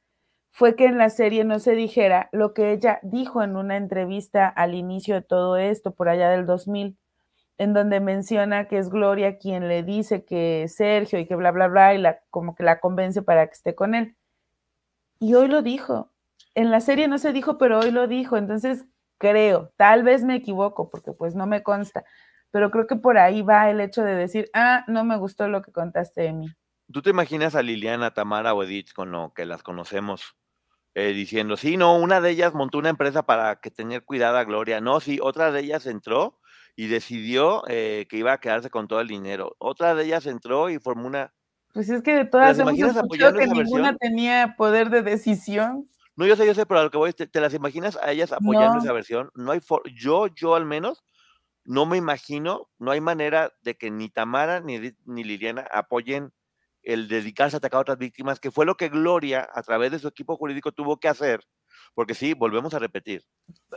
fue 0.52 0.78
que 0.78 0.86
en 0.86 0.98
la 0.98 1.10
serie 1.10 1.44
no 1.44 1.60
se 1.60 1.74
dijera 1.74 2.30
lo 2.32 2.54
que 2.54 2.72
ella 2.72 3.02
dijo 3.04 3.44
en 3.44 3.58
una 3.58 3.76
entrevista 3.76 4.48
al 4.48 4.74
inicio 4.74 5.16
de 5.16 5.22
todo 5.22 5.58
esto, 5.58 5.94
por 5.94 6.08
allá 6.08 6.30
del 6.30 6.46
2000, 6.46 6.98
en 7.58 7.74
donde 7.74 8.00
menciona 8.00 8.70
que 8.70 8.78
es 8.78 8.90
Gloria 8.90 9.38
quien 9.38 9.68
le 9.68 9.84
dice 9.84 10.24
que 10.24 10.66
Sergio 10.70 11.20
y 11.20 11.28
que 11.28 11.36
bla, 11.36 11.52
bla, 11.52 11.68
bla, 11.68 11.94
y 11.94 11.98
la, 11.98 12.22
como 12.30 12.56
que 12.56 12.64
la 12.64 12.80
convence 12.80 13.22
para 13.22 13.46
que 13.48 13.54
esté 13.54 13.76
con 13.76 13.96
él. 13.96 14.16
Y 15.20 15.34
hoy 15.34 15.50
lo 15.50 15.62
dijo. 15.62 16.10
En 16.56 16.72
la 16.72 16.80
serie 16.80 17.10
no 17.10 17.18
se 17.18 17.34
dijo, 17.34 17.58
pero 17.58 17.80
hoy 17.80 17.92
lo 17.92 18.08
dijo. 18.08 18.38
Entonces, 18.38 18.86
creo, 19.20 19.72
tal 19.78 20.04
vez 20.04 20.24
me 20.24 20.36
equivoco, 20.36 20.90
porque 20.90 21.12
pues 21.12 21.36
no 21.36 21.46
me 21.46 21.62
consta, 21.62 22.04
pero 22.50 22.72
creo 22.72 22.88
que 22.88 22.96
por 22.96 23.20
ahí 23.20 23.44
va 23.44 23.70
el 23.70 23.80
hecho 23.80 24.04
de 24.04 24.16
decir, 24.16 24.50
ah, 24.56 24.84
no 24.88 25.04
me 25.04 25.18
gustó 25.18 25.48
lo 25.48 25.62
que 25.62 25.72
contaste 25.72 26.22
de 26.22 26.34
mí. 26.34 26.48
¿Tú 26.92 27.04
te 27.04 27.12
imaginas 27.12 27.54
a 27.54 27.62
Liliana, 27.62 28.16
Tamara 28.16 28.56
o 28.56 28.64
Edith 28.64 28.94
con 28.94 29.12
lo 29.12 29.32
que 29.36 29.46
las 29.46 29.62
conocemos 29.62 30.36
eh, 30.96 31.14
diciendo, 31.14 31.56
sí, 31.56 31.78
no, 31.78 31.98
una 32.00 32.20
de 32.20 32.32
ellas 32.32 32.56
montó 32.56 32.80
una 32.80 32.90
empresa 32.90 33.24
para 33.24 33.58
que 33.58 33.70
tener 33.70 34.04
cuidada 34.04 34.44
Gloria, 34.44 34.82
no, 34.82 35.00
sí, 35.00 35.20
otra 35.22 35.52
de 35.52 35.60
ellas 35.60 35.86
entró 35.86 36.40
y 36.76 36.88
decidió 36.88 37.64
eh, 37.68 38.08
que 38.10 38.18
iba 38.18 38.34
a 38.34 38.40
quedarse 38.40 38.72
con 38.72 38.88
todo 38.88 39.02
el 39.02 39.08
dinero, 39.08 39.56
otra 39.60 39.94
de 39.94 40.06
ellas 40.06 40.26
entró 40.26 40.70
y 40.70 40.80
formó 40.80 41.06
una... 41.06 41.32
Pues 41.74 41.90
es 41.90 42.02
que 42.02 42.16
de 42.16 42.26
todas 42.26 42.58
hemos 42.58 42.74
escuchado 42.80 43.38
que 43.38 43.46
ninguna 43.46 43.96
tenía 43.98 44.56
poder 44.58 44.90
de 44.90 45.04
decisión. 45.04 45.88
No, 46.16 46.26
yo 46.26 46.36
sé, 46.36 46.46
yo 46.46 46.54
sé, 46.54 46.66
pero 46.66 46.82
a 46.82 46.84
lo 46.84 46.92
que 46.92 46.98
voy, 46.98 47.14
¿te, 47.14 47.28
te 47.28 47.40
las 47.40 47.54
imaginas 47.54 47.98
a 47.98 48.12
ellas 48.12 48.32
apoyando 48.32 48.80
esa 48.80 48.92
versión? 48.92 49.32
No 49.36 49.52
hay 49.52 49.62
yo, 49.96 50.28
yo 50.28 50.56
al 50.56 50.66
menos, 50.66 51.04
no 51.64 51.86
me 51.86 51.98
imagino, 51.98 52.70
no 52.78 52.92
hay 52.92 53.00
manera 53.00 53.54
de 53.62 53.78
que 53.78 53.90
ni 53.90 54.10
Tamara 54.10 54.60
ni, 54.60 54.80
ni 55.06 55.24
Liliana 55.24 55.66
apoyen 55.72 56.34
el 56.84 57.08
dedicarse 57.08 57.56
a 57.56 57.60
atacar 57.60 57.78
a 57.78 57.82
otras 57.82 57.98
víctimas, 57.98 58.40
que 58.40 58.52
fue 58.52 58.66
lo 58.66 58.76
que 58.76 58.90
Gloria, 58.90 59.48
a 59.54 59.62
través 59.64 59.92
de 59.92 60.00
su 60.00 60.08
equipo 60.08 60.36
jurídico, 60.36 60.72
tuvo 60.72 60.98
que 60.98 61.08
hacer. 61.08 61.42
Porque 61.94 62.14
sí, 62.14 62.34
volvemos 62.34 62.74
a 62.74 62.80
repetir. 62.80 63.26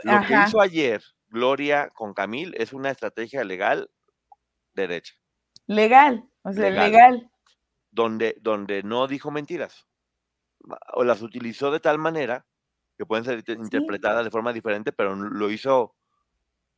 Lo 0.03 0.21
que 0.27 0.35
hizo 0.45 0.61
ayer 0.61 1.01
Gloria 1.27 1.89
con 1.93 2.13
Camil 2.13 2.53
es 2.57 2.73
una 2.73 2.91
estrategia 2.91 3.43
legal 3.43 3.89
derecha. 4.73 5.13
Legal, 5.67 6.29
o 6.43 6.51
sea, 6.51 6.69
legal. 6.69 7.29
Donde, 7.91 8.35
donde 8.41 8.83
no 8.83 9.07
dijo 9.07 9.31
mentiras 9.31 9.87
o 10.93 11.03
las 11.03 11.21
utilizó 11.21 11.71
de 11.71 11.79
tal 11.79 11.97
manera 11.97 12.45
que 12.97 13.05
pueden 13.05 13.25
ser 13.25 13.43
interpretadas 13.47 14.23
de 14.23 14.31
forma 14.31 14.53
diferente, 14.53 14.91
pero 14.91 15.15
lo 15.15 15.49
hizo, 15.49 15.95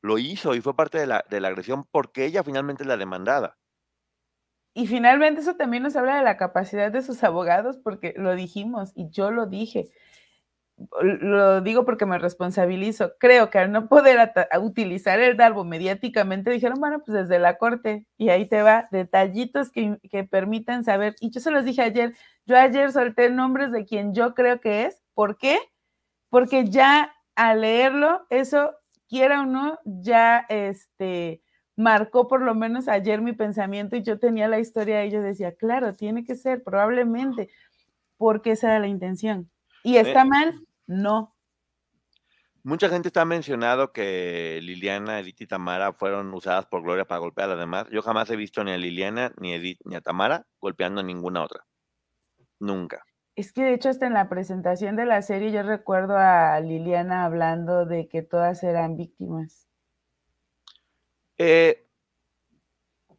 lo 0.01 0.17
hizo 0.17 0.55
y 0.55 0.61
fue 0.61 0.75
parte 0.75 0.97
de 0.97 1.07
la, 1.07 1.23
de 1.29 1.41
la 1.41 1.49
agresión 1.49 1.85
porque 1.91 2.25
ella 2.25 2.43
finalmente 2.43 2.83
es 2.83 2.87
la 2.87 2.97
demandada. 2.97 3.57
Y 4.73 4.87
finalmente 4.87 5.39
eso 5.39 5.55
también 5.55 5.83
nos 5.83 5.95
habla 5.95 6.17
de 6.17 6.23
la 6.23 6.35
capacidad 6.35 6.91
de 6.91 7.01
sus 7.01 7.23
abogados, 7.23 7.77
porque 7.77 8.13
lo 8.17 8.35
dijimos 8.35 8.91
y 8.93 9.09
yo 9.09 9.31
lo 9.31 9.45
dije. 9.45 9.89
Lo 11.01 11.61
digo 11.61 11.85
porque 11.85 12.05
me 12.05 12.19
responsabilizo. 12.19 13.13
Creo 13.19 13.49
que 13.49 13.59
al 13.59 13.71
no 13.71 13.87
poder 13.87 14.33
utilizar 14.61 15.19
el 15.19 15.37
darbo 15.37 15.63
mediáticamente, 15.63 16.51
dijeron, 16.51 16.79
bueno, 16.79 16.99
pues 16.99 17.17
desde 17.17 17.39
la 17.39 17.57
corte, 17.57 18.05
y 18.17 18.29
ahí 18.29 18.45
te 18.47 18.61
va, 18.61 18.87
detallitos 18.91 19.71
que, 19.71 19.97
que 20.11 20.23
permitan 20.25 20.83
saber. 20.83 21.15
Y 21.21 21.31
yo 21.31 21.39
se 21.39 21.51
los 21.51 21.63
dije 21.65 21.81
ayer, 21.81 22.13
yo 22.45 22.57
ayer 22.57 22.91
solté 22.91 23.29
nombres 23.29 23.71
de 23.71 23.85
quien 23.85 24.13
yo 24.13 24.33
creo 24.33 24.59
que 24.59 24.85
es. 24.85 25.01
¿Por 25.13 25.37
qué? 25.37 25.59
Porque 26.29 26.65
ya 26.65 27.13
al 27.35 27.61
leerlo, 27.61 28.25
eso, 28.29 28.73
quiera 29.07 29.41
o 29.41 29.45
no, 29.45 29.79
ya 29.85 30.45
este, 30.49 31.41
marcó 31.75 32.27
por 32.27 32.41
lo 32.41 32.55
menos 32.55 32.87
ayer 32.87 33.21
mi 33.21 33.33
pensamiento 33.33 33.95
y 33.95 34.03
yo 34.03 34.19
tenía 34.19 34.47
la 34.47 34.59
historia 34.59 35.05
y 35.05 35.11
yo 35.11 35.21
decía, 35.21 35.55
claro, 35.55 35.93
tiene 35.93 36.23
que 36.23 36.35
ser, 36.35 36.63
probablemente, 36.63 37.49
porque 38.17 38.51
esa 38.51 38.67
era 38.67 38.79
la 38.79 38.87
intención. 38.87 39.49
¿Y 39.83 39.97
está 39.97 40.25
mal? 40.25 40.64
No. 40.87 41.35
Mucha 42.63 42.89
gente 42.89 43.09
está 43.09 43.25
mencionado 43.25 43.91
que 43.91 44.59
Liliana, 44.63 45.19
Edith 45.19 45.41
y 45.41 45.45
Tamara 45.45 45.93
fueron 45.93 46.33
usadas 46.33 46.65
por 46.65 46.81
Gloria 46.81 47.05
para 47.05 47.19
golpear 47.19 47.45
a 47.45 47.51
las 47.51 47.59
demás. 47.59 47.87
Yo 47.91 48.01
jamás 48.01 48.29
he 48.31 48.35
visto 48.35 48.63
ni 48.63 48.71
a 48.71 48.77
Liliana, 48.77 49.31
ni 49.39 49.53
a 49.53 49.57
Edith, 49.57 49.79
ni 49.85 49.95
a 49.95 50.01
Tamara 50.01 50.47
golpeando 50.59 51.01
a 51.01 51.03
ninguna 51.03 51.43
otra. 51.43 51.63
Nunca. 52.59 53.05
Es 53.35 53.53
que 53.53 53.63
de 53.63 53.75
hecho 53.75 53.89
hasta 53.89 54.07
en 54.07 54.13
la 54.13 54.29
presentación 54.29 54.95
de 54.95 55.05
la 55.05 55.21
serie 55.21 55.51
yo 55.51 55.61
recuerdo 55.61 56.17
a 56.17 56.59
Liliana 56.59 57.25
hablando 57.25 57.85
de 57.85 58.07
que 58.07 58.23
todas 58.23 58.63
eran 58.63 58.97
víctimas. 58.97 59.67
Eh, 61.37 61.84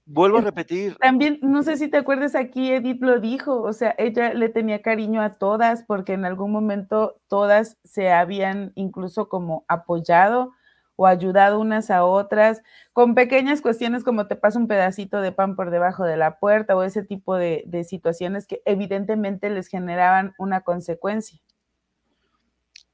vuelvo 0.07 0.38
a 0.38 0.40
repetir. 0.40 0.96
También, 0.96 1.38
no 1.42 1.62
sé 1.62 1.76
si 1.76 1.88
te 1.88 1.98
acuerdas 1.98 2.34
aquí, 2.34 2.72
Edith 2.72 3.02
lo 3.02 3.20
dijo, 3.20 3.61
o 3.61 3.72
sea, 3.72 3.94
ella 3.98 4.32
le 4.32 4.48
tenía 4.48 4.80
cariño 4.80 5.20
a 5.20 5.34
todas 5.34 5.82
porque 5.82 6.14
en 6.14 6.24
algún 6.24 6.52
momento 6.52 7.20
todas 7.28 7.76
se 7.84 8.11
habían 8.11 8.72
incluso 8.76 9.28
como 9.28 9.64
apoyado 9.68 10.52
o 10.94 11.07
ayudado 11.07 11.61
unas 11.61 11.90
a 11.90 12.04
otras, 12.04 12.62
con 12.94 13.14
pequeñas 13.14 13.61
cuestiones 13.61 14.02
como 14.02 14.26
te 14.26 14.36
pasa 14.36 14.59
un 14.59 14.66
pedacito 14.66 15.20
de 15.20 15.30
pan 15.30 15.54
por 15.54 15.70
debajo 15.70 16.04
de 16.04 16.16
la 16.16 16.38
puerta 16.38 16.74
o 16.74 16.82
ese 16.82 17.02
tipo 17.02 17.34
de, 17.36 17.84
situaciones 17.86 18.46
que 18.46 18.62
evidentemente 18.64 19.50
les 19.50 19.68
generaban 19.68 20.34
una 20.38 20.62
consecuencia. 20.62 21.38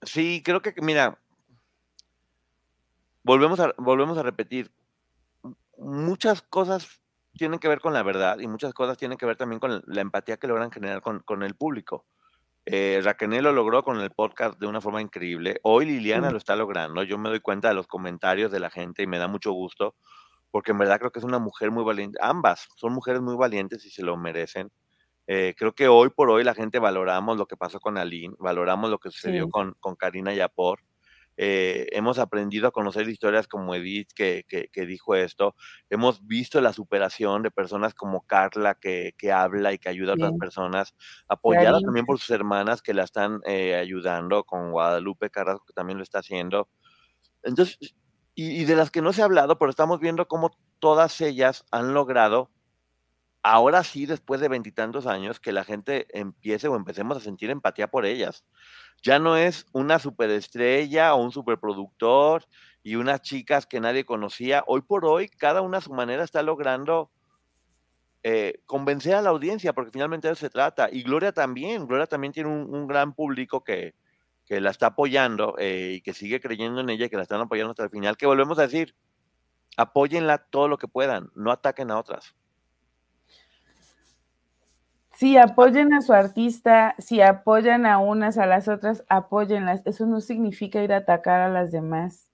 Sí, 0.02 0.42
creo 0.44 0.60
que, 0.62 0.74
mira, 0.82 1.16
volvemos 3.22 3.60
a, 3.60 3.72
volvemos 3.78 4.18
a 4.18 4.24
repetir, 4.24 4.72
muchas 5.78 6.42
cosas 6.42 7.01
tienen 7.36 7.58
que 7.58 7.68
ver 7.68 7.80
con 7.80 7.92
la 7.92 8.02
verdad 8.02 8.38
y 8.38 8.46
muchas 8.46 8.74
cosas 8.74 8.96
tienen 8.98 9.18
que 9.18 9.26
ver 9.26 9.36
también 9.36 9.60
con 9.60 9.82
la 9.86 10.00
empatía 10.00 10.36
que 10.36 10.46
logran 10.46 10.70
generar 10.70 11.00
con, 11.00 11.20
con 11.20 11.42
el 11.42 11.54
público. 11.54 12.04
Eh, 12.64 13.00
Raquel 13.02 13.42
lo 13.42 13.52
logró 13.52 13.82
con 13.82 14.00
el 14.00 14.10
podcast 14.10 14.58
de 14.60 14.66
una 14.66 14.80
forma 14.80 15.00
increíble. 15.00 15.58
Hoy 15.62 15.86
Liliana 15.86 16.30
lo 16.30 16.38
está 16.38 16.54
logrando. 16.54 17.02
Yo 17.02 17.18
me 17.18 17.28
doy 17.28 17.40
cuenta 17.40 17.68
de 17.68 17.74
los 17.74 17.88
comentarios 17.88 18.52
de 18.52 18.60
la 18.60 18.70
gente 18.70 19.02
y 19.02 19.06
me 19.06 19.18
da 19.18 19.26
mucho 19.26 19.52
gusto 19.52 19.96
porque 20.52 20.70
en 20.70 20.78
verdad 20.78 20.98
creo 20.98 21.10
que 21.10 21.18
es 21.18 21.24
una 21.24 21.38
mujer 21.38 21.70
muy 21.72 21.82
valiente. 21.82 22.18
Ambas 22.20 22.68
son 22.76 22.92
mujeres 22.92 23.20
muy 23.20 23.34
valientes 23.34 23.84
y 23.84 23.90
se 23.90 24.02
lo 24.02 24.16
merecen. 24.16 24.70
Eh, 25.26 25.54
creo 25.56 25.72
que 25.72 25.88
hoy 25.88 26.10
por 26.10 26.30
hoy 26.30 26.44
la 26.44 26.54
gente 26.54 26.78
valoramos 26.78 27.38
lo 27.38 27.46
que 27.46 27.56
pasó 27.56 27.80
con 27.80 27.96
Aline, 27.96 28.34
valoramos 28.38 28.90
lo 28.90 28.98
que 28.98 29.10
sucedió 29.10 29.48
con, 29.48 29.74
con 29.80 29.96
Karina 29.96 30.34
Yapor. 30.34 30.80
Eh, 31.44 31.88
hemos 31.90 32.20
aprendido 32.20 32.68
a 32.68 32.70
conocer 32.70 33.08
historias 33.08 33.48
como 33.48 33.74
Edith 33.74 34.12
que, 34.14 34.44
que, 34.48 34.86
dijo 34.86 35.16
esto, 35.16 35.56
hemos 35.90 36.24
visto 36.24 36.60
la 36.60 36.72
superación 36.72 37.42
de 37.42 37.50
personas 37.50 37.94
como 37.94 38.20
Carla 38.20 38.76
que, 38.76 39.16
que 39.18 39.32
habla 39.32 39.72
y 39.72 39.78
que 39.78 39.88
ayuda 39.88 40.12
a 40.12 40.14
otras 40.14 40.34
personas, 40.38 40.94
apoyada 41.26 41.80
también 41.80 42.06
por 42.06 42.20
sus 42.20 42.30
hermanas 42.30 42.80
que 42.80 42.94
la 42.94 43.02
están 43.02 43.40
eh, 43.44 43.74
ayudando, 43.74 44.44
con 44.44 44.70
Guadalupe 44.70 45.30
Carrasco 45.30 45.64
que 45.66 45.72
también 45.72 45.98
lo 45.98 46.04
está 46.04 46.20
haciendo. 46.20 46.68
Entonces, 47.42 47.76
y, 48.36 48.60
y 48.60 48.64
de 48.64 48.76
las 48.76 48.92
que 48.92 49.02
no 49.02 49.12
se 49.12 49.22
ha 49.22 49.24
hablado, 49.24 49.58
pero 49.58 49.70
estamos 49.70 49.98
viendo 49.98 50.28
cómo 50.28 50.52
todas 50.78 51.20
ellas 51.20 51.64
han 51.72 51.92
logrado 51.92 52.50
ahora 53.42 53.82
sí, 53.84 54.06
después 54.06 54.40
de 54.40 54.48
veintitantos 54.48 55.06
años, 55.06 55.40
que 55.40 55.52
la 55.52 55.64
gente 55.64 56.06
empiece 56.18 56.68
o 56.68 56.76
empecemos 56.76 57.16
a 57.16 57.20
sentir 57.20 57.50
empatía 57.50 57.88
por 57.88 58.06
ellas. 58.06 58.44
Ya 59.02 59.18
no 59.18 59.36
es 59.36 59.66
una 59.72 59.98
superestrella 59.98 61.14
o 61.14 61.22
un 61.22 61.32
superproductor 61.32 62.44
y 62.82 62.96
unas 62.96 63.22
chicas 63.22 63.66
que 63.66 63.80
nadie 63.80 64.04
conocía. 64.04 64.64
Hoy 64.66 64.82
por 64.82 65.04
hoy, 65.04 65.28
cada 65.28 65.60
una 65.60 65.78
a 65.78 65.80
su 65.80 65.92
manera 65.92 66.24
está 66.24 66.42
logrando 66.42 67.10
eh, 68.22 68.60
convencer 68.66 69.14
a 69.14 69.22
la 69.22 69.30
audiencia, 69.30 69.72
porque 69.72 69.90
finalmente 69.90 70.28
de 70.28 70.34
eso 70.34 70.40
se 70.40 70.50
trata. 70.50 70.88
Y 70.92 71.02
Gloria 71.02 71.32
también, 71.32 71.86
Gloria 71.86 72.06
también 72.06 72.32
tiene 72.32 72.50
un, 72.50 72.86
gran 72.86 73.14
público 73.14 73.64
que, 73.64 73.94
que, 74.46 74.60
la 74.60 74.70
está 74.70 74.88
apoyando 74.88 75.56
eh, 75.58 75.94
y 75.96 76.00
que 76.02 76.14
sigue 76.14 76.40
creyendo 76.40 76.80
en 76.80 76.90
ella 76.90 77.06
y 77.06 77.10
que 77.10 77.16
la 77.16 77.22
están 77.22 77.40
apoyando 77.40 77.72
hasta 77.72 77.84
el 77.84 77.90
final. 77.90 78.16
Que 78.16 78.26
volvemos 78.26 78.58
a 78.60 78.62
decir, 78.62 78.94
apóyenla 79.76 80.38
todo 80.38 80.68
lo 80.68 80.78
que 80.78 80.86
puedan, 80.86 81.30
no 81.34 81.50
ataquen 81.50 81.90
a 81.90 81.98
otras. 81.98 82.36
Si 85.14 85.36
apoyen 85.36 85.92
a 85.92 86.00
su 86.00 86.12
artista, 86.12 86.94
si 86.98 87.20
apoyan 87.20 87.86
a 87.86 87.98
unas 87.98 88.38
a 88.38 88.46
las 88.46 88.68
otras, 88.68 89.04
apóyenlas. 89.08 89.82
Eso 89.84 90.06
no 90.06 90.20
significa 90.20 90.82
ir 90.82 90.92
a 90.92 90.98
atacar 90.98 91.40
a 91.40 91.48
las 91.48 91.70
demás. 91.70 92.28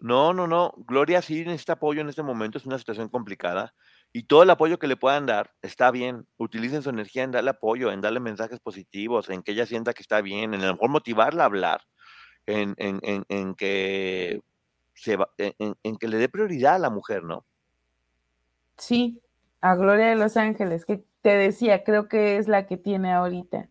No, 0.00 0.32
no, 0.32 0.46
no. 0.46 0.74
Gloria 0.76 1.22
sí 1.22 1.44
necesita 1.44 1.74
apoyo 1.74 2.00
en 2.00 2.08
este 2.08 2.22
momento, 2.22 2.58
es 2.58 2.66
una 2.66 2.78
situación 2.78 3.08
complicada. 3.08 3.74
Y 4.12 4.24
todo 4.24 4.42
el 4.42 4.50
apoyo 4.50 4.78
que 4.78 4.86
le 4.86 4.96
puedan 4.96 5.26
dar 5.26 5.52
está 5.60 5.90
bien. 5.90 6.26
Utilicen 6.36 6.82
su 6.82 6.90
energía 6.90 7.24
en 7.24 7.30
darle 7.30 7.50
apoyo, 7.50 7.92
en 7.92 8.00
darle 8.00 8.20
mensajes 8.20 8.58
positivos, 8.60 9.28
en 9.28 9.42
que 9.42 9.52
ella 9.52 9.66
sienta 9.66 9.92
que 9.92 10.02
está 10.02 10.20
bien, 10.20 10.54
en 10.54 10.62
a 10.62 10.66
lo 10.66 10.72
mejor 10.74 10.90
motivarla 10.90 11.42
a 11.42 11.46
hablar, 11.46 11.82
en, 12.46 12.74
en, 12.78 13.00
en, 13.02 13.24
en 13.28 13.54
que 13.54 14.40
se 14.94 15.16
va, 15.16 15.30
en, 15.36 15.96
que 15.96 16.08
le 16.08 16.16
dé 16.16 16.28
prioridad 16.28 16.76
a 16.76 16.78
la 16.78 16.90
mujer, 16.90 17.22
¿no? 17.22 17.44
Sí, 18.78 19.20
a 19.60 19.74
Gloria 19.74 20.06
de 20.06 20.16
Los 20.16 20.36
Ángeles, 20.36 20.86
que 20.86 21.04
te 21.28 21.36
decía, 21.36 21.84
creo 21.84 22.08
que 22.08 22.38
es 22.38 22.48
la 22.48 22.66
que 22.66 22.78
tiene 22.78 23.12
ahorita. 23.12 23.68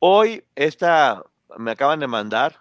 Hoy, 0.00 0.42
esta, 0.56 1.22
me 1.56 1.70
acaban 1.70 2.00
de 2.00 2.08
mandar, 2.08 2.56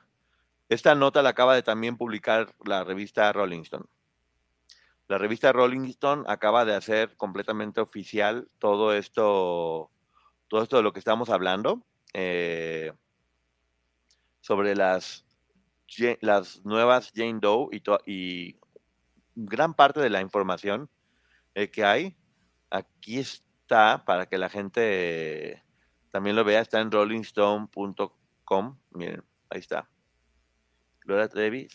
esta 0.70 0.94
nota 0.94 1.24
la 1.24 1.30
acaba 1.30 1.56
de 1.56 1.64
también 1.64 1.98
publicar 1.98 2.54
la 2.64 2.84
revista 2.84 3.34
Rolling 3.34 3.62
Stone. 3.62 3.88
La 5.08 5.18
revista 5.18 5.52
Rolling 5.52 5.88
Stone 5.88 6.24
acaba 6.28 6.66
de 6.66 6.76
hacer 6.76 7.18
completamente 7.18 7.82
oficial 7.82 8.48
todo 8.60 8.94
esto, 8.94 9.90
todo 10.48 10.62
esto 10.62 10.78
de 10.78 10.84
lo 10.84 10.94
que 10.94 11.00
estamos 11.00 11.32
hablando. 11.32 11.84
eh, 12.14 12.94
sobre 14.42 14.76
las, 14.76 15.26
las 16.22 16.64
nuevas 16.64 17.12
Jane 17.16 17.40
Doe 17.42 17.70
y, 17.72 17.82
y 18.06 18.60
gran 19.36 19.74
parte 19.74 20.00
de 20.00 20.12
la 20.12 20.22
información 20.22 20.92
eh, 21.56 21.72
que 21.72 21.84
hay. 21.84 22.16
Aquí 22.70 23.18
está 23.70 24.04
para 24.04 24.26
que 24.26 24.40
la 24.40 24.50
gente 24.50 25.64
también 26.10 26.36
lo 26.36 26.44
vea. 26.44 26.60
Está 26.62 26.80
en 26.82 26.92
rollingstone.com. 26.92 28.78
Miren, 28.92 29.24
ahí 29.52 29.60
está. 29.60 29.88
Gloria 31.02 31.28
Trevi 31.28 31.68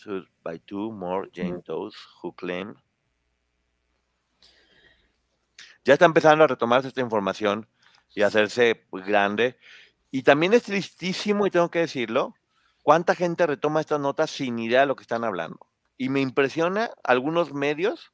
by 0.43 0.59
two 0.59 0.91
more 0.91 1.29
Jane 1.33 1.61
Does 1.65 1.95
who 2.21 2.35
claim. 2.35 2.75
Ya 5.85 5.93
está 5.93 6.05
empezando 6.05 6.43
a 6.43 6.47
retomarse 6.47 6.89
esta 6.89 6.99
información 6.99 7.65
y 8.13 8.23
hacerse 8.23 8.85
grande. 8.91 9.57
Y 10.11 10.23
también 10.23 10.53
es 10.53 10.63
tristísimo, 10.63 11.47
y 11.47 11.51
tengo 11.51 11.69
que 11.69 11.79
decirlo, 11.79 12.35
cuánta 12.83 13.15
gente 13.15 13.47
retoma 13.47 13.81
estas 13.81 13.99
notas 13.99 14.31
sin 14.31 14.59
idea 14.59 14.81
de 14.81 14.85
lo 14.87 14.95
que 14.95 15.03
están 15.03 15.23
hablando. 15.23 15.59
Y 15.97 16.09
me 16.09 16.21
impresiona 16.21 16.91
algunos 17.03 17.53
medios 17.53 18.13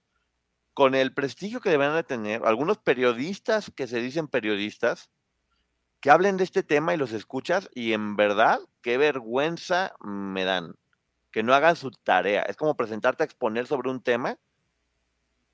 con 0.82 0.96
el 0.96 1.14
prestigio 1.14 1.62
que 1.62 1.70
deben 1.70 1.94
de 1.94 2.02
tener, 2.02 2.42
algunos 2.44 2.80
periodistas 2.80 3.72
que 3.76 3.86
se 3.86 4.02
dicen 4.02 4.28
periodistas, 4.28 5.12
que 6.00 6.10
hablen 6.10 6.38
de 6.38 6.44
este 6.44 6.64
tema 6.64 6.92
y 6.92 6.98
los 6.98 7.12
escuchas 7.12 7.70
y 7.76 7.94
en 7.94 8.16
verdad, 8.16 8.60
qué 8.82 8.98
vergüenza 8.98 9.94
me 10.04 10.44
dan 10.44 10.74
que 11.30 11.44
no 11.44 11.54
hagan 11.54 11.76
su 11.76 11.92
tarea. 11.92 12.42
Es 12.42 12.56
como 12.56 12.76
presentarte 12.76 13.22
a 13.22 13.28
exponer 13.28 13.68
sobre 13.68 13.92
un 13.92 14.02
tema 14.02 14.40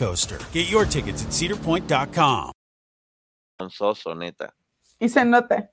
coaster. 0.00 0.38
Get 0.52 0.70
your 0.70 0.86
tickets 0.86 1.22
at 1.22 1.30
cedarpoint.com. 1.30 2.52
Neta. 4.16 4.54
Y 4.98 5.08
se 5.08 5.24
nota. 5.24 5.70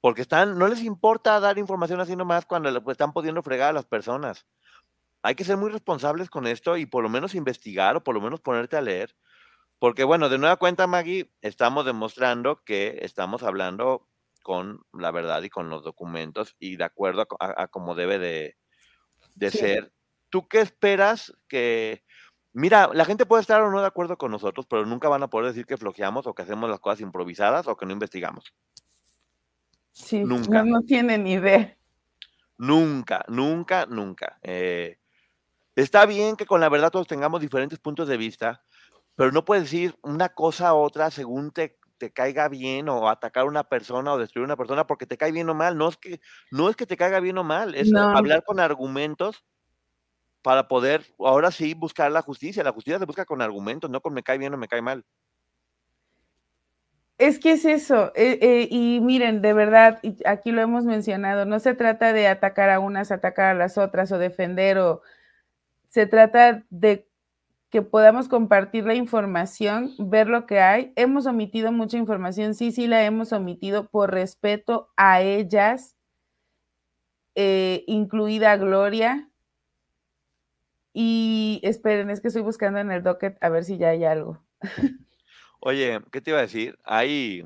Porque 0.00 0.22
están, 0.22 0.58
no 0.58 0.66
les 0.66 0.82
importa 0.82 1.38
dar 1.38 1.58
información 1.58 2.00
así 2.00 2.16
nomás 2.16 2.44
cuando 2.46 2.70
le, 2.70 2.80
pues, 2.80 2.94
están 2.94 3.12
pudiendo 3.12 3.42
fregar 3.42 3.70
a 3.70 3.72
las 3.72 3.86
personas. 3.86 4.44
Hay 5.22 5.34
que 5.34 5.44
ser 5.44 5.56
muy 5.56 5.70
responsables 5.70 6.30
con 6.30 6.46
esto 6.46 6.76
y 6.76 6.86
por 6.86 7.02
lo 7.02 7.08
menos 7.08 7.34
investigar 7.34 7.96
o 7.96 8.04
por 8.04 8.14
lo 8.14 8.20
menos 8.20 8.40
ponerte 8.40 8.76
a 8.76 8.80
leer. 8.80 9.16
Porque 9.78 10.04
bueno, 10.04 10.28
de 10.28 10.38
nueva 10.38 10.56
cuenta, 10.56 10.86
Maggie, 10.86 11.32
estamos 11.42 11.84
demostrando 11.84 12.62
que 12.64 12.98
estamos 13.02 13.42
hablando 13.42 14.08
con 14.42 14.80
la 14.92 15.10
verdad 15.10 15.42
y 15.42 15.50
con 15.50 15.68
los 15.70 15.82
documentos 15.82 16.54
y 16.58 16.76
de 16.76 16.84
acuerdo 16.84 17.26
a, 17.40 17.62
a, 17.62 17.68
como 17.68 17.94
debe 17.94 18.18
de, 18.18 18.56
de 19.34 19.50
sí. 19.50 19.58
ser. 19.58 19.92
¿Tú 20.30 20.48
qué 20.48 20.60
esperas 20.60 21.32
que... 21.48 22.04
Mira, 22.58 22.88
la 22.94 23.04
gente 23.04 23.26
puede 23.26 23.42
estar 23.42 23.60
o 23.60 23.70
no 23.70 23.82
de 23.82 23.86
acuerdo 23.86 24.16
con 24.16 24.30
nosotros, 24.30 24.64
pero 24.64 24.86
nunca 24.86 25.10
van 25.10 25.22
a 25.22 25.28
poder 25.28 25.48
decir 25.48 25.66
que 25.66 25.76
flojeamos 25.76 26.26
o 26.26 26.34
que 26.34 26.40
hacemos 26.40 26.70
las 26.70 26.80
cosas 26.80 27.02
improvisadas 27.02 27.68
o 27.68 27.76
que 27.76 27.84
no 27.84 27.92
investigamos. 27.92 28.54
Sí, 29.92 30.24
nunca. 30.24 30.64
No, 30.64 30.78
no 30.78 30.80
tienen 30.80 31.26
idea. 31.26 31.76
Nunca, 32.56 33.26
nunca, 33.28 33.84
nunca. 33.84 34.38
Eh, 34.40 34.98
está 35.74 36.06
bien 36.06 36.34
que 36.34 36.46
con 36.46 36.62
la 36.62 36.70
verdad 36.70 36.90
todos 36.90 37.06
tengamos 37.06 37.42
diferentes 37.42 37.78
puntos 37.78 38.08
de 38.08 38.16
vista, 38.16 38.64
pero 39.16 39.32
no 39.32 39.44
puedes 39.44 39.64
decir 39.64 39.94
una 40.00 40.30
cosa 40.30 40.72
u 40.72 40.78
otra 40.78 41.10
según 41.10 41.50
te, 41.50 41.78
te 41.98 42.10
caiga 42.10 42.48
bien 42.48 42.88
o 42.88 43.10
atacar 43.10 43.42
a 43.42 43.48
una 43.48 43.64
persona 43.64 44.14
o 44.14 44.18
destruir 44.18 44.44
a 44.44 44.46
una 44.46 44.56
persona 44.56 44.86
porque 44.86 45.04
te 45.04 45.18
cae 45.18 45.30
bien 45.30 45.50
o 45.50 45.54
mal. 45.54 45.76
No 45.76 45.90
es 45.90 45.98
que, 45.98 46.22
no 46.50 46.70
es 46.70 46.76
que 46.76 46.86
te 46.86 46.96
caiga 46.96 47.20
bien 47.20 47.36
o 47.36 47.44
mal, 47.44 47.74
es 47.74 47.90
no. 47.90 48.16
hablar 48.16 48.44
con 48.44 48.60
argumentos 48.60 49.44
para 50.46 50.68
poder, 50.68 51.04
ahora 51.18 51.50
sí, 51.50 51.74
buscar 51.74 52.12
la 52.12 52.22
justicia. 52.22 52.62
La 52.62 52.70
justicia 52.70 53.00
se 53.00 53.04
busca 53.04 53.24
con 53.24 53.42
argumentos, 53.42 53.90
no 53.90 54.00
con 54.00 54.14
me 54.14 54.22
cae 54.22 54.38
bien 54.38 54.54
o 54.54 54.56
me 54.56 54.68
cae 54.68 54.80
mal. 54.80 55.04
Es 57.18 57.40
que 57.40 57.50
es 57.50 57.64
eso, 57.64 58.12
eh, 58.14 58.38
eh, 58.40 58.68
y 58.70 59.00
miren, 59.00 59.42
de 59.42 59.52
verdad, 59.52 60.00
aquí 60.24 60.52
lo 60.52 60.60
hemos 60.60 60.84
mencionado, 60.84 61.46
no 61.46 61.58
se 61.58 61.74
trata 61.74 62.12
de 62.12 62.28
atacar 62.28 62.70
a 62.70 62.78
unas, 62.78 63.10
atacar 63.10 63.46
a 63.46 63.54
las 63.54 63.76
otras 63.76 64.12
o 64.12 64.18
defender, 64.18 64.78
o 64.78 65.02
se 65.88 66.06
trata 66.06 66.64
de 66.70 67.08
que 67.68 67.82
podamos 67.82 68.28
compartir 68.28 68.84
la 68.84 68.94
información, 68.94 69.94
ver 69.98 70.28
lo 70.28 70.46
que 70.46 70.60
hay. 70.60 70.92
Hemos 70.94 71.26
omitido 71.26 71.72
mucha 71.72 71.96
información, 71.96 72.54
sí, 72.54 72.70
sí 72.70 72.86
la 72.86 73.04
hemos 73.04 73.32
omitido 73.32 73.88
por 73.88 74.12
respeto 74.12 74.90
a 74.96 75.22
ellas, 75.22 75.96
eh, 77.34 77.82
incluida 77.88 78.56
Gloria. 78.56 79.28
Y 80.98 81.60
esperen, 81.62 82.08
es 82.08 82.22
que 82.22 82.28
estoy 82.28 82.40
buscando 82.40 82.78
en 82.78 82.90
el 82.90 83.02
docket 83.02 83.36
a 83.42 83.50
ver 83.50 83.64
si 83.64 83.76
ya 83.76 83.90
hay 83.90 84.06
algo. 84.06 84.42
Oye, 85.60 86.00
¿qué 86.10 86.22
te 86.22 86.30
iba 86.30 86.38
a 86.38 86.42
decir? 86.42 86.78
Hay 86.84 87.44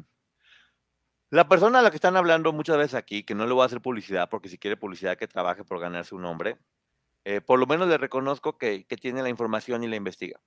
la 1.30 1.48
persona 1.48 1.80
a 1.80 1.82
la 1.82 1.90
que 1.90 1.96
están 1.96 2.16
hablando 2.16 2.52
muchas 2.52 2.76
veces 2.76 2.94
aquí, 2.94 3.24
que 3.24 3.34
no 3.34 3.48
le 3.48 3.52
voy 3.52 3.62
a 3.62 3.66
hacer 3.66 3.80
publicidad, 3.80 4.28
porque 4.28 4.48
si 4.48 4.56
quiere 4.56 4.76
publicidad 4.76 5.18
que 5.18 5.26
trabaje 5.26 5.64
por 5.64 5.80
ganarse 5.80 6.14
un 6.14 6.22
nombre, 6.22 6.58
eh, 7.24 7.40
por 7.40 7.58
lo 7.58 7.66
menos 7.66 7.88
le 7.88 7.98
reconozco 7.98 8.56
que, 8.56 8.84
que, 8.84 8.96
tiene 8.96 9.20
la 9.20 9.28
información 9.28 9.82
y 9.82 9.88
la 9.88 9.96
investiga. 9.96 10.38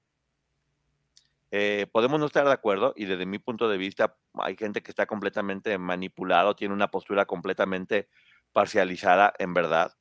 Eh, 1.52 1.88
podemos 1.92 2.22
no 2.22 2.28
estar 2.28 2.46
de 2.46 2.54
acuerdo 2.54 2.94
y 2.96 3.04
desde 3.04 3.26
mi 3.26 3.38
punto 3.38 3.68
de 3.68 3.78
vista 3.78 4.16
hay 4.36 4.56
gente 4.56 4.82
que 4.82 4.92
está 4.92 5.08
completamente 5.08 5.78
manipulado, 5.78 6.56
tiene 6.56 6.74
una 6.74 6.90
postura 6.90 7.26
completamente 7.26 8.08
parcializada 8.54 9.34
en 9.40 9.54
verdad, 9.54 9.94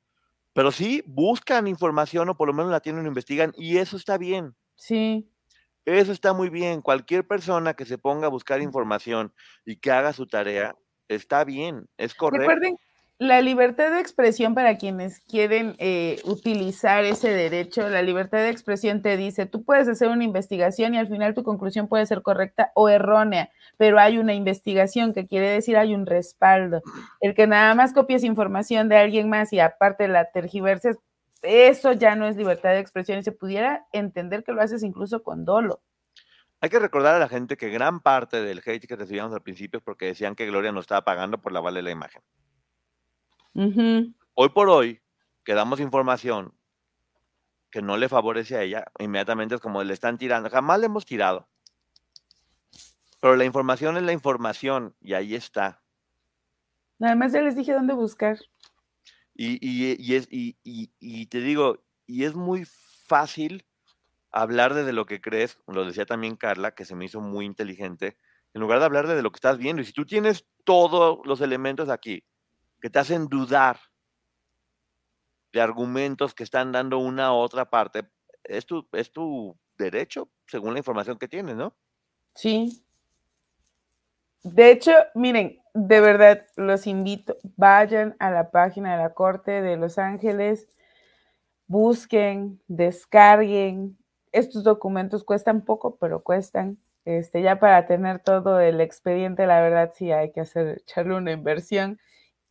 pero 0.52 0.72
sí 0.72 1.02
buscan 1.06 1.66
información 1.66 2.28
o 2.28 2.36
por 2.36 2.48
lo 2.48 2.54
menos 2.54 2.70
la 2.70 2.80
tienen 2.80 3.04
o 3.04 3.08
investigan 3.08 3.52
y 3.56 3.78
eso 3.78 3.96
está 3.96 4.18
bien. 4.18 4.54
Sí. 4.74 5.28
Eso 5.84 6.12
está 6.12 6.32
muy 6.32 6.48
bien. 6.48 6.80
Cualquier 6.80 7.26
persona 7.26 7.74
que 7.74 7.84
se 7.84 7.98
ponga 7.98 8.26
a 8.26 8.30
buscar 8.30 8.60
información 8.60 9.32
y 9.64 9.76
que 9.76 9.90
haga 9.90 10.12
su 10.12 10.26
tarea, 10.26 10.76
está 11.08 11.44
bien, 11.44 11.88
es 11.96 12.14
correcto. 12.14 12.48
Recuerden, 12.48 12.76
la 13.22 13.40
libertad 13.40 13.92
de 13.92 14.00
expresión 14.00 14.52
para 14.52 14.78
quienes 14.78 15.20
quieren 15.20 15.76
eh, 15.78 16.20
utilizar 16.24 17.04
ese 17.04 17.28
derecho, 17.28 17.88
la 17.88 18.02
libertad 18.02 18.38
de 18.38 18.48
expresión 18.48 19.00
te 19.00 19.16
dice, 19.16 19.46
tú 19.46 19.62
puedes 19.62 19.86
hacer 19.86 20.08
una 20.08 20.24
investigación 20.24 20.94
y 20.94 20.98
al 20.98 21.06
final 21.06 21.32
tu 21.32 21.44
conclusión 21.44 21.86
puede 21.86 22.04
ser 22.04 22.22
correcta 22.22 22.72
o 22.74 22.88
errónea, 22.88 23.50
pero 23.76 24.00
hay 24.00 24.18
una 24.18 24.34
investigación 24.34 25.14
que 25.14 25.28
quiere 25.28 25.48
decir 25.48 25.76
hay 25.76 25.94
un 25.94 26.04
respaldo. 26.04 26.82
El 27.20 27.34
que 27.34 27.46
nada 27.46 27.76
más 27.76 27.92
copies 27.92 28.24
información 28.24 28.88
de 28.88 28.96
alguien 28.96 29.28
más 29.28 29.52
y 29.52 29.60
aparte 29.60 30.08
la 30.08 30.24
tergiverses, 30.32 30.98
eso 31.42 31.92
ya 31.92 32.16
no 32.16 32.26
es 32.26 32.36
libertad 32.36 32.70
de 32.70 32.80
expresión 32.80 33.20
y 33.20 33.22
se 33.22 33.30
pudiera 33.30 33.86
entender 33.92 34.42
que 34.42 34.50
lo 34.50 34.62
haces 34.62 34.82
incluso 34.82 35.22
con 35.22 35.44
dolo. 35.44 35.80
Hay 36.60 36.70
que 36.70 36.80
recordar 36.80 37.14
a 37.14 37.20
la 37.20 37.28
gente 37.28 37.56
que 37.56 37.68
gran 37.70 38.00
parte 38.00 38.42
del 38.42 38.62
hate 38.66 38.86
que 38.86 38.96
recibíamos 38.96 39.32
al 39.32 39.42
principio 39.42 39.78
es 39.78 39.84
porque 39.84 40.06
decían 40.06 40.34
que 40.34 40.46
Gloria 40.46 40.72
nos 40.72 40.82
estaba 40.82 41.04
pagando 41.04 41.40
por 41.40 41.52
lavarle 41.52 41.82
la 41.82 41.90
imagen. 41.92 42.22
Uh 43.54 43.60
-huh. 43.62 44.14
Hoy 44.34 44.48
por 44.50 44.68
hoy, 44.68 45.00
que 45.44 45.54
damos 45.54 45.80
información 45.80 46.54
que 47.70 47.82
no 47.82 47.96
le 47.96 48.08
favorece 48.08 48.56
a 48.56 48.62
ella, 48.62 48.84
inmediatamente 48.98 49.54
es 49.54 49.60
como 49.60 49.82
le 49.82 49.94
están 49.94 50.18
tirando. 50.18 50.50
Jamás 50.50 50.78
le 50.78 50.86
hemos 50.86 51.06
tirado. 51.06 51.48
Pero 53.20 53.36
la 53.36 53.44
información 53.44 53.96
es 53.96 54.02
la 54.02 54.12
información 54.12 54.94
y 55.00 55.14
ahí 55.14 55.34
está. 55.34 55.82
Además 57.00 57.32
ya 57.32 57.40
les 57.40 57.56
dije 57.56 57.72
dónde 57.72 57.94
buscar. 57.94 58.38
Y, 59.34 59.58
y, 59.66 59.96
y, 59.98 60.14
es, 60.14 60.28
y, 60.30 60.56
y, 60.62 61.26
te 61.26 61.40
digo, 61.40 61.82
y 62.06 62.24
es 62.24 62.34
muy 62.34 62.64
fácil 63.06 63.64
hablar 64.30 64.74
desde 64.74 64.92
lo 64.92 65.06
que 65.06 65.20
crees, 65.20 65.58
lo 65.66 65.84
decía 65.84 66.04
también 66.04 66.36
Carla, 66.36 66.74
que 66.74 66.84
se 66.84 66.94
me 66.94 67.06
hizo 67.06 67.20
muy 67.20 67.46
inteligente, 67.46 68.18
en 68.54 68.60
lugar 68.60 68.78
de 68.78 68.84
hablar 68.84 69.06
desde 69.06 69.22
lo 69.22 69.30
que 69.32 69.36
estás 69.36 69.56
viendo. 69.56 69.80
Y 69.80 69.86
si 69.86 69.92
tú 69.92 70.04
tienes 70.04 70.46
todos 70.64 71.20
los 71.24 71.40
elementos 71.40 71.88
aquí 71.88 72.24
que 72.82 72.90
te 72.90 72.98
hacen 72.98 73.28
dudar 73.28 73.78
de 75.52 75.60
argumentos 75.60 76.34
que 76.34 76.42
están 76.42 76.72
dando 76.72 76.98
una 76.98 77.32
u 77.32 77.36
otra 77.36 77.70
parte, 77.70 78.08
es 78.42 78.66
tu, 78.66 78.88
es 78.92 79.12
tu 79.12 79.56
derecho, 79.78 80.28
según 80.46 80.72
la 80.72 80.80
información 80.80 81.16
que 81.16 81.28
tienes, 81.28 81.54
¿no? 81.54 81.76
Sí. 82.34 82.84
De 84.42 84.72
hecho, 84.72 84.90
miren, 85.14 85.62
de 85.74 86.00
verdad 86.00 86.46
los 86.56 86.88
invito, 86.88 87.36
vayan 87.56 88.16
a 88.18 88.30
la 88.30 88.50
página 88.50 88.96
de 88.96 89.02
la 89.02 89.14
Corte 89.14 89.62
de 89.62 89.76
Los 89.76 89.98
Ángeles, 89.98 90.66
busquen, 91.68 92.60
descarguen. 92.66 93.96
Estos 94.32 94.64
documentos 94.64 95.22
cuestan 95.22 95.64
poco, 95.64 95.98
pero 95.98 96.24
cuestan. 96.24 96.78
Este, 97.04 97.42
ya 97.42 97.60
para 97.60 97.86
tener 97.86 98.18
todo 98.20 98.58
el 98.60 98.80
expediente, 98.80 99.46
la 99.46 99.60
verdad 99.60 99.92
sí 99.94 100.10
hay 100.10 100.32
que 100.32 100.40
hacer, 100.40 100.78
echarle 100.78 101.14
una 101.14 101.30
inversión. 101.30 102.00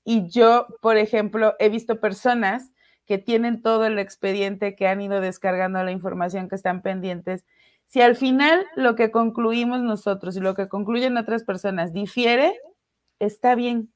Y 0.04 0.28
yo, 0.30 0.68
por 0.82 0.98
ejemplo, 0.98 1.56
he 1.60 1.70
visto 1.70 2.00
personas 2.00 2.72
que 3.06 3.18
tienen 3.18 3.62
todo 3.62 3.86
el 3.86 4.00
expediente, 4.00 4.76
que 4.76 4.88
han 4.88 5.02
ido 5.02 5.22
descargando 5.22 5.84
la 5.84 5.92
información, 5.92 6.50
que 6.50 6.56
están 6.56 6.82
pendientes. 6.82 7.46
Si 7.88 8.02
al 8.02 8.16
final 8.16 8.66
lo 8.76 8.96
que 8.96 9.12
concluimos 9.12 9.82
nosotros 9.82 10.38
y 10.38 10.40
lo 10.40 10.56
que 10.56 10.70
concluyen 10.70 11.18
otras 11.18 11.44
personas 11.44 11.92
difiere, 11.94 12.54
está 13.20 13.54
bien. 13.56 13.92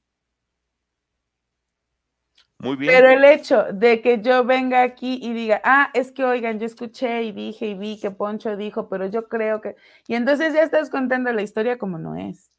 Muy 2.60 2.76
bien. 2.76 2.94
Pero 2.94 3.10
el 3.10 3.24
hecho 3.26 3.64
de 3.74 4.02
que 4.02 4.22
yo 4.22 4.44
venga 4.44 4.82
aquí 4.82 5.20
y 5.22 5.34
diga, 5.34 5.62
ah, 5.64 5.92
es 5.94 6.12
que 6.12 6.24
oigan, 6.24 6.60
yo 6.60 6.66
escuché 6.66 7.24
y 7.24 7.32
dije 7.32 7.68
y 7.68 7.76
vi 7.76 8.00
que 8.00 8.12
Poncho 8.12 8.56
dijo, 8.58 8.90
pero 8.90 9.08
yo 9.08 9.28
creo 9.28 9.62
que. 9.62 9.76
Y 10.08 10.16
entonces 10.16 10.54
ya 10.54 10.64
estás 10.64 10.90
contando 10.90 11.32
la 11.32 11.42
historia 11.42 11.78
como 11.78 11.98
no 11.98 12.16
es. 12.16 12.55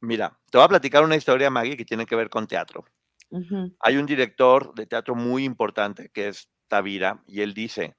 Mira, 0.00 0.38
te 0.50 0.58
voy 0.58 0.64
a 0.64 0.68
platicar 0.68 1.04
una 1.04 1.16
historia, 1.16 1.50
Maggie, 1.50 1.76
que 1.76 1.84
tiene 1.84 2.06
que 2.06 2.16
ver 2.16 2.30
con 2.30 2.46
teatro. 2.46 2.84
Hay 3.80 3.96
un 3.96 4.06
director 4.06 4.74
de 4.74 4.86
teatro 4.86 5.14
muy 5.14 5.44
importante 5.44 6.10
que 6.12 6.28
es 6.28 6.50
Tavira 6.66 7.22
y 7.26 7.42
él 7.42 7.54
dice 7.54 7.96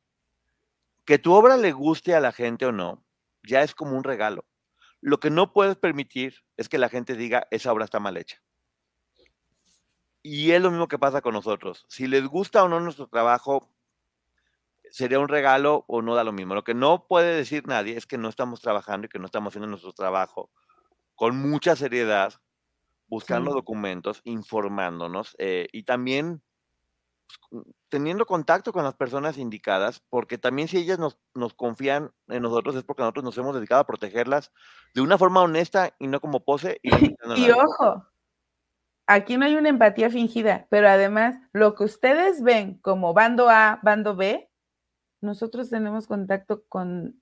que 1.05 1.19
tu 1.19 1.33
obra 1.33 1.55
le 1.57 1.71
guste 1.71 2.15
a 2.15 2.19
la 2.19 2.33
gente 2.33 2.65
o 2.65 2.71
no, 2.71 3.05
ya 3.43 3.61
es 3.61 3.73
como 3.73 3.95
un 3.97 4.03
regalo. 4.03 4.45
Lo 4.99 5.19
que 5.19 5.29
no 5.29 5.53
puedes 5.53 5.77
permitir 5.77 6.35
es 6.57 6.69
que 6.69 6.77
la 6.77 6.89
gente 6.89 7.15
diga 7.15 7.47
esa 7.49 7.71
obra 7.71 7.85
está 7.85 7.99
mal 7.99 8.17
hecha. 8.17 8.41
Y 10.21 10.51
es 10.51 10.61
lo 10.61 10.69
mismo 10.69 10.87
que 10.87 10.99
pasa 10.99 11.21
con 11.21 11.33
nosotros. 11.33 11.85
Si 11.87 12.07
les 12.07 12.25
gusta 12.27 12.63
o 12.63 12.69
no 12.69 12.79
nuestro 12.79 13.07
trabajo, 13.07 13.73
sería 14.91 15.19
un 15.19 15.29
regalo 15.29 15.85
o 15.87 16.01
no 16.01 16.13
da 16.13 16.23
lo 16.23 16.33
mismo. 16.33 16.53
Lo 16.53 16.63
que 16.63 16.75
no 16.75 17.07
puede 17.07 17.35
decir 17.35 17.65
nadie 17.67 17.97
es 17.97 18.05
que 18.05 18.17
no 18.17 18.29
estamos 18.29 18.61
trabajando 18.61 19.05
y 19.05 19.09
que 19.09 19.17
no 19.17 19.25
estamos 19.25 19.51
haciendo 19.51 19.67
nuestro 19.67 19.93
trabajo 19.93 20.51
con 21.21 21.37
mucha 21.37 21.75
seriedad, 21.75 22.33
buscando 23.07 23.51
Sí. 23.51 23.55
documentos, 23.57 24.21
informándonos 24.23 25.35
eh, 25.37 25.67
y 25.71 25.83
también 25.83 26.41
pues, 27.51 27.63
teniendo 27.89 28.25
contacto 28.25 28.73
con 28.73 28.83
las 28.83 28.95
personas 28.95 29.37
indicadas, 29.37 30.01
porque 30.09 30.39
también 30.39 30.67
si 30.67 30.77
ellas 30.77 30.97
nos, 30.97 31.19
nos 31.35 31.53
confían 31.53 32.09
en 32.27 32.41
nosotros 32.41 32.75
es 32.75 32.83
porque 32.83 33.03
nosotros 33.03 33.23
nos 33.23 33.37
hemos 33.37 33.53
dedicado 33.53 33.81
a 33.81 33.85
protegerlas 33.85 34.51
de 34.95 35.01
una 35.01 35.19
forma 35.19 35.43
honesta 35.43 35.93
y 35.99 36.07
no 36.07 36.19
como 36.21 36.43
pose. 36.43 36.79
Y, 36.81 36.89
Y 37.37 37.51
ojo, 37.51 38.03
aquí 39.05 39.37
no 39.37 39.45
hay 39.45 39.53
una 39.53 39.69
empatía 39.69 40.09
fingida, 40.09 40.65
pero 40.71 40.89
además 40.89 41.35
lo 41.53 41.75
que 41.75 41.83
ustedes 41.83 42.41
ven 42.41 42.79
como 42.79 43.13
bando 43.13 43.47
A, 43.47 43.79
bando 43.83 44.15
B, 44.15 44.49
nosotros 45.21 45.69
tenemos 45.69 46.07
contacto 46.07 46.63
con 46.67 47.21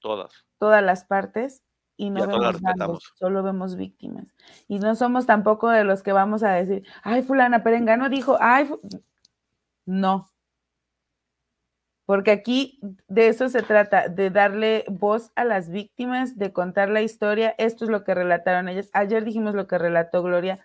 Todas. 0.00 0.44
todas 0.58 0.82
las 0.82 1.04
partes 1.04 1.62
y 1.98 2.10
no 2.10 2.26
vemos 2.26 2.52
respetamos. 2.52 3.12
solo 3.16 3.42
vemos 3.42 3.76
víctimas. 3.76 4.32
Y 4.68 4.78
no 4.78 4.94
somos 4.94 5.26
tampoco 5.26 5.68
de 5.68 5.84
los 5.84 6.02
que 6.02 6.12
vamos 6.12 6.42
a 6.44 6.52
decir, 6.52 6.84
ay, 7.02 7.22
fulana 7.22 7.62
Perengano 7.64 8.08
dijo, 8.08 8.38
ay, 8.40 8.66
fu-". 8.66 8.80
no. 9.84 10.30
Porque 12.06 12.30
aquí 12.30 12.80
de 13.08 13.28
eso 13.28 13.50
se 13.50 13.62
trata, 13.62 14.08
de 14.08 14.30
darle 14.30 14.84
voz 14.88 15.30
a 15.34 15.44
las 15.44 15.68
víctimas, 15.68 16.38
de 16.38 16.52
contar 16.54 16.88
la 16.88 17.02
historia. 17.02 17.54
Esto 17.58 17.84
es 17.84 17.90
lo 17.90 18.02
que 18.04 18.14
relataron 18.14 18.68
ellas. 18.68 18.88
Ayer 18.94 19.24
dijimos 19.24 19.54
lo 19.54 19.66
que 19.66 19.76
relató 19.76 20.22
Gloria. 20.22 20.60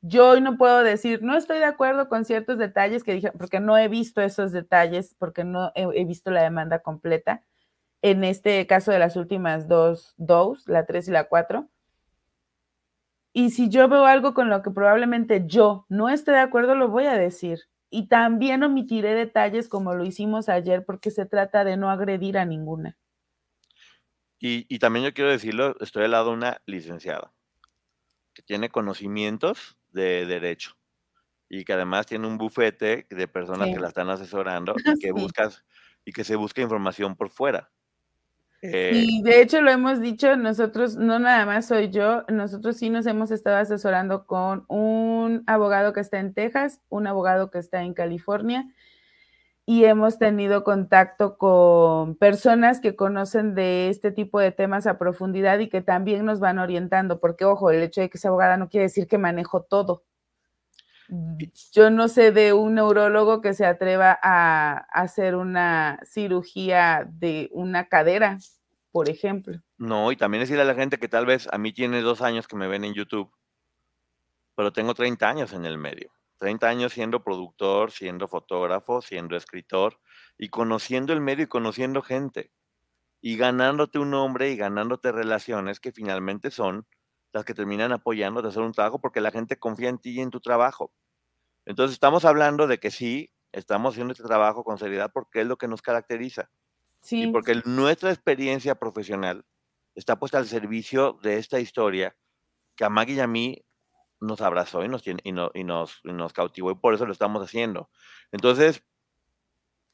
Yo 0.00 0.30
hoy 0.30 0.40
no 0.40 0.56
puedo 0.56 0.82
decir, 0.84 1.22
no 1.22 1.36
estoy 1.36 1.58
de 1.58 1.64
acuerdo 1.64 2.08
con 2.08 2.24
ciertos 2.24 2.58
detalles 2.58 3.02
que 3.04 3.12
dije, 3.12 3.32
porque 3.32 3.60
no 3.60 3.76
he 3.76 3.88
visto 3.88 4.22
esos 4.22 4.52
detalles, 4.52 5.14
porque 5.18 5.44
no 5.44 5.72
he, 5.74 5.82
he 6.00 6.04
visto 6.04 6.30
la 6.30 6.42
demanda 6.42 6.78
completa. 6.78 7.42
En 8.02 8.24
este 8.24 8.66
caso 8.66 8.92
de 8.92 8.98
las 8.98 9.16
últimas 9.16 9.68
dos, 9.68 10.14
dos, 10.18 10.66
la 10.68 10.86
tres 10.86 11.08
y 11.08 11.12
la 11.12 11.28
cuatro. 11.28 11.68
Y 13.34 13.50
si 13.50 13.68
yo 13.68 13.88
veo 13.88 14.06
algo 14.06 14.32
con 14.34 14.48
lo 14.48 14.62
que 14.62 14.70
probablemente 14.70 15.44
yo 15.46 15.84
no 15.88 16.08
esté 16.08 16.32
de 16.32 16.38
acuerdo, 16.38 16.74
lo 16.74 16.88
voy 16.88 17.04
a 17.06 17.18
decir. 17.18 17.60
Y 17.90 18.08
también 18.08 18.62
omitiré 18.62 19.14
detalles 19.14 19.68
como 19.68 19.94
lo 19.94 20.04
hicimos 20.04 20.48
ayer, 20.48 20.84
porque 20.84 21.10
se 21.10 21.26
trata 21.26 21.62
de 21.64 21.76
no 21.76 21.90
agredir 21.90 22.38
a 22.38 22.44
ninguna. 22.46 22.96
Y, 24.40 24.66
y 24.74 24.78
también 24.78 25.04
yo 25.06 25.14
quiero 25.14 25.30
decirlo, 25.30 25.76
estoy 25.80 26.04
al 26.04 26.10
lado 26.10 26.28
de 26.30 26.36
una 26.36 26.62
licenciada 26.66 27.32
que 28.34 28.42
tiene 28.42 28.68
conocimientos 28.68 29.78
de 29.92 30.26
derecho 30.26 30.76
y 31.48 31.64
que 31.64 31.74
además 31.74 32.06
tiene 32.06 32.26
un 32.28 32.38
bufete 32.38 33.06
de 33.10 33.28
personas 33.28 33.68
Sí. 33.68 33.74
que 33.74 33.80
la 33.80 33.88
están 33.88 34.10
asesorando 34.10 34.82
y 34.84 34.94
que 34.98 35.08
Sí. 35.08 35.12
buscas 35.12 35.64
y 36.04 36.12
que 36.12 36.24
se 36.24 36.36
busca 36.36 36.62
información 36.62 37.16
por 37.16 37.30
fuera. 37.30 37.70
Eh, 38.62 38.92
Y 38.94 39.22
de 39.22 39.42
hecho 39.42 39.60
lo 39.60 39.70
hemos 39.70 40.00
dicho, 40.00 40.36
nosotros, 40.36 40.96
no 40.96 41.18
nada 41.18 41.44
más 41.46 41.66
soy 41.66 41.90
yo, 41.90 42.24
nosotros 42.28 42.76
sí 42.76 42.90
nos 42.90 43.06
hemos 43.06 43.30
estado 43.30 43.56
asesorando 43.58 44.26
con 44.26 44.64
un 44.68 45.44
abogado 45.46 45.92
que 45.92 46.00
está 46.00 46.18
en 46.18 46.34
Texas, 46.34 46.80
un 46.88 47.06
abogado 47.06 47.50
que 47.50 47.58
está 47.58 47.82
en 47.82 47.94
California, 47.94 48.66
y 49.66 49.84
hemos 49.84 50.18
tenido 50.18 50.62
contacto 50.64 51.38
con 51.38 52.14
personas 52.16 52.80
que 52.80 52.94
conocen 52.94 53.54
de 53.54 53.88
este 53.88 54.12
tipo 54.12 54.38
de 54.38 54.52
temas 54.52 54.86
a 54.86 54.96
profundidad 54.96 55.58
y 55.58 55.68
que 55.68 55.82
también 55.82 56.24
nos 56.24 56.38
van 56.40 56.58
orientando, 56.58 57.18
porque 57.20 57.44
ojo, 57.44 57.70
el 57.70 57.82
hecho 57.82 58.00
de 58.00 58.08
que 58.08 58.18
sea 58.18 58.28
abogada 58.30 58.56
no 58.56 58.68
quiere 58.68 58.84
decir 58.84 59.08
que 59.08 59.18
manejo 59.18 59.62
todo. 59.62 60.04
Yo 61.72 61.90
no 61.90 62.08
sé 62.08 62.32
de 62.32 62.52
un 62.52 62.74
neurólogo 62.74 63.40
que 63.40 63.54
se 63.54 63.66
atreva 63.66 64.18
a 64.22 64.86
hacer 64.92 65.36
una 65.36 66.00
cirugía 66.04 67.06
de 67.08 67.48
una 67.52 67.88
cadera, 67.88 68.38
por 68.90 69.08
ejemplo. 69.08 69.60
No, 69.78 70.10
y 70.10 70.16
también 70.16 70.40
decirle 70.40 70.62
a 70.62 70.66
la 70.66 70.74
gente 70.74 70.98
que 70.98 71.08
tal 71.08 71.26
vez 71.26 71.48
a 71.52 71.58
mí 71.58 71.72
tiene 71.72 72.00
dos 72.00 72.22
años 72.22 72.48
que 72.48 72.56
me 72.56 72.68
ven 72.68 72.84
en 72.84 72.94
YouTube, 72.94 73.30
pero 74.54 74.72
tengo 74.72 74.94
30 74.94 75.28
años 75.28 75.52
en 75.52 75.64
el 75.64 75.78
medio. 75.78 76.10
30 76.38 76.68
años 76.68 76.92
siendo 76.92 77.22
productor, 77.22 77.90
siendo 77.92 78.28
fotógrafo, 78.28 79.00
siendo 79.00 79.36
escritor 79.36 79.98
y 80.38 80.48
conociendo 80.48 81.12
el 81.12 81.20
medio 81.20 81.44
y 81.44 81.48
conociendo 81.48 82.02
gente 82.02 82.52
y 83.20 83.36
ganándote 83.36 83.98
un 83.98 84.10
nombre 84.10 84.50
y 84.50 84.56
ganándote 84.56 85.12
relaciones 85.12 85.80
que 85.80 85.92
finalmente 85.92 86.50
son 86.50 86.86
las 87.32 87.44
que 87.44 87.54
terminan 87.54 87.92
apoyando 87.92 88.42
de 88.42 88.48
hacer 88.48 88.62
un 88.62 88.72
trabajo 88.72 89.00
porque 89.00 89.20
la 89.20 89.30
gente 89.30 89.58
confía 89.58 89.88
en 89.88 89.98
ti 89.98 90.10
y 90.10 90.20
en 90.20 90.30
tu 90.30 90.40
trabajo. 90.40 90.92
Entonces 91.64 91.94
estamos 91.94 92.24
hablando 92.24 92.66
de 92.66 92.78
que 92.78 92.90
sí, 92.90 93.32
estamos 93.52 93.94
haciendo 93.94 94.12
este 94.12 94.24
trabajo 94.24 94.64
con 94.64 94.78
seriedad 94.78 95.10
porque 95.12 95.40
es 95.40 95.46
lo 95.46 95.56
que 95.56 95.68
nos 95.68 95.82
caracteriza. 95.82 96.50
Sí. 97.00 97.24
Y 97.24 97.32
porque 97.32 97.60
nuestra 97.64 98.10
experiencia 98.10 98.74
profesional 98.76 99.44
está 99.94 100.18
puesta 100.18 100.38
al 100.38 100.46
servicio 100.46 101.18
de 101.22 101.38
esta 101.38 101.60
historia 101.60 102.16
que 102.76 102.84
a 102.84 102.88
Maggie 102.88 103.16
y 103.16 103.20
a 103.20 103.26
mí 103.26 103.64
nos 104.20 104.40
abrazó 104.40 104.84
y 104.84 104.88
nos, 104.88 105.02
tiene, 105.02 105.20
y, 105.24 105.32
no, 105.32 105.50
y 105.54 105.64
nos, 105.64 106.00
y 106.04 106.12
nos 106.12 106.32
cautivó 106.32 106.70
y 106.70 106.76
por 106.76 106.94
eso 106.94 107.06
lo 107.06 107.12
estamos 107.12 107.42
haciendo. 107.42 107.90
Entonces, 108.32 108.84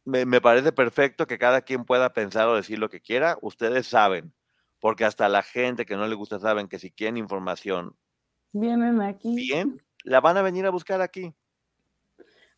me, 0.05 0.27
me, 0.27 0.41
parece 0.41 0.73
perfecto 0.73 1.27
que 1.27 1.39
cada 1.39 1.63
quien 1.63 1.85
pueda 1.85 2.13
pensar 2.13 2.49
o 2.49 2.57
decir 2.57 2.79
lo 2.79 2.91
que 2.91 3.01
quiera. 3.01 3.39
Ustedes 3.41 3.87
saben, 3.87 4.35
porque 4.83 5.05
hasta 5.05 5.29
la 5.29 5.45
gente 5.45 5.87
que 5.87 5.95
no 5.95 6.09
le 6.09 6.17
gusta 6.17 6.41
saben 6.41 6.67
que 6.67 6.81
si 6.81 6.91
quieren 6.91 7.17
información 7.17 7.97
vienen 8.51 9.01
aquí. 9.01 9.33
Bien, 9.33 9.81
la 10.03 10.21
van 10.21 10.37
a 10.37 10.43
venir 10.43 10.67
a 10.67 10.71
buscar 10.71 11.01
aquí. 11.01 11.33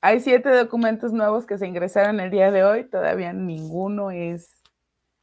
Hay 0.01 0.21
siete 0.21 0.49
documentos 0.49 1.13
nuevos 1.13 1.45
que 1.45 1.59
se 1.59 1.67
ingresaron 1.67 2.21
el 2.21 2.31
día 2.31 2.51
de 2.51 2.65
hoy, 2.65 2.85
todavía 2.85 3.35
ninguno 3.35 4.11
es 4.11 4.63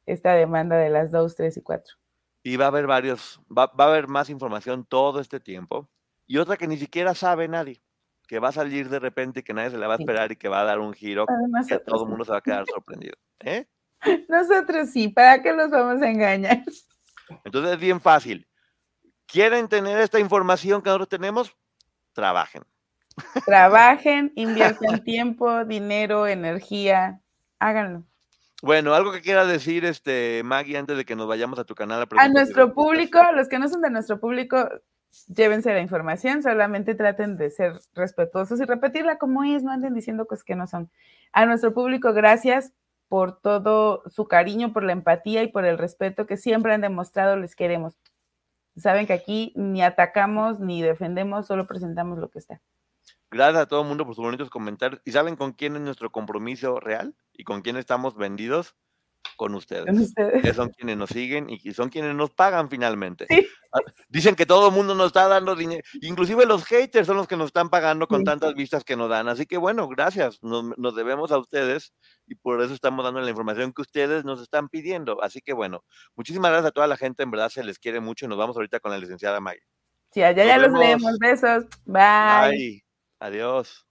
esta 0.06 0.34
demanda 0.34 0.78
de 0.78 0.92
las 0.92 1.12
dos, 1.12 1.36
tres 1.36 1.58
y 1.58 1.64
cuatro. 1.64 1.96
Y 2.44 2.56
va 2.58 2.66
a 2.66 2.68
haber 2.68 2.86
varios, 2.86 3.42
va, 3.50 3.66
va, 3.66 3.86
a 3.86 3.88
haber 3.88 4.08
más 4.08 4.30
información 4.30 4.86
todo 4.86 5.20
este 5.22 5.40
tiempo. 5.40 5.90
Y 6.28 6.38
otra 6.38 6.56
que 6.56 6.68
ni 6.68 6.78
siquiera 6.78 7.16
sabe 7.16 7.48
nadie, 7.48 7.82
que 8.28 8.38
va 8.38 8.50
a 8.50 8.54
salir 8.54 8.90
de 8.90 9.00
repente 9.00 9.40
y 9.40 9.44
que 9.44 9.56
nadie 9.56 9.72
se 9.72 9.78
la 9.80 9.88
va 9.88 9.96
a 9.96 9.98
esperar 9.98 10.28
sí. 10.28 10.34
y 10.34 10.36
que 10.36 10.50
va 10.50 10.62
a 10.62 10.66
dar 10.66 10.80
un 10.80 10.94
giro 10.94 11.26
Además, 11.28 11.66
que 11.66 11.80
todo 11.80 12.04
el 12.04 12.10
mundo 12.10 12.26
se 12.26 12.32
va 12.32 12.38
a 12.38 12.42
quedar 12.42 12.66
sorprendido. 12.68 13.16
¿eh? 13.40 13.68
Nosotros 14.30 14.90
sí, 14.90 15.08
¿para 15.08 15.42
qué 15.42 15.52
los 15.52 15.72
vamos 15.72 16.00
a 16.04 16.10
engañar? 16.10 16.64
Entonces 17.44 17.74
es 17.74 17.80
bien 17.80 18.02
fácil. 18.02 18.48
¿Quieren 19.26 19.68
tener 19.68 20.00
esta 20.00 20.20
información 20.20 20.82
que 20.82 20.90
nosotros 20.90 21.10
tenemos? 21.10 21.56
Trabajen. 22.14 22.64
Trabajen, 23.46 24.32
inviertan 24.36 25.04
tiempo, 25.04 25.66
dinero, 25.66 26.28
energía, 26.28 27.22
háganlo. 27.60 28.04
Bueno, 28.62 28.94
algo 28.94 29.12
que 29.12 29.22
quieras 29.22 29.48
decir, 29.48 29.86
este, 29.86 30.42
Maggie, 30.44 30.78
antes 30.78 30.96
de 30.96 31.06
que 31.06 31.16
nos 31.16 31.28
vayamos 31.28 31.58
a 31.58 31.64
tu 31.64 31.74
canal. 31.74 32.02
A, 32.02 32.24
a 32.24 32.30
nuestro 32.30 32.74
público, 32.74 33.20
los 33.34 33.48
que 33.50 33.58
no 33.58 33.68
son 33.68 33.82
de 33.82 33.90
nuestro 33.90 34.20
público, 34.20 34.70
llévense 35.28 35.74
la 35.74 35.82
información, 35.82 36.44
solamente 36.44 36.94
traten 36.94 37.38
de 37.38 37.50
ser 37.50 37.80
respetuosos 37.96 38.60
y 38.60 38.66
repetirla 38.66 39.18
como 39.18 39.44
es, 39.44 39.64
no 39.64 39.72
anden 39.72 39.94
diciendo 39.94 40.26
cosas 40.26 40.44
que 40.44 40.56
no 40.56 40.68
son. 40.68 40.92
A 41.32 41.46
nuestro 41.46 41.74
público, 41.74 42.14
gracias 42.14 42.74
por 43.12 43.42
todo 43.42 44.04
su 44.10 44.30
cariño, 44.30 44.72
por 44.72 44.84
la 44.84 44.94
empatía 44.94 45.44
y 45.44 45.50
por 45.50 45.66
el 45.66 45.78
respeto 45.78 46.26
que 46.26 46.38
siempre 46.38 46.74
han 46.74 46.80
demostrado, 46.80 47.36
les 47.36 47.58
queremos. 47.58 47.98
Saben 48.78 49.06
que 49.06 49.12
aquí 49.12 49.52
ni 49.58 49.84
atacamos 49.84 50.62
ni 50.62 50.82
defendemos, 50.82 51.46
solo 51.46 51.68
presentamos 51.68 52.20
lo 52.20 52.30
que 52.30 52.40
está. 52.40 52.62
Gracias 53.30 53.64
a 53.64 53.66
todo 53.66 53.82
el 53.82 53.90
mundo 53.90 54.06
por 54.06 54.16
sus 54.16 54.24
bonitos 54.24 54.50
comentarios. 54.50 55.02
¿Y 55.04 55.12
saben 55.12 55.36
con 55.36 55.52
quién 55.52 55.76
es 55.76 55.82
nuestro 55.82 56.10
compromiso 56.10 56.80
real? 56.80 57.14
¿Y 57.34 57.44
con 57.44 57.62
quién 57.62 57.76
estamos 57.76 58.16
vendidos? 58.16 58.78
Con 59.38 59.56
ustedes. 59.56 59.86
Con 59.86 60.00
ustedes. 60.00 60.42
Que 60.44 60.54
son 60.54 60.70
quienes 60.70 60.98
nos 60.98 61.10
siguen 61.10 61.50
y 61.50 61.60
que 61.60 61.74
son 61.74 61.90
quienes 61.90 62.14
nos 62.16 62.30
pagan 62.32 62.70
finalmente. 62.70 63.26
Sí. 63.30 63.48
Ah, 63.74 63.80
Dicen 64.10 64.36
que 64.36 64.46
todo 64.46 64.68
el 64.68 64.74
mundo 64.74 64.94
nos 64.96 65.08
está 65.08 65.28
dando 65.28 65.56
dinero, 65.56 65.82
inclusive 66.02 66.46
los 66.46 66.66
haters 66.66 67.08
son 67.08 67.16
los 67.18 67.28
que 67.28 67.38
nos 67.38 67.48
están 67.48 67.70
pagando 67.70 68.08
con 68.08 68.20
Sí. 68.20 68.26
tantas 68.26 68.54
vistas 68.54 68.84
que 68.84 68.96
nos 68.98 69.10
dan. 69.10 69.30
Así 69.30 69.46
que 69.46 69.58
bueno, 69.58 69.88
gracias, 69.88 70.44
nos, 70.44 70.78
nos 70.78 70.96
debemos 70.96 71.32
a 71.32 71.38
ustedes 71.38 71.94
y 72.28 72.36
por 72.36 72.62
eso 72.62 72.74
estamos 72.74 73.06
dando 73.06 73.22
la 73.22 73.30
información 73.30 73.72
que 73.74 73.82
ustedes 73.82 74.26
nos 74.26 74.42
están 74.42 74.68
pidiendo. 74.70 75.24
Así 75.24 75.42
que 75.42 75.54
bueno, 75.54 75.84
muchísimas 76.16 76.52
gracias 76.52 76.70
a 76.70 76.74
toda 76.74 76.88
la 76.88 76.98
gente, 76.98 77.24
en 77.24 77.32
verdad 77.32 77.50
se 77.50 77.64
les 77.64 77.80
quiere 77.80 78.00
mucho 78.02 78.26
y 78.26 78.28
nos 78.30 78.38
vamos 78.38 78.56
ahorita 78.58 78.80
con 78.80 78.92
la 78.92 78.98
licenciada 78.98 79.40
Maggie. 79.40 79.64
Sí, 80.14 80.22
allá 80.22 80.44
ya 80.46 80.58
los 80.58 80.78
leemos. 80.78 81.18
Besos. 81.20 81.64
Bye. 81.86 82.50
Bye. 82.52 82.86
Adiós. 83.20 83.91